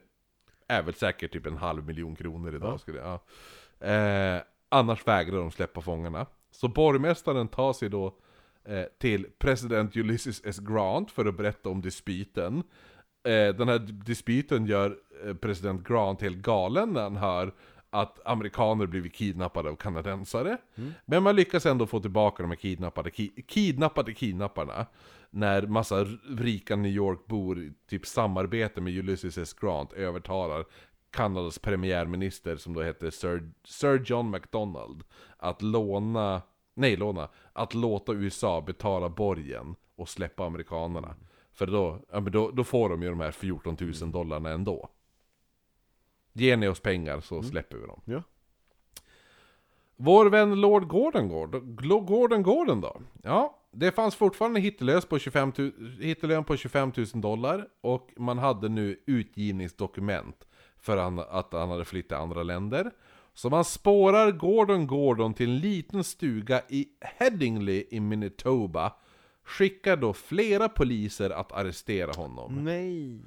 [0.68, 2.72] är, väl säkert typ en halv miljon kronor idag.
[2.72, 2.78] Ja.
[2.78, 3.20] Skulle ja.
[3.86, 6.26] eh, annars vägrar de släppa fångarna.
[6.51, 8.14] Så borgmästaren tar sig då
[8.64, 10.59] eh, till president Ulysses S.
[10.59, 12.62] Grant för att berätta om dispyten.
[13.24, 17.55] Eh, den här dispyten gör eh, president Grant helt galen när han hör
[17.90, 20.59] att amerikaner blivit kidnappade av kanadensare.
[21.06, 24.86] Men man lyckas ändå få tillbaka de här kidnappade, ki, kidnappade kidnapparna.
[25.30, 26.05] När massa
[26.38, 29.55] rika New York-bor typ samarbete med Ulysses S.
[29.55, 30.64] Grant övertalar
[31.10, 35.02] Kanadas premiärminister som då heter Sir, Sir John MacDonald
[35.36, 36.42] att låna,
[36.74, 41.14] nej låna, att låta USA betala borgen och släppa amerikanerna.
[41.61, 44.89] För då, ja, men då, då får de ju de här 14 000 dollarna ändå.
[46.32, 48.01] Ger ni oss pengar så släpper vi dem.
[48.05, 48.23] Ja.
[49.97, 51.77] Vår vän Lord Gordon Gordon,
[52.07, 53.01] Gordon Gordon då?
[53.23, 58.39] Ja, det fanns fortfarande hittelös på 25 000, hittelön på 25 000 dollar och man
[58.39, 60.47] hade nu utgivningsdokument
[60.78, 62.91] för att han hade flyttat till andra länder.
[63.35, 68.93] Så man spårar Gordon Gordon till en liten stuga i Headingley i Manitoba.
[69.51, 72.64] Skickar då flera poliser att arrestera honom.
[72.64, 73.20] Nej.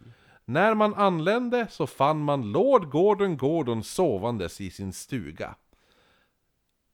[0.46, 5.56] När man anlände så fann man Lord Gordon Gordon sovandes i sin stuga.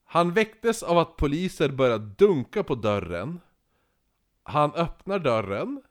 [0.04, 3.40] Han väcktes av att poliser började dunka på dörren.
[4.44, 5.82] Han öppnar dörren,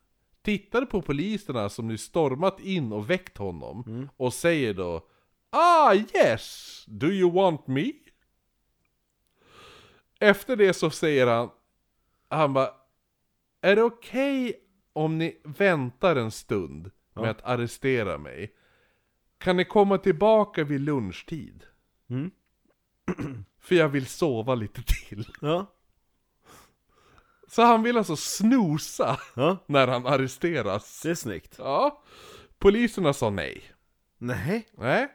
[0.43, 5.07] tittar på poliserna som nu stormat in och väckt honom och säger då
[5.51, 7.93] Ah yes, do you want me?
[10.21, 11.51] Efter det så säger han,
[12.29, 12.78] han bara
[13.61, 14.61] Är det okej
[14.93, 16.83] om ni väntar en stund
[17.15, 17.31] med Ja.
[17.31, 18.55] att arrestera mig?
[19.39, 21.65] Kan ni komma tillbaka vid lunchtid?
[22.11, 22.31] Mm.
[23.61, 25.29] För jag vill sova lite till.
[25.41, 25.75] Ja.
[27.49, 29.57] Så han vill alltså snosa Ja.
[29.67, 31.03] när han arresteras.
[31.03, 31.55] Det är snyggt.
[31.59, 32.03] Ja.
[32.59, 33.63] Poliserna sa nej.
[34.19, 34.69] Nej.
[34.77, 35.09] Nej.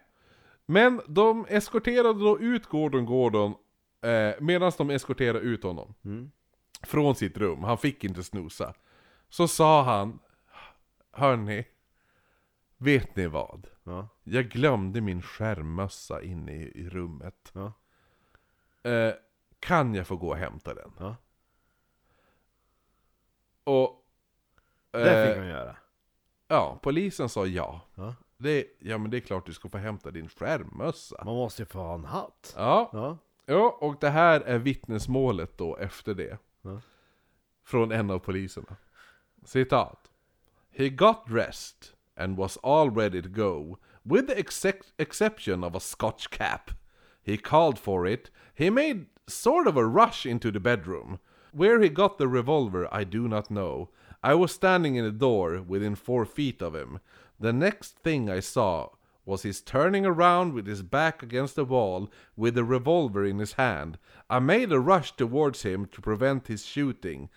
[0.65, 3.53] Men de eskorterade då ut Gordon Gordon
[4.03, 5.94] eh, medan de eskorterade ut honom.
[6.06, 6.32] Mm.
[6.84, 8.74] Från sitt rum, han fick inte snusa.
[9.30, 10.20] Så sa han
[11.12, 11.66] Hörni,
[12.78, 13.68] vet ni vad?
[13.84, 14.08] Ja.
[14.24, 17.52] Jag glömde min skärmmössa inne i, i rummet.
[17.54, 17.74] Ja.
[18.90, 19.14] Eh,
[19.60, 20.92] kan jag få gå och hämta den?
[21.00, 21.16] Ja.
[23.64, 24.00] Och...
[24.92, 25.76] Det fick Eh, han göra.
[26.48, 27.82] ja, polisen sa ja.
[27.96, 28.16] Ja.
[28.38, 31.24] Det, ja men det är klart du ska få hämta din skärmmössa.
[31.26, 32.54] Man måste ju få ha en hatt.
[32.58, 33.18] Ja, Ja.
[33.46, 36.38] ja, och det här är vittnesmålet då efter det.
[36.64, 36.81] Ja.
[37.64, 38.76] Från en av poliserna.
[39.44, 40.11] Citat.
[40.72, 44.40] He got dressed and was all ready to go, with the
[44.98, 46.72] exception of a scotch cap.
[47.22, 48.30] He called for it.
[48.53, 51.19] He made sort of a rush into the bedroom.
[51.52, 53.90] Where he got the revolver, I do not know.
[54.23, 56.99] I was standing in the door within four feet of him.
[57.40, 58.90] The next thing I saw
[59.26, 63.54] was his turning around with his back against the wall with a revolver in his
[63.54, 63.98] hand.
[64.30, 67.30] I made a rush towards him to prevent his shooting.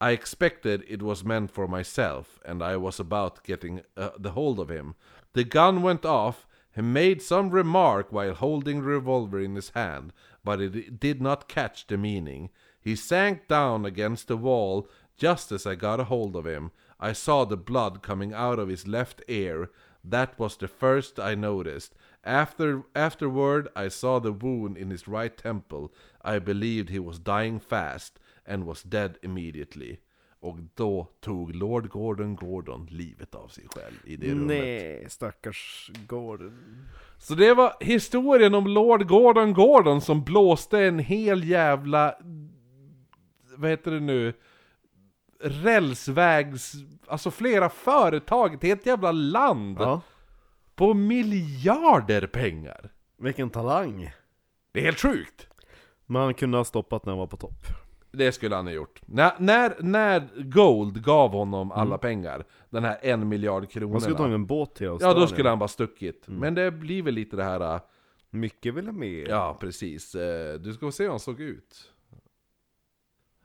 [0.00, 4.58] I expected it was meant for myself, and I was about getting uh, the hold
[4.58, 4.94] of him.
[5.34, 10.12] The gun went off, He made some remark while holding the revolver in his hand,
[10.44, 12.50] but it did not catch the meaning.
[12.80, 16.70] He sank down against the wall just as I got a hold of him.
[16.98, 19.70] I saw the blood coming out of his left ear.
[20.10, 21.94] That was the first I noticed.
[22.22, 25.88] After afterward I saw the wound in his right temple.
[26.24, 29.98] I believed he was dying fast and was dead immediately.
[30.40, 34.46] Och då tog Lord Gordon Gordon livet av sig själv i det rummet.
[34.46, 36.86] Nej, stackars Gordon.
[37.18, 42.14] Så det var historien om Lord Gordon Gordon som blåste en hel jävla...
[43.56, 44.32] Vad heter det nu?
[45.42, 46.72] Rälsvägs...
[47.06, 49.76] Alltså flera företag, ett helt jävla land.
[49.80, 50.00] Ja.
[50.74, 52.90] På miljarder pengar.
[53.18, 54.10] Vilken talang.
[54.72, 55.46] Det är helt sjukt.
[56.06, 57.66] Man kunde ha stoppat när han var på topp.
[58.12, 59.00] Det skulle han ha gjort.
[59.06, 63.92] När, när, när Gold gav honom alla pengar, den här en miljard kronorna.
[63.92, 65.20] Man skulle tagit en båt till Ja, Australien.
[65.20, 66.24] då skulle han bara stuckit.
[66.28, 67.74] Men det blir väl lite det här...
[67.74, 67.80] äh,
[68.32, 69.28] Mycket vill ha med.
[69.28, 70.14] Ja, precis.
[70.14, 71.92] Eh, Du ska få se hur han såg ut.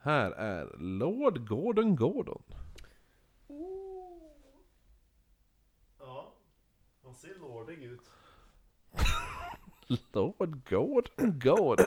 [0.06, 2.41] Här är Lord Gordon Gordon.
[5.99, 6.34] Ja,
[7.03, 8.02] han ser lordig ut.
[10.14, 11.86] Lord Gordon Gordon.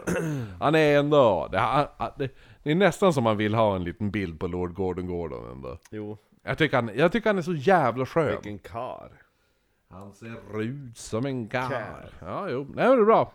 [0.61, 1.49] Han är ändå...
[1.53, 2.31] Det, han- han- det,
[2.62, 5.78] det är nästan som man vill ha en liten bild på Lord Gordon Gordon ändå.
[5.90, 8.31] Jo, Jag tycker han, jag tycker han är så jävla skön.
[8.31, 9.12] vilken kar.
[9.90, 11.49] Han ser ut som en.
[11.49, 11.73] Karl.
[12.20, 12.59] Ja, jo.
[12.74, 13.32] Nej, men det är bra.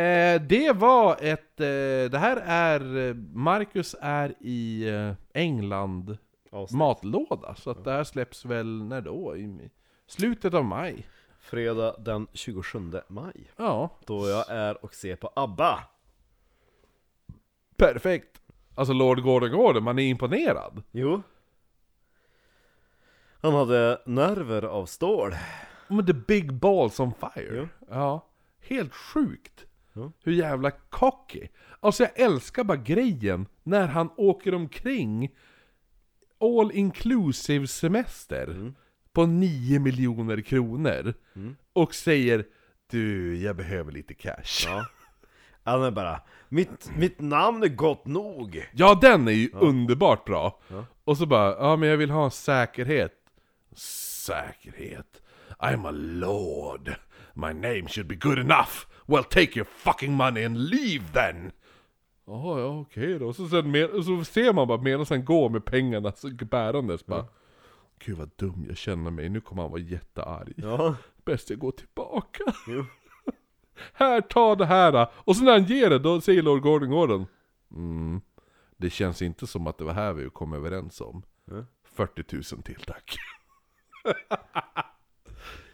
[0.00, 1.60] Eh, det var ett...
[1.60, 3.14] Eh, det här är...
[3.34, 6.18] Marcus är i eh, England
[6.50, 6.78] Avsnitt.
[6.78, 7.54] matlåda.
[7.54, 9.36] Så att det här släpps väl när då?
[9.36, 9.70] I
[10.06, 11.06] slutet av maj.
[11.40, 13.50] Fredag den 27 maj.
[13.56, 15.78] Ja, Då jag är och ser på ABBA.
[17.76, 18.40] perfekt.
[18.74, 20.82] Alltså Lord Gordon Gordon, man är imponerad.
[20.90, 21.22] Jo.
[23.42, 25.34] Han hade nerver av stål.
[25.88, 27.56] Men the big balls on fire.
[27.56, 27.68] Jo.
[27.90, 28.26] Ja,
[28.60, 29.64] helt sjukt.
[29.94, 30.12] Ja.
[30.24, 31.48] Hur jävla cocky.
[31.80, 35.30] Alltså jag älskar bara grejen när han åker omkring
[36.40, 38.74] all inclusive semester Mm.
[39.12, 41.14] på 9 miljoner kronor
[41.72, 42.44] och säger
[42.90, 44.64] Du, jag behöver lite cash.
[44.66, 44.86] Ja.
[45.64, 48.68] Han är bara, mitt, mitt namn är gott nog.
[48.72, 50.60] Ja, den är ju underbart bra.
[50.68, 50.86] Ja.
[51.04, 53.12] Och så bara, ja men jag vill ha säkerhet.
[53.76, 55.22] Säkerhet?
[55.58, 56.94] I'm a lord.
[57.34, 58.86] My name should be good enough.
[59.06, 61.52] Well take your fucking money and leave then.
[62.26, 63.32] Jaha, ja okej då.
[63.32, 67.26] Så, sen med, så ser man bara medan han går med pengarna så bärandes bara.
[67.98, 70.52] Gud vad dum jag känner mig, nu kommer han vara jättearg.
[70.56, 70.96] Ja.
[71.24, 72.42] Bäst jag går tillbaka.
[72.68, 72.84] Jo.
[73.92, 75.08] Här, ta det här!
[75.14, 77.26] Och så när han ger det, då säger Lord Gordon Gordon
[77.70, 78.20] mm,
[78.76, 81.64] Det känns inte som att det var här vi kom överens om Mm.
[81.96, 82.24] 40
[82.54, 83.16] 000 till tack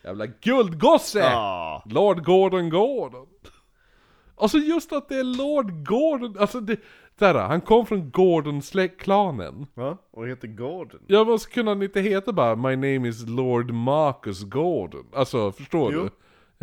[0.05, 1.19] Jävla guldgosse!
[1.19, 1.83] Ja.
[1.87, 3.27] Lord Gordon Gordon
[4.37, 6.81] Alltså just att det är Lord Gordon, alltså det,
[7.19, 11.01] där, han kom från Gordon-klanen Ja, och heter Gordon.
[11.07, 15.93] Ja vad skulle han inte heta bara 'My name is Lord Marcus Gordon' Alltså, förstår
[15.93, 16.03] Jo.
[16.03, 16.11] du?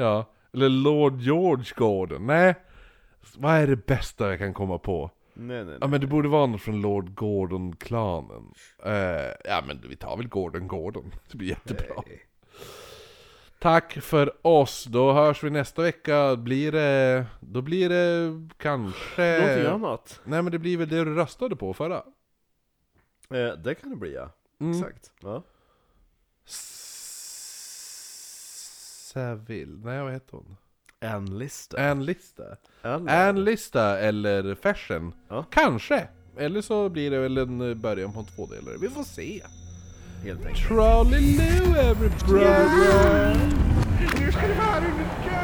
[0.03, 2.55] Ja, eller Lord George Gordon, nej
[3.37, 5.11] Vad är det bästa jag kan komma på?
[5.33, 5.89] Nej, nej, Ja nej.
[5.89, 8.53] men det borde vara något från Lord Gordon-klanen
[8.85, 8.91] Eh,
[9.45, 12.03] Ja men vi tar väl Gordon Gordon, det blir jättebra
[13.59, 17.25] Tack för oss, då hörs vi nästa vecka, blir det...
[17.39, 19.39] Då blir det kanske...
[19.39, 20.21] Någonting annat?
[20.23, 22.03] Nej men det blir väl det du röstade på förra?
[23.29, 24.29] Eh, det kan det bli ja.
[24.59, 24.77] Mm.
[24.77, 25.11] Exakt.
[25.21, 25.43] Ja.
[29.13, 30.57] Saville, nej vad heter hon?
[30.99, 31.77] En lista.
[31.77, 32.43] En-lista?
[32.81, 33.29] Eller?
[33.29, 35.13] En-lista eller fashion?
[35.27, 35.45] Ja.
[35.51, 36.07] Kanske!
[36.37, 39.43] Eller så blir det väl en eh, början på en tvådelare, vi får se!
[40.23, 40.67] Helt enkelt.
[40.67, 43.35] Trolley-loo every brother!
[44.19, 44.91] Nu ska det vara under
[45.25, 45.36] garn!